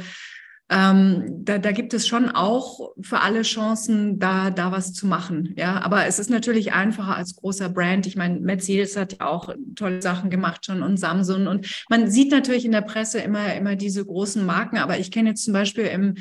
ähm, 0.74 1.44
da, 1.44 1.58
da 1.58 1.70
gibt 1.70 1.94
es 1.94 2.08
schon 2.08 2.28
auch 2.30 2.90
für 3.00 3.20
alle 3.20 3.42
Chancen, 3.42 4.18
da, 4.18 4.50
da 4.50 4.72
was 4.72 4.92
zu 4.92 5.06
machen. 5.06 5.54
Ja, 5.56 5.80
aber 5.82 6.06
es 6.06 6.18
ist 6.18 6.30
natürlich 6.30 6.72
einfacher 6.72 7.14
als 7.14 7.36
großer 7.36 7.68
Brand. 7.68 8.08
Ich 8.08 8.16
meine, 8.16 8.40
Mercedes 8.40 8.96
hat 8.96 9.20
ja 9.20 9.26
auch 9.26 9.54
tolle 9.76 10.02
Sachen 10.02 10.30
gemacht 10.30 10.66
schon 10.66 10.82
und 10.82 10.96
Samsung. 10.96 11.46
Und 11.46 11.84
man 11.88 12.10
sieht 12.10 12.32
natürlich 12.32 12.64
in 12.64 12.72
der 12.72 12.80
Presse 12.80 13.20
immer, 13.20 13.54
immer 13.54 13.76
diese 13.76 14.04
großen 14.04 14.44
Marken. 14.44 14.78
Aber 14.78 14.98
ich 14.98 15.12
kenne 15.12 15.28
jetzt 15.28 15.44
zum 15.44 15.52
Beispiel 15.52 15.84
im, 15.84 16.16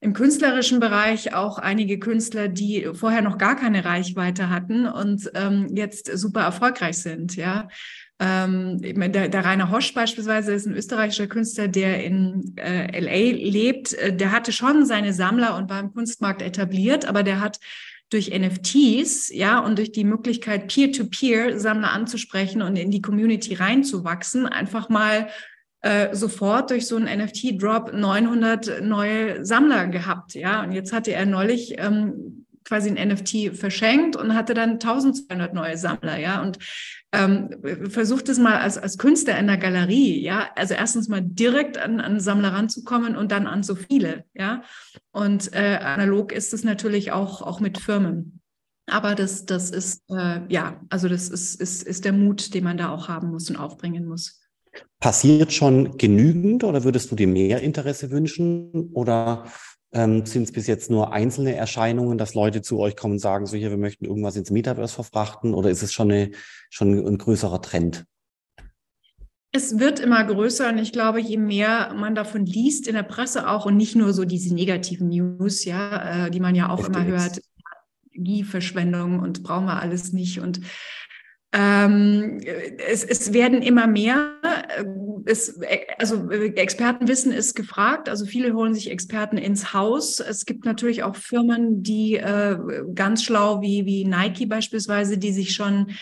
im 0.00 0.12
künstlerischen 0.12 0.80
Bereich 0.80 1.32
auch 1.32 1.56
einige 1.56 1.98
Künstler, 1.98 2.48
die 2.48 2.90
vorher 2.92 3.22
noch 3.22 3.38
gar 3.38 3.56
keine 3.56 3.86
Reichweite 3.86 4.50
hatten 4.50 4.86
und 4.86 5.30
ähm, 5.34 5.68
jetzt 5.74 6.14
super 6.18 6.42
erfolgreich 6.42 6.98
sind. 6.98 7.36
Ja, 7.36 7.68
ähm, 8.20 8.80
der, 8.80 9.28
der 9.28 9.44
Rainer 9.44 9.70
Hosch 9.70 9.92
beispielsweise 9.92 10.52
ist 10.52 10.66
ein 10.66 10.74
österreichischer 10.74 11.26
Künstler, 11.26 11.66
der 11.66 12.04
in 12.04 12.54
äh, 12.56 13.00
LA 13.00 13.36
lebt. 13.36 13.94
Äh, 13.94 14.14
der 14.14 14.30
hatte 14.30 14.52
schon 14.52 14.86
seine 14.86 15.12
Sammler 15.12 15.56
und 15.56 15.68
war 15.68 15.80
im 15.80 15.92
Kunstmarkt 15.92 16.40
etabliert, 16.40 17.06
aber 17.06 17.22
der 17.22 17.40
hat 17.40 17.58
durch 18.10 18.30
NFTs, 18.30 19.34
ja, 19.34 19.58
und 19.58 19.78
durch 19.78 19.90
die 19.90 20.04
Möglichkeit, 20.04 20.68
Peer-to-Peer-Sammler 20.68 21.90
anzusprechen 21.90 22.62
und 22.62 22.76
in 22.76 22.92
die 22.92 23.02
Community 23.02 23.54
reinzuwachsen, 23.54 24.46
einfach 24.46 24.88
mal 24.88 25.28
äh, 25.80 26.14
sofort 26.14 26.70
durch 26.70 26.86
so 26.86 26.96
einen 26.96 27.24
NFT-Drop 27.24 27.92
900 27.92 28.82
neue 28.82 29.44
Sammler 29.44 29.88
gehabt, 29.88 30.34
ja. 30.34 30.62
Und 30.62 30.72
jetzt 30.72 30.92
hatte 30.92 31.12
er 31.12 31.26
neulich 31.26 31.74
ähm, 31.78 32.46
quasi 32.64 32.88
ein 32.88 33.08
NFT 33.08 33.56
verschenkt 33.56 34.16
und 34.16 34.34
hatte 34.34 34.54
dann 34.54 34.72
1200 34.72 35.52
neue 35.52 35.76
Sammler, 35.76 36.18
ja. 36.18 36.40
Und 36.40 36.58
ähm, 37.14 37.90
versucht 37.90 38.28
es 38.28 38.38
mal 38.38 38.58
als, 38.58 38.76
als 38.76 38.98
Künstler 38.98 39.38
in 39.38 39.46
der 39.46 39.56
Galerie, 39.56 40.20
ja. 40.22 40.48
Also 40.56 40.74
erstens 40.74 41.08
mal 41.08 41.22
direkt 41.22 41.78
an, 41.78 42.00
an 42.00 42.20
Sammler 42.20 42.52
ranzukommen 42.52 43.16
und 43.16 43.32
dann 43.32 43.46
an 43.46 43.62
so 43.62 43.74
viele, 43.74 44.24
ja. 44.34 44.62
Und 45.12 45.52
äh, 45.54 45.78
analog 45.82 46.32
ist 46.32 46.52
es 46.52 46.64
natürlich 46.64 47.12
auch, 47.12 47.42
auch 47.42 47.60
mit 47.60 47.78
Firmen. 47.78 48.40
Aber 48.86 49.14
das, 49.14 49.46
das 49.46 49.70
ist, 49.70 50.02
äh, 50.10 50.40
ja, 50.48 50.80
also 50.90 51.08
das 51.08 51.28
ist, 51.28 51.60
ist, 51.60 51.82
ist 51.82 52.04
der 52.04 52.12
Mut, 52.12 52.52
den 52.52 52.64
man 52.64 52.76
da 52.76 52.90
auch 52.90 53.08
haben 53.08 53.30
muss 53.30 53.48
und 53.48 53.56
aufbringen 53.56 54.06
muss. 54.06 54.40
Passiert 55.00 55.52
schon 55.52 55.96
genügend 55.96 56.64
oder 56.64 56.84
würdest 56.84 57.10
du 57.10 57.16
dir 57.16 57.28
mehr 57.28 57.60
Interesse 57.60 58.10
wünschen? 58.10 58.90
Oder 58.92 59.46
ähm, 59.94 60.26
sind 60.26 60.42
es 60.42 60.52
bis 60.52 60.66
jetzt 60.66 60.90
nur 60.90 61.12
einzelne 61.12 61.54
Erscheinungen, 61.54 62.18
dass 62.18 62.34
Leute 62.34 62.62
zu 62.62 62.78
euch 62.80 62.96
kommen 62.96 63.14
und 63.14 63.18
sagen, 63.20 63.46
so 63.46 63.56
hier, 63.56 63.70
wir 63.70 63.78
möchten 63.78 64.04
irgendwas 64.04 64.36
ins 64.36 64.50
Metaverse 64.50 64.94
verfrachten? 64.94 65.54
Oder 65.54 65.70
ist 65.70 65.82
es 65.82 65.92
schon, 65.92 66.10
eine, 66.10 66.32
schon 66.68 66.92
ein 66.92 67.18
größerer 67.18 67.62
Trend? 67.62 68.04
Es 69.52 69.78
wird 69.78 70.00
immer 70.00 70.24
größer 70.24 70.68
und 70.68 70.78
ich 70.78 70.92
glaube, 70.92 71.20
je 71.20 71.36
mehr 71.36 71.94
man 71.94 72.16
davon 72.16 72.44
liest 72.44 72.88
in 72.88 72.94
der 72.94 73.04
Presse 73.04 73.48
auch 73.48 73.66
und 73.66 73.76
nicht 73.76 73.94
nur 73.94 74.12
so 74.12 74.24
diese 74.24 74.52
negativen 74.52 75.08
News, 75.08 75.64
ja, 75.64 76.26
äh, 76.26 76.30
die 76.30 76.40
man 76.40 76.56
ja 76.56 76.70
auch 76.70 76.84
immer 76.84 77.04
hört, 77.04 77.40
Energieverschwendung 78.14 79.20
und 79.20 79.42
brauchen 79.42 79.66
wir 79.66 79.80
alles 79.80 80.12
nicht. 80.12 80.40
Und 80.40 80.60
Ähm, 81.56 82.40
es, 82.90 83.04
es, 83.04 83.32
werden 83.32 83.62
immer 83.62 83.86
mehr. 83.86 84.34
Äh, 84.42 84.84
es, 85.24 85.60
also 85.98 86.28
Expertenwissen 86.30 87.30
ist 87.30 87.54
gefragt. 87.54 88.08
Also 88.08 88.26
viele 88.26 88.54
holen 88.54 88.74
sich 88.74 88.90
Experten 88.90 89.38
ins 89.38 89.72
Haus. 89.72 90.18
Es 90.18 90.46
gibt 90.46 90.64
natürlich 90.64 91.04
auch 91.04 91.14
Firmen, 91.14 91.84
die 91.84 92.16
äh, 92.16 92.58
ganz 92.94 93.22
schlau 93.22 93.62
wie, 93.62 93.86
wie 93.86 94.04
Nike 94.04 94.46
beispielsweise, 94.46 95.16
die 95.16 95.32
sich 95.32 95.54
schon 95.54 95.92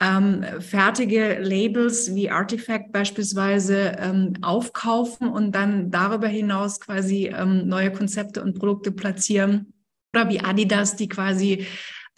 ähm, 0.00 0.44
fertige 0.60 1.40
Labels 1.40 2.14
wie 2.14 2.30
Artifact 2.30 2.92
beispielsweise 2.92 3.96
ähm, 3.98 4.34
aufkaufen 4.42 5.28
und 5.28 5.56
dann 5.56 5.90
darüber 5.90 6.28
hinaus 6.28 6.78
quasi 6.78 7.32
ähm, 7.36 7.66
neue 7.66 7.92
Konzepte 7.92 8.42
und 8.42 8.58
Produkte 8.58 8.92
platzieren. 8.92 9.72
Oder 10.14 10.28
wie 10.28 10.40
Adidas, 10.40 10.94
die 10.94 11.08
quasi 11.08 11.66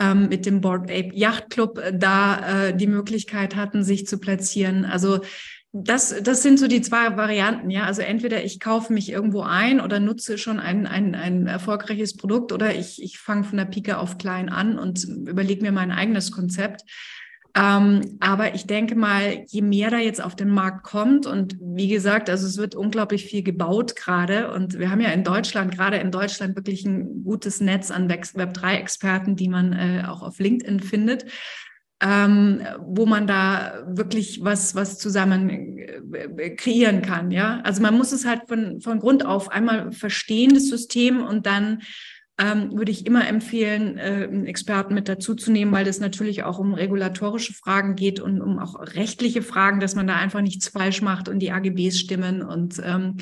ähm, 0.03 0.29
mit 0.29 0.47
dem 0.47 0.61
Board 0.61 0.91
Ape 0.91 1.11
Yacht 1.15 1.51
Club 1.51 1.79
äh, 1.79 1.97
da 1.97 2.67
äh, 2.67 2.77
die 2.77 2.87
Möglichkeit 2.87 3.57
hatten, 3.57 3.85
sich 3.85 4.07
zu 4.07 4.19
platzieren. 4.19 4.85
Also 4.85 5.21
das, 5.75 6.15
das 6.23 6.43
sind 6.43 6.59
so 6.59 6.69
die 6.69 6.83
zwei 6.83 7.17
Varianten, 7.17 7.71
ja. 7.71 7.85
Also 7.85 8.03
entweder 8.03 8.45
ich 8.45 8.61
kaufe 8.61 8.93
mich 8.93 9.11
irgendwo 9.11 9.41
ein 9.43 9.81
oder 9.81 10.01
nutze 10.01 10.37
schon 10.37 10.61
ein, 10.61 10.87
ein, 10.87 11.15
ein 11.15 11.47
erfolgreiches 11.47 12.17
Produkt 12.17 12.53
oder 12.53 12.75
ich, 12.75 13.03
ich 13.03 13.19
fange 13.19 13.45
von 13.45 13.57
der 13.57 13.65
Pike 13.65 13.97
auf 13.97 14.19
klein 14.19 14.51
an 14.51 14.79
und 14.79 15.05
überlege 15.05 15.63
mir 15.63 15.73
mein 15.73 15.91
eigenes 15.91 16.31
Konzept. 16.31 16.83
Ähm, 17.55 18.17
aber 18.21 18.55
ich 18.55 18.67
denke 18.67 18.95
mal, 18.95 19.45
je 19.47 19.61
mehr 19.61 19.91
da 19.91 19.99
jetzt 19.99 20.23
auf 20.23 20.35
den 20.35 20.49
Markt 20.49 20.85
kommt 20.85 21.27
und 21.27 21.59
wie 21.61 21.89
gesagt, 21.89 22.31
also 22.31 22.47
es 22.47 22.57
wird 22.57 22.75
unglaublich 22.75 23.27
viel 23.27 23.43
gebaut 23.43 23.95
gerade 23.95 24.51
und 24.53 24.79
wir 24.79 24.91
haben 24.91 25.03
ja 25.03 25.11
in 25.11 25.23
Deutschland, 25.23 25.75
gerade 25.75 25.99
in 25.99 26.11
Deutschland 26.11 26.57
wirklich 26.57 26.87
ein 26.87 27.25
gutes 27.25 27.61
Netz 27.61 27.91
an 27.91 28.09
Web3-Experten, 28.11 29.37
die 29.37 29.49
man 29.49 29.75
äh, 29.75 30.05
auch 30.09 30.23
auf 30.23 30.39
LinkedIn 30.39 30.81
findet. 30.81 31.27
Ähm, 32.05 32.63
wo 32.81 33.07
man 33.07 33.29
da 33.29 33.85
wirklich 33.87 34.43
was, 34.43 34.75
was 34.75 34.99
zusammen 34.99 35.79
äh, 35.79 36.51
kreieren 36.57 37.01
kann. 37.01 37.31
Ja, 37.31 37.61
also 37.63 37.81
man 37.81 37.97
muss 37.97 38.11
es 38.11 38.25
halt 38.25 38.49
von, 38.49 38.81
von 38.81 38.99
Grund 38.99 39.25
auf 39.25 39.53
einmal 39.53 39.93
verstehen, 39.93 40.53
das 40.53 40.67
System, 40.67 41.23
und 41.23 41.47
dann 41.47 41.83
ähm, 42.43 42.77
würde 42.77 42.91
ich 42.91 43.07
immer 43.07 43.29
empfehlen, 43.29 43.99
äh, 43.99 44.27
einen 44.29 44.47
Experten 44.47 44.95
mit 44.95 45.09
dazuzunehmen, 45.09 45.73
weil 45.73 45.87
es 45.87 46.01
natürlich 46.01 46.43
auch 46.43 46.59
um 46.59 46.75
regulatorische 46.75 47.53
Fragen 47.53 47.95
geht 47.95 48.19
und 48.19 48.41
um 48.41 48.59
auch 48.59 48.81
rechtliche 48.81 49.43
Fragen, 49.43 49.79
dass 49.79 49.95
man 49.95 50.09
da 50.09 50.17
einfach 50.17 50.41
nichts 50.41 50.69
falsch 50.69 51.03
macht 51.03 51.29
und 51.29 51.39
die 51.39 51.53
AGBs 51.53 52.01
stimmen 52.01 52.43
und, 52.43 52.83
ähm, 52.85 53.19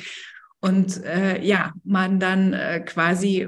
und 0.59 1.03
äh, 1.03 1.43
ja, 1.43 1.73
man 1.83 2.19
dann 2.19 2.53
äh, 2.53 2.79
quasi 2.79 3.47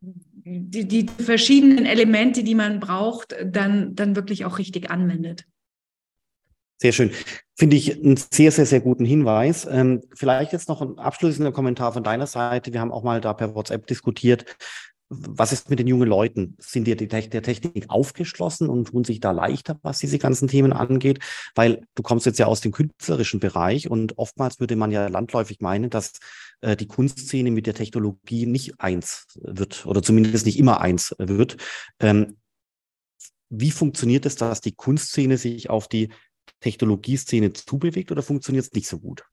die, 0.00 0.88
die 0.88 1.06
verschiedenen 1.18 1.84
Elemente, 1.84 2.42
die 2.42 2.54
man 2.54 2.80
braucht, 2.80 3.36
dann, 3.44 3.94
dann 3.94 4.16
wirklich 4.16 4.46
auch 4.46 4.58
richtig 4.58 4.90
anwendet. 4.90 5.44
Sehr 6.80 6.92
schön. 6.92 7.10
Finde 7.54 7.76
ich 7.76 8.02
einen 8.02 8.16
sehr, 8.16 8.50
sehr, 8.50 8.66
sehr 8.66 8.80
guten 8.80 9.04
Hinweis. 9.04 9.68
Ähm, 9.70 10.02
vielleicht 10.14 10.52
jetzt 10.52 10.68
noch 10.68 10.80
ein 10.80 10.98
abschließender 10.98 11.52
Kommentar 11.52 11.92
von 11.92 12.02
deiner 12.02 12.26
Seite. 12.26 12.72
Wir 12.72 12.80
haben 12.80 12.90
auch 12.90 13.04
mal 13.04 13.20
da 13.20 13.34
per 13.34 13.54
WhatsApp 13.54 13.86
diskutiert, 13.86 14.56
was 15.14 15.52
ist 15.52 15.68
mit 15.68 15.78
den 15.78 15.86
jungen 15.86 16.08
Leuten? 16.08 16.56
Sind 16.58 16.86
die 16.86 16.96
der 16.96 17.42
Technik 17.42 17.84
aufgeschlossen 17.88 18.68
und 18.68 18.88
tun 18.88 19.04
sich 19.04 19.20
da 19.20 19.30
leichter, 19.30 19.78
was 19.82 19.98
diese 19.98 20.18
ganzen 20.18 20.48
Themen 20.48 20.72
angeht? 20.72 21.18
Weil 21.54 21.86
du 21.94 22.02
kommst 22.02 22.26
jetzt 22.26 22.38
ja 22.38 22.46
aus 22.46 22.60
dem 22.60 22.72
künstlerischen 22.72 23.40
Bereich 23.40 23.90
und 23.90 24.18
oftmals 24.18 24.58
würde 24.60 24.76
man 24.76 24.90
ja 24.90 25.08
landläufig 25.08 25.60
meinen, 25.60 25.90
dass 25.90 26.12
äh, 26.62 26.76
die 26.76 26.86
Kunstszene 26.86 27.50
mit 27.50 27.66
der 27.66 27.74
Technologie 27.74 28.46
nicht 28.46 28.80
eins 28.80 29.26
wird 29.34 29.84
oder 29.86 30.02
zumindest 30.02 30.46
nicht 30.46 30.58
immer 30.58 30.80
eins 30.80 31.14
wird. 31.18 31.56
Ähm, 32.00 32.38
wie 33.50 33.70
funktioniert 33.70 34.24
es, 34.24 34.36
dass 34.36 34.62
die 34.62 34.72
Kunstszene 34.72 35.36
sich 35.36 35.68
auf 35.68 35.88
die 35.88 36.08
Technologieszene 36.60 37.52
zubewegt 37.52 38.10
oder 38.10 38.22
funktioniert 38.22 38.64
es 38.64 38.72
nicht 38.72 38.88
so 38.88 38.98
gut? 38.98 39.24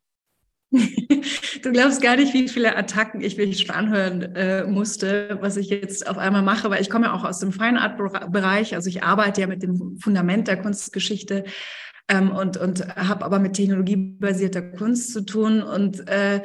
Du 1.61 1.72
glaubst 1.72 2.01
gar 2.01 2.15
nicht, 2.15 2.34
wie 2.34 2.47
viele 2.47 2.76
Attacken 2.78 3.22
ich 3.22 3.38
mich 3.38 3.59
schon 3.59 3.76
anhören 3.76 4.22
äh, 4.36 4.65
musste, 4.65 5.38
was 5.41 5.57
ich 5.57 5.70
jetzt 5.70 6.07
auf 6.07 6.17
einmal 6.17 6.41
mache, 6.41 6.70
weil 6.70 6.82
ich 6.82 6.89
komme 6.89 7.07
ja 7.07 7.13
auch 7.13 7.24
aus 7.24 7.39
dem 7.39 7.51
Fine 7.51 7.82
Art 7.82 7.97
Bereich. 8.32 8.76
Also 8.76 8.89
ich 8.89 9.03
arbeite 9.03 9.41
ja 9.41 9.47
mit 9.47 9.63
dem 9.63 9.97
Fundament 9.97 10.47
der 10.47 10.61
Kunstgeschichte 10.61 11.43
ähm, 12.07 12.32
und, 12.32 12.57
und 12.57 12.88
habe 12.95 13.26
aber 13.26 13.39
mit 13.39 13.53
technologiebasierter 13.53 14.61
Kunst 14.61 15.11
zu 15.11 15.26
tun. 15.26 15.61
Und 15.61 16.07
äh, 16.07 16.41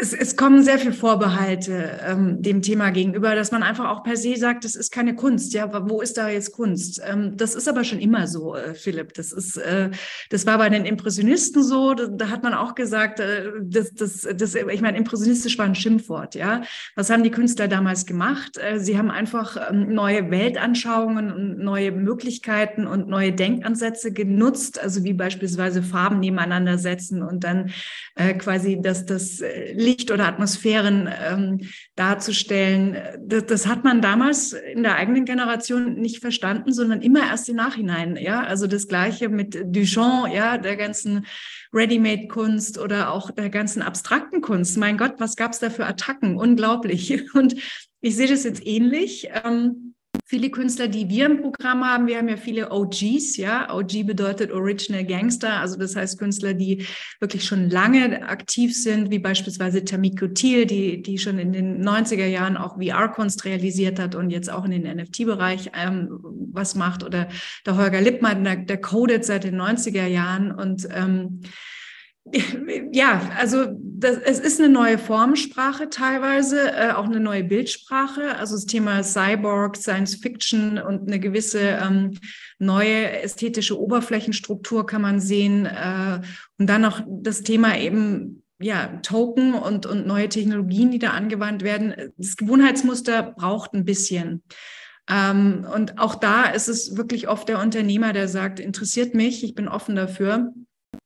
es, 0.00 0.12
es 0.12 0.36
kommen 0.36 0.62
sehr 0.62 0.78
viele 0.78 0.92
Vorbehalte 0.92 2.00
ähm, 2.06 2.40
dem 2.40 2.62
Thema 2.62 2.90
gegenüber, 2.90 3.34
dass 3.34 3.50
man 3.50 3.62
einfach 3.62 3.90
auch 3.90 4.04
per 4.04 4.16
se 4.16 4.36
sagt, 4.36 4.64
das 4.64 4.76
ist 4.76 4.92
keine 4.92 5.16
Kunst. 5.16 5.52
Ja, 5.52 5.68
wo 5.90 6.00
ist 6.00 6.16
da 6.16 6.28
jetzt 6.28 6.52
Kunst? 6.52 7.02
Ähm, 7.04 7.36
das 7.36 7.56
ist 7.56 7.68
aber 7.68 7.82
schon 7.82 7.98
immer 7.98 8.28
so, 8.28 8.54
äh, 8.54 8.74
Philipp. 8.74 9.14
Das 9.14 9.32
ist, 9.32 9.56
äh, 9.56 9.90
das 10.30 10.46
war 10.46 10.58
bei 10.58 10.68
den 10.68 10.84
Impressionisten 10.84 11.62
so. 11.62 11.94
Da, 11.94 12.06
da 12.06 12.28
hat 12.30 12.44
man 12.44 12.54
auch 12.54 12.76
gesagt, 12.76 13.18
äh, 13.18 13.50
das, 13.62 13.92
das, 13.92 14.28
das, 14.36 14.54
ich 14.54 14.80
meine, 14.80 14.96
impressionistisch 14.96 15.58
war 15.58 15.66
ein 15.66 15.74
Schimpfwort. 15.74 16.36
Ja, 16.36 16.62
was 16.94 17.10
haben 17.10 17.24
die 17.24 17.32
Künstler 17.32 17.66
damals 17.66 18.06
gemacht? 18.06 18.58
Äh, 18.58 18.78
sie 18.78 18.96
haben 18.96 19.10
einfach 19.10 19.70
ähm, 19.70 19.92
neue 19.92 20.30
Weltanschauungen 20.30 21.32
und 21.32 21.58
neue 21.58 21.90
Möglichkeiten 21.90 22.86
und 22.86 23.08
neue 23.08 23.32
Denkansätze 23.32 24.12
genutzt, 24.12 24.80
also 24.80 25.02
wie 25.02 25.14
beispielsweise 25.14 25.82
Farben 25.82 26.20
nebeneinander 26.20 26.78
setzen 26.78 27.22
und 27.22 27.42
dann 27.42 27.70
äh, 28.14 28.34
quasi 28.34 28.80
das, 28.80 29.04
das 29.04 29.40
äh, 29.40 29.63
Licht 29.72 30.10
oder 30.10 30.26
Atmosphären 30.26 31.08
ähm, 31.28 31.60
darzustellen. 31.96 32.96
Das, 33.20 33.46
das, 33.46 33.66
hat 33.66 33.84
man 33.84 34.00
damals 34.00 34.52
in 34.52 34.82
der 34.82 34.96
eigenen 34.96 35.24
Generation 35.24 35.94
nicht 35.94 36.20
verstanden, 36.20 36.72
sondern 36.72 37.02
immer 37.02 37.20
erst 37.20 37.48
im 37.48 37.56
Nachhinein. 37.56 38.16
Ja, 38.16 38.42
also 38.42 38.66
das 38.66 38.88
Gleiche 38.88 39.28
mit 39.28 39.54
Duchamp, 39.64 40.32
ja, 40.32 40.58
der 40.58 40.76
ganzen 40.76 41.26
Ready-made-Kunst 41.72 42.78
oder 42.78 43.10
auch 43.10 43.30
der 43.30 43.50
ganzen 43.50 43.82
abstrakten 43.82 44.40
Kunst. 44.40 44.76
Mein 44.76 44.96
Gott, 44.96 45.14
was 45.18 45.36
gab 45.36 45.52
es 45.52 45.58
da 45.58 45.70
für 45.70 45.86
Attacken? 45.86 46.36
Unglaublich. 46.36 47.22
Und 47.34 47.54
ich 48.00 48.16
sehe 48.16 48.28
das 48.28 48.44
jetzt 48.44 48.66
ähnlich. 48.66 49.28
Ähm, 49.44 49.83
viele 50.26 50.50
Künstler, 50.50 50.88
die 50.88 51.08
wir 51.08 51.26
im 51.26 51.42
Programm 51.42 51.84
haben, 51.84 52.06
wir 52.06 52.16
haben 52.16 52.28
ja 52.28 52.36
viele 52.36 52.70
OGs, 52.70 53.36
ja. 53.36 53.72
OG 53.72 54.06
bedeutet 54.06 54.50
Original 54.50 55.04
Gangster, 55.04 55.60
also 55.60 55.76
das 55.76 55.94
heißt 55.94 56.18
Künstler, 56.18 56.54
die 56.54 56.86
wirklich 57.20 57.44
schon 57.44 57.68
lange 57.68 58.26
aktiv 58.26 58.74
sind, 58.74 59.10
wie 59.10 59.18
beispielsweise 59.18 59.84
Tamiko 59.84 60.28
Thiel, 60.28 60.64
die, 60.64 61.02
die 61.02 61.18
schon 61.18 61.38
in 61.38 61.52
den 61.52 61.84
90er 61.84 62.26
Jahren 62.26 62.56
auch 62.56 62.76
VR-Kunst 62.76 63.44
realisiert 63.44 63.98
hat 63.98 64.14
und 64.14 64.30
jetzt 64.30 64.50
auch 64.50 64.64
in 64.64 64.70
den 64.70 64.96
NFT-Bereich 64.96 65.70
ähm, 65.74 66.08
was 66.52 66.74
macht. 66.74 67.04
Oder 67.04 67.28
der 67.66 67.76
Holger 67.76 68.00
Lippmann, 68.00 68.44
der, 68.44 68.56
der 68.56 68.80
codet 68.80 69.24
seit 69.24 69.44
den 69.44 69.60
90er 69.60 70.06
Jahren 70.06 70.50
und 70.50 70.88
ähm, 70.90 71.40
ja, 72.92 73.30
also 73.38 73.66
das, 73.78 74.16
es 74.18 74.38
ist 74.38 74.60
eine 74.60 74.70
neue 74.70 74.98
Formensprache 74.98 75.90
teilweise, 75.90 76.72
äh, 76.72 76.92
auch 76.92 77.04
eine 77.04 77.20
neue 77.20 77.44
Bildsprache. 77.44 78.36
Also 78.36 78.54
das 78.54 78.66
Thema 78.66 79.02
Cyborg, 79.02 79.76
Science 79.76 80.16
Fiction 80.16 80.78
und 80.78 81.06
eine 81.06 81.20
gewisse 81.20 81.60
ähm, 81.60 82.18
neue 82.58 83.10
ästhetische 83.20 83.78
Oberflächenstruktur 83.78 84.86
kann 84.86 85.02
man 85.02 85.20
sehen. 85.20 85.66
Äh, 85.66 86.20
und 86.58 86.68
dann 86.68 86.80
noch 86.82 87.02
das 87.06 87.42
Thema 87.42 87.78
eben 87.78 88.42
ja, 88.58 88.98
Token 89.02 89.54
und, 89.54 89.84
und 89.84 90.06
neue 90.06 90.28
Technologien, 90.28 90.90
die 90.90 90.98
da 90.98 91.10
angewandt 91.10 91.62
werden. 91.62 92.12
Das 92.16 92.36
Gewohnheitsmuster 92.36 93.22
braucht 93.22 93.74
ein 93.74 93.84
bisschen. 93.84 94.42
Ähm, 95.10 95.66
und 95.74 95.98
auch 95.98 96.14
da 96.14 96.44
ist 96.44 96.68
es 96.68 96.96
wirklich 96.96 97.28
oft 97.28 97.48
der 97.48 97.60
Unternehmer, 97.60 98.14
der 98.14 98.28
sagt, 98.28 98.60
interessiert 98.60 99.14
mich, 99.14 99.44
ich 99.44 99.54
bin 99.54 99.68
offen 99.68 99.96
dafür. 99.96 100.52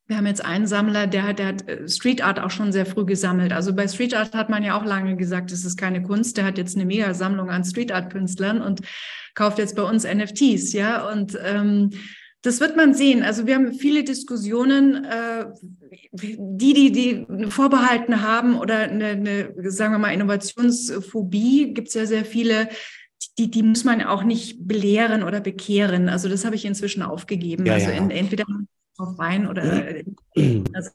Wir 0.09 0.17
haben 0.17 0.27
jetzt 0.27 0.43
einen 0.43 0.67
Sammler, 0.67 1.07
der 1.07 1.23
hat, 1.23 1.39
der 1.39 1.47
hat 1.47 1.69
äh, 1.69 1.87
Street 1.87 2.23
Art 2.23 2.41
auch 2.41 2.51
schon 2.51 2.73
sehr 2.73 2.87
früh 2.87 3.05
gesammelt. 3.05 3.53
Also 3.53 3.75
bei 3.75 3.87
Street 3.87 4.15
Art 4.15 4.35
hat 4.35 4.49
man 4.49 4.63
ja 4.63 4.79
auch 4.79 4.85
lange 4.85 5.17
gesagt, 5.17 5.53
es 5.53 5.67
ist 5.67 5.77
keine 5.77 6.03
Kunst. 6.03 6.39
Der 6.39 6.47
hat 6.47 6.57
jetzt 6.57 6.77
eine 6.77 6.87
Mega-Sammlung 6.87 7.51
an 7.51 7.65
Street 7.65 7.93
Art 7.93 8.11
Künstlern 8.11 8.63
und 8.63 8.81
kauft 9.35 9.59
jetzt 9.59 9.77
bei 9.77 9.83
uns 9.83 10.05
NFTs, 10.05 10.73
ja. 10.73 11.07
Und 11.11 11.39
ähm, 11.45 11.91
das 12.41 12.61
wird 12.61 12.75
man 12.75 12.95
sehen. 12.95 13.23
Also 13.23 13.47
wir 13.47 13.55
haben 13.55 13.75
viele 13.75 14.03
Diskussionen, 14.03 15.05
äh, 15.05 15.47
die, 16.13 16.73
die, 16.73 16.93
die 16.93 17.51
Vorbehalten 17.51 18.23
haben 18.23 18.59
oder 18.59 18.79
eine, 18.79 19.09
eine 19.09 19.71
sagen 19.71 19.93
wir 19.93 19.99
mal, 19.99 20.15
Innovationsphobie, 20.15 21.75
gibt 21.75 21.89
es 21.89 21.95
ja 21.95 22.07
sehr 22.07 22.25
viele, 22.25 22.71
die, 23.39 23.51
die 23.51 23.63
muss 23.63 23.85
man 23.85 24.03
auch 24.03 24.25
nicht 24.25 24.67
belehren 24.67 25.23
oder 25.23 25.41
bekehren. 25.41 26.09
Also 26.09 26.31
das 26.31 26.47
habe 26.47 26.57
ich 26.57 26.65
inzwischen 26.65 27.03
aufgegeben. 27.03 27.67
Ja, 27.67 27.75
also 27.75 27.91
ja. 27.91 27.97
In, 27.97 28.11
entweder 28.11 28.47
drauf 28.99 29.19
rein 29.19 29.49
oder 29.49 29.63
also, 30.73 30.91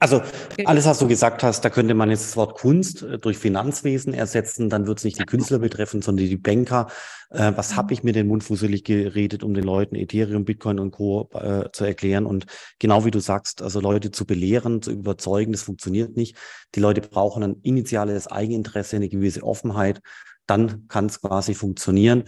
also 0.00 0.20
alles, 0.66 0.84
was 0.84 0.98
du 0.98 1.08
gesagt 1.08 1.42
hast, 1.42 1.64
da 1.64 1.70
könnte 1.70 1.94
man 1.94 2.10
jetzt 2.10 2.24
das 2.26 2.36
Wort 2.36 2.58
Kunst 2.58 3.02
äh, 3.02 3.18
durch 3.18 3.38
Finanzwesen 3.38 4.12
ersetzen, 4.12 4.68
dann 4.68 4.86
wird 4.86 4.98
es 4.98 5.04
nicht 5.04 5.18
die 5.18 5.24
Künstler 5.24 5.58
betreffen, 5.58 6.02
sondern 6.02 6.26
die 6.26 6.36
Banker. 6.36 6.88
Äh, 7.30 7.52
was 7.56 7.72
mhm. 7.72 7.76
habe 7.76 7.94
ich 7.94 8.02
mir 8.02 8.12
den 8.12 8.26
Mund 8.26 8.44
fusselig 8.44 8.84
geredet, 8.84 9.42
um 9.42 9.54
den 9.54 9.64
Leuten 9.64 9.94
Ethereum, 9.94 10.44
Bitcoin 10.44 10.78
und 10.78 10.90
Co. 10.90 11.30
Äh, 11.32 11.70
zu 11.72 11.84
erklären? 11.84 12.26
Und 12.26 12.46
genau 12.78 13.04
wie 13.04 13.10
du 13.10 13.20
sagst, 13.20 13.62
also 13.62 13.80
Leute 13.80 14.10
zu 14.10 14.26
belehren, 14.26 14.82
zu 14.82 14.90
überzeugen, 14.90 15.52
das 15.52 15.62
funktioniert 15.62 16.16
nicht. 16.16 16.36
Die 16.74 16.80
Leute 16.80 17.00
brauchen 17.00 17.42
ein 17.42 17.56
initiales 17.62 18.26
Eigeninteresse, 18.26 18.96
eine 18.96 19.08
gewisse 19.08 19.42
Offenheit. 19.42 20.00
Dann 20.46 20.86
kann 20.88 21.06
es 21.06 21.20
quasi 21.20 21.54
funktionieren. 21.54 22.24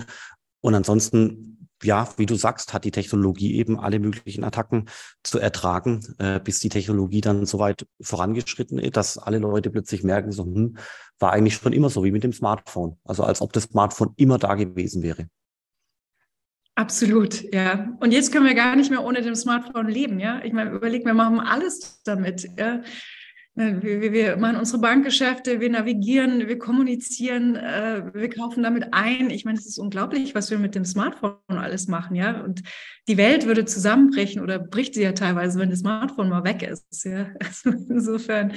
Und 0.61 0.75
ansonsten 0.75 1.56
ja, 1.83 2.09
wie 2.17 2.27
du 2.27 2.35
sagst, 2.35 2.73
hat 2.73 2.85
die 2.85 2.91
Technologie 2.91 3.57
eben 3.57 3.79
alle 3.79 3.99
möglichen 3.99 4.45
Attacken 4.45 4.89
zu 5.23 5.39
ertragen, 5.39 6.01
äh, 6.19 6.41
bis 6.41 6.61
die 6.61 6.69
Technologie 6.69 7.21
dann 7.21 7.47
so 7.47 7.59
weit 7.59 7.87
vorangeschritten 8.01 8.79
ist, 8.79 8.97
dass 8.97 9.19
alle 9.19 9.39
Leute 9.39 9.71
plötzlich 9.71 10.03
merken, 10.03 10.33
so, 10.33 10.45
hm, 10.45 10.77
war 11.19 11.33
eigentlich 11.33 11.55
schon 11.55 11.73
immer 11.73 11.91
so 11.91 12.05
wie 12.05 12.13
mit 12.13 12.25
dem 12.25 12.33
Smartphone. 12.33 12.99
Also 13.05 13.25
als 13.25 13.41
ob 13.41 13.53
das 13.53 13.65
Smartphone 13.65 14.13
immer 14.17 14.39
da 14.39 14.55
gewesen 14.55 15.03
wäre. 15.03 15.29
Absolut, 16.75 17.43
ja. 17.55 17.97
Und 18.01 18.13
jetzt 18.13 18.33
können 18.33 18.45
wir 18.45 18.55
gar 18.55 18.77
nicht 18.77 18.91
mehr 18.91 19.03
ohne 19.03 19.23
dem 19.23 19.35
Smartphone 19.35 19.89
leben, 19.89 20.21
ja. 20.21 20.43
Ich 20.45 20.53
meine, 20.53 20.73
überleg, 20.73 21.07
wir 21.07 21.15
machen 21.15 21.41
alles 21.41 22.03
damit, 22.05 22.47
ja. 22.59 22.83
Wir, 23.59 24.13
wir, 24.13 24.37
machen 24.37 24.57
unsere 24.57 24.83
Bankgeschäfte, 24.83 25.61
wir 25.61 25.71
navigieren, 25.71 26.47
wir 26.47 26.59
kommunizieren, 26.59 27.57
äh, 27.57 28.03
wir 28.13 28.29
kaufen 28.29 28.63
damit 28.63 28.93
ein. 28.93 29.31
Ich 29.31 29.47
meine, 29.47 29.59
es 29.59 29.65
ist 29.65 29.79
unglaublich, 29.79 30.35
was 30.35 30.51
wir 30.51 30.59
mit 30.59 30.75
dem 30.75 30.85
Smartphone 30.85 31.39
alles 31.49 31.89
machen, 31.89 32.17
ja. 32.17 32.43
Und 32.43 32.63
die 33.09 33.17
Welt 33.17 33.47
würde 33.47 33.65
zusammenbrechen 33.65 34.43
oder 34.43 34.59
bricht 34.59 34.93
sie 34.93 35.03
ja 35.03 35.13
teilweise, 35.13 35.59
wenn 35.59 35.71
das 35.71 35.79
Smartphone 35.79 36.29
mal 36.29 36.45
weg 36.45 36.63
ist, 36.63 37.05
ja. 37.07 37.29
Also 37.41 37.71
insofern 37.89 38.53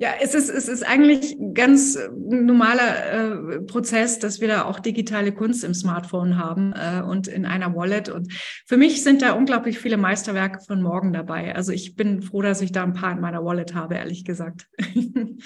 ja, 0.00 0.10
es 0.20 0.32
ist, 0.32 0.48
es 0.48 0.68
ist 0.68 0.84
eigentlich 0.84 1.36
ganz 1.54 1.96
äh, 1.96 2.08
normaler 2.14 3.56
äh, 3.56 3.60
Prozess, 3.62 4.20
dass 4.20 4.40
wir 4.40 4.46
da 4.46 4.64
auch 4.64 4.78
digitale 4.78 5.32
Kunst 5.32 5.64
im 5.64 5.74
Smartphone 5.74 6.38
haben 6.38 6.72
äh, 6.72 7.02
und 7.02 7.26
in 7.26 7.44
einer 7.44 7.74
Wallet. 7.74 8.08
Und 8.08 8.32
für 8.64 8.76
mich 8.76 9.02
sind 9.02 9.22
da 9.22 9.32
unglaublich 9.32 9.80
viele 9.80 9.96
Meisterwerke 9.96 10.60
von 10.60 10.82
morgen 10.82 11.12
dabei. 11.12 11.52
Also 11.56 11.72
ich 11.72 11.96
bin 11.96 12.22
froh, 12.22 12.42
dass 12.42 12.60
ich 12.60 12.70
da 12.70 12.84
ein 12.84 12.92
paar 12.92 13.10
in 13.10 13.20
meiner 13.20 13.44
Wallet 13.44 13.74
habe, 13.74 13.96
ehrlich 13.96 14.24
gesagt. 14.24 14.68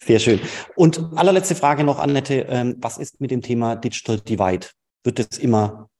Sehr 0.00 0.20
schön. 0.20 0.38
Und 0.76 1.02
allerletzte 1.16 1.56
Frage 1.56 1.82
noch, 1.82 1.98
Annette. 1.98 2.46
Ähm, 2.48 2.76
was 2.78 2.96
ist 2.96 3.20
mit 3.20 3.32
dem 3.32 3.42
Thema 3.42 3.74
Digital 3.74 4.20
Divide? 4.20 4.68
Wird 5.02 5.18
es 5.18 5.36
immer 5.36 5.90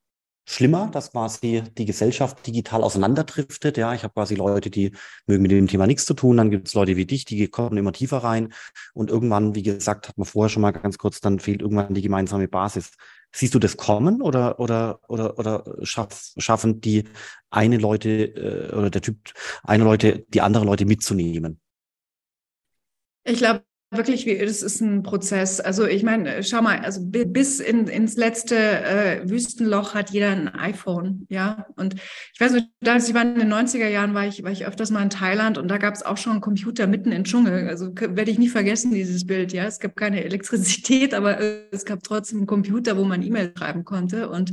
schlimmer, 0.49 0.89
dass 0.91 1.13
quasi 1.13 1.63
die 1.77 1.85
Gesellschaft 1.85 2.47
digital 2.47 2.83
auseinanderdriftet. 2.83 3.77
Ja, 3.77 3.93
ich 3.93 4.03
habe 4.03 4.15
quasi 4.15 4.35
Leute, 4.35 4.71
die 4.71 4.93
mögen 5.27 5.43
mit 5.43 5.51
dem 5.51 5.69
Thema 5.69 5.87
nichts 5.87 6.07
zu 6.07 6.15
tun. 6.15 6.39
Dann 6.39 6.51
gibt 6.51 6.69
es 6.69 6.75
Leute 6.75 6.97
wie 6.97 7.05
dich, 7.05 7.27
die 7.27 7.49
kommen 7.49 7.77
immer 7.77 7.93
tiefer 7.93 8.19
rein. 8.19 8.55
Und 8.95 9.11
irgendwann, 9.11 9.55
wie 9.55 9.63
gesagt, 9.63 10.09
hat 10.09 10.17
man 10.17 10.25
vorher 10.25 10.49
schon 10.49 10.63
mal 10.63 10.71
ganz 10.71 10.97
kurz, 10.97 11.21
dann 11.21 11.39
fehlt 11.39 11.61
irgendwann 11.61 11.93
die 11.93 12.01
gemeinsame 12.01 12.49
Basis. 12.49 12.93
Siehst 13.31 13.55
du 13.55 13.59
das 13.59 13.77
kommen 13.77 14.23
oder 14.23 14.59
oder 14.59 15.01
oder 15.09 15.39
oder 15.39 15.65
schaff, 15.83 16.33
schaffen 16.39 16.81
die 16.81 17.05
eine 17.51 17.77
Leute 17.77 18.09
äh, 18.09 18.75
oder 18.75 18.89
der 18.89 19.03
Typ 19.03 19.19
eine 19.65 19.85
Leute 19.85 20.25
die 20.29 20.41
andere 20.41 20.65
Leute 20.65 20.87
mitzunehmen? 20.87 21.61
Ich 23.25 23.37
glaube, 23.37 23.68
wirklich, 23.91 24.27
wie, 24.27 24.37
das 24.39 24.63
ist 24.63 24.81
ein 24.81 25.03
Prozess. 25.03 25.61
Also 25.61 25.87
ich 25.87 26.03
meine, 26.03 26.43
schau 26.43 26.61
mal, 26.61 26.81
also 26.81 27.01
bis 27.03 27.61
in, 27.61 27.87
ins 27.87 28.17
letzte 28.17 28.57
äh, 28.57 29.29
Wüstenloch 29.29 29.95
hat 29.95 30.11
jeder 30.11 30.31
ein 30.31 30.49
iPhone, 30.49 31.27
ja. 31.29 31.67
Und 31.77 31.95
ich 31.95 32.41
weiß 32.41 32.53
nicht, 32.53 32.69
als 32.87 33.09
ich 33.09 33.15
war 33.15 33.23
in 33.23 33.39
den 33.39 33.53
90er 33.53 33.89
Jahren, 33.89 34.15
war 34.15 34.27
ich, 34.27 34.43
war 34.43 34.51
ich 34.51 34.67
öfters 34.67 34.91
mal 34.91 35.03
in 35.03 35.11
Thailand 35.11 35.57
und 35.57 35.69
da 35.69 35.79
gab 35.79 35.95
es 35.95 36.03
auch 36.03 36.19
schon 36.19 36.33
einen 36.33 36.41
Computer 36.41 36.87
mitten 36.87 37.13
im 37.13 37.25
Dschungel. 37.25 37.69
Also 37.69 37.91
werde 37.95 38.31
ich 38.31 38.39
nie 38.39 38.49
vergessen, 38.49 38.93
dieses 38.93 39.27
Bild, 39.27 39.53
ja. 39.53 39.65
Es 39.65 39.81
gab 39.81 39.97
keine 39.97 40.23
Elektrizität, 40.23 41.15
aber 41.15 41.41
es 41.73 41.85
gab 41.85 42.03
trotzdem 42.03 42.41
einen 42.41 42.47
Computer, 42.47 42.97
wo 42.97 43.05
man 43.05 43.23
E-Mail 43.23 43.53
schreiben 43.57 43.85
konnte. 43.85 44.29
Und 44.29 44.53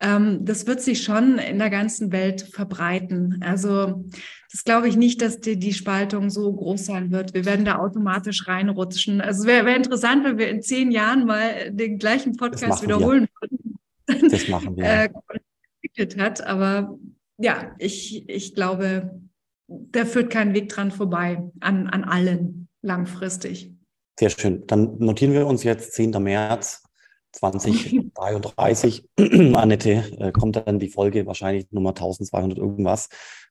ähm, 0.00 0.44
das 0.44 0.66
wird 0.66 0.80
sich 0.80 1.02
schon 1.02 1.38
in 1.38 1.58
der 1.58 1.70
ganzen 1.70 2.12
Welt 2.12 2.42
verbreiten. 2.52 3.40
Also 3.42 4.04
das 4.50 4.64
glaube 4.64 4.88
ich 4.88 4.96
nicht, 4.96 5.22
dass 5.22 5.40
die, 5.40 5.58
die 5.58 5.72
Spaltung 5.72 6.28
so 6.28 6.52
groß 6.52 6.84
sein 6.84 7.12
wird. 7.12 7.34
Wir 7.34 7.44
werden 7.44 7.64
da 7.64 7.78
automatisch 7.78 8.48
reinrutschen. 8.48 9.20
Also 9.20 9.42
es 9.42 9.46
wäre 9.46 9.64
wär 9.64 9.76
interessant, 9.76 10.24
wenn 10.24 10.38
wir 10.38 10.48
in 10.48 10.60
zehn 10.60 10.90
Jahren 10.90 11.24
mal 11.24 11.70
den 11.70 11.98
gleichen 11.98 12.36
Podcast 12.36 12.82
wiederholen 12.82 13.28
würden. 13.40 14.30
Das 14.30 14.48
machen 14.48 14.76
wir. 14.76 14.84
äh, 15.98 16.16
hat. 16.18 16.40
Aber 16.40 16.98
ja, 17.38 17.74
ich, 17.78 18.28
ich 18.28 18.54
glaube, 18.54 19.20
da 19.68 20.04
führt 20.04 20.30
kein 20.30 20.52
Weg 20.52 20.68
dran 20.68 20.90
vorbei 20.90 21.42
an, 21.60 21.86
an 21.86 22.04
allen 22.04 22.68
langfristig. 22.82 23.72
Sehr 24.18 24.30
schön. 24.30 24.66
Dann 24.66 24.98
notieren 24.98 25.32
wir 25.32 25.46
uns 25.46 25.62
jetzt 25.62 25.92
10. 25.92 26.10
März 26.22 26.82
2033. 27.32 29.08
Annette, 29.54 30.04
äh, 30.18 30.32
kommt 30.32 30.56
dann 30.56 30.80
die 30.80 30.88
Folge 30.88 31.24
wahrscheinlich 31.26 31.70
Nummer 31.70 31.90
1200 31.90 32.58
irgendwas 32.58 33.08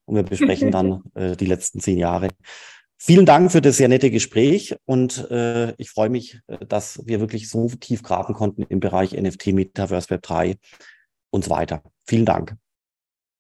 und 0.10 0.16
wir 0.16 0.24
besprechen 0.24 0.72
dann 0.72 1.04
äh, 1.14 1.36
die 1.36 1.46
letzten 1.46 1.80
zehn 1.80 1.98
Jahre. 1.98 2.30
Vielen 2.98 3.26
Dank 3.26 3.52
für 3.52 3.62
das 3.62 3.78
sehr 3.78 3.88
nette 3.88 4.12
Gespräch 4.12 4.76
und 4.86 5.30
äh, 5.32 5.74
ich 5.78 5.90
freue 5.92 6.10
mich, 6.10 6.40
äh, 6.48 6.66
dass 6.66 7.02
wir 7.06 7.22
wirklich 7.22 7.48
so 7.48 7.70
tief 7.70 8.04
graben 8.04 8.34
konnten 8.34 8.64
im 8.64 8.80
Bereich 8.80 9.14
NFT, 9.14 9.48
Metaverse 9.48 10.10
Web 10.10 10.24
3 10.24 10.58
und 11.30 11.46
so 11.46 11.52
weiter. 11.52 11.84
Vielen 12.06 12.26
Dank. 12.26 12.56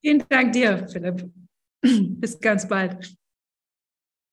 Vielen 0.01 0.23
Dank 0.29 0.53
dir, 0.53 0.87
Philipp. 0.87 1.29
Bis 1.81 2.39
ganz 2.39 2.67
bald. 2.67 3.18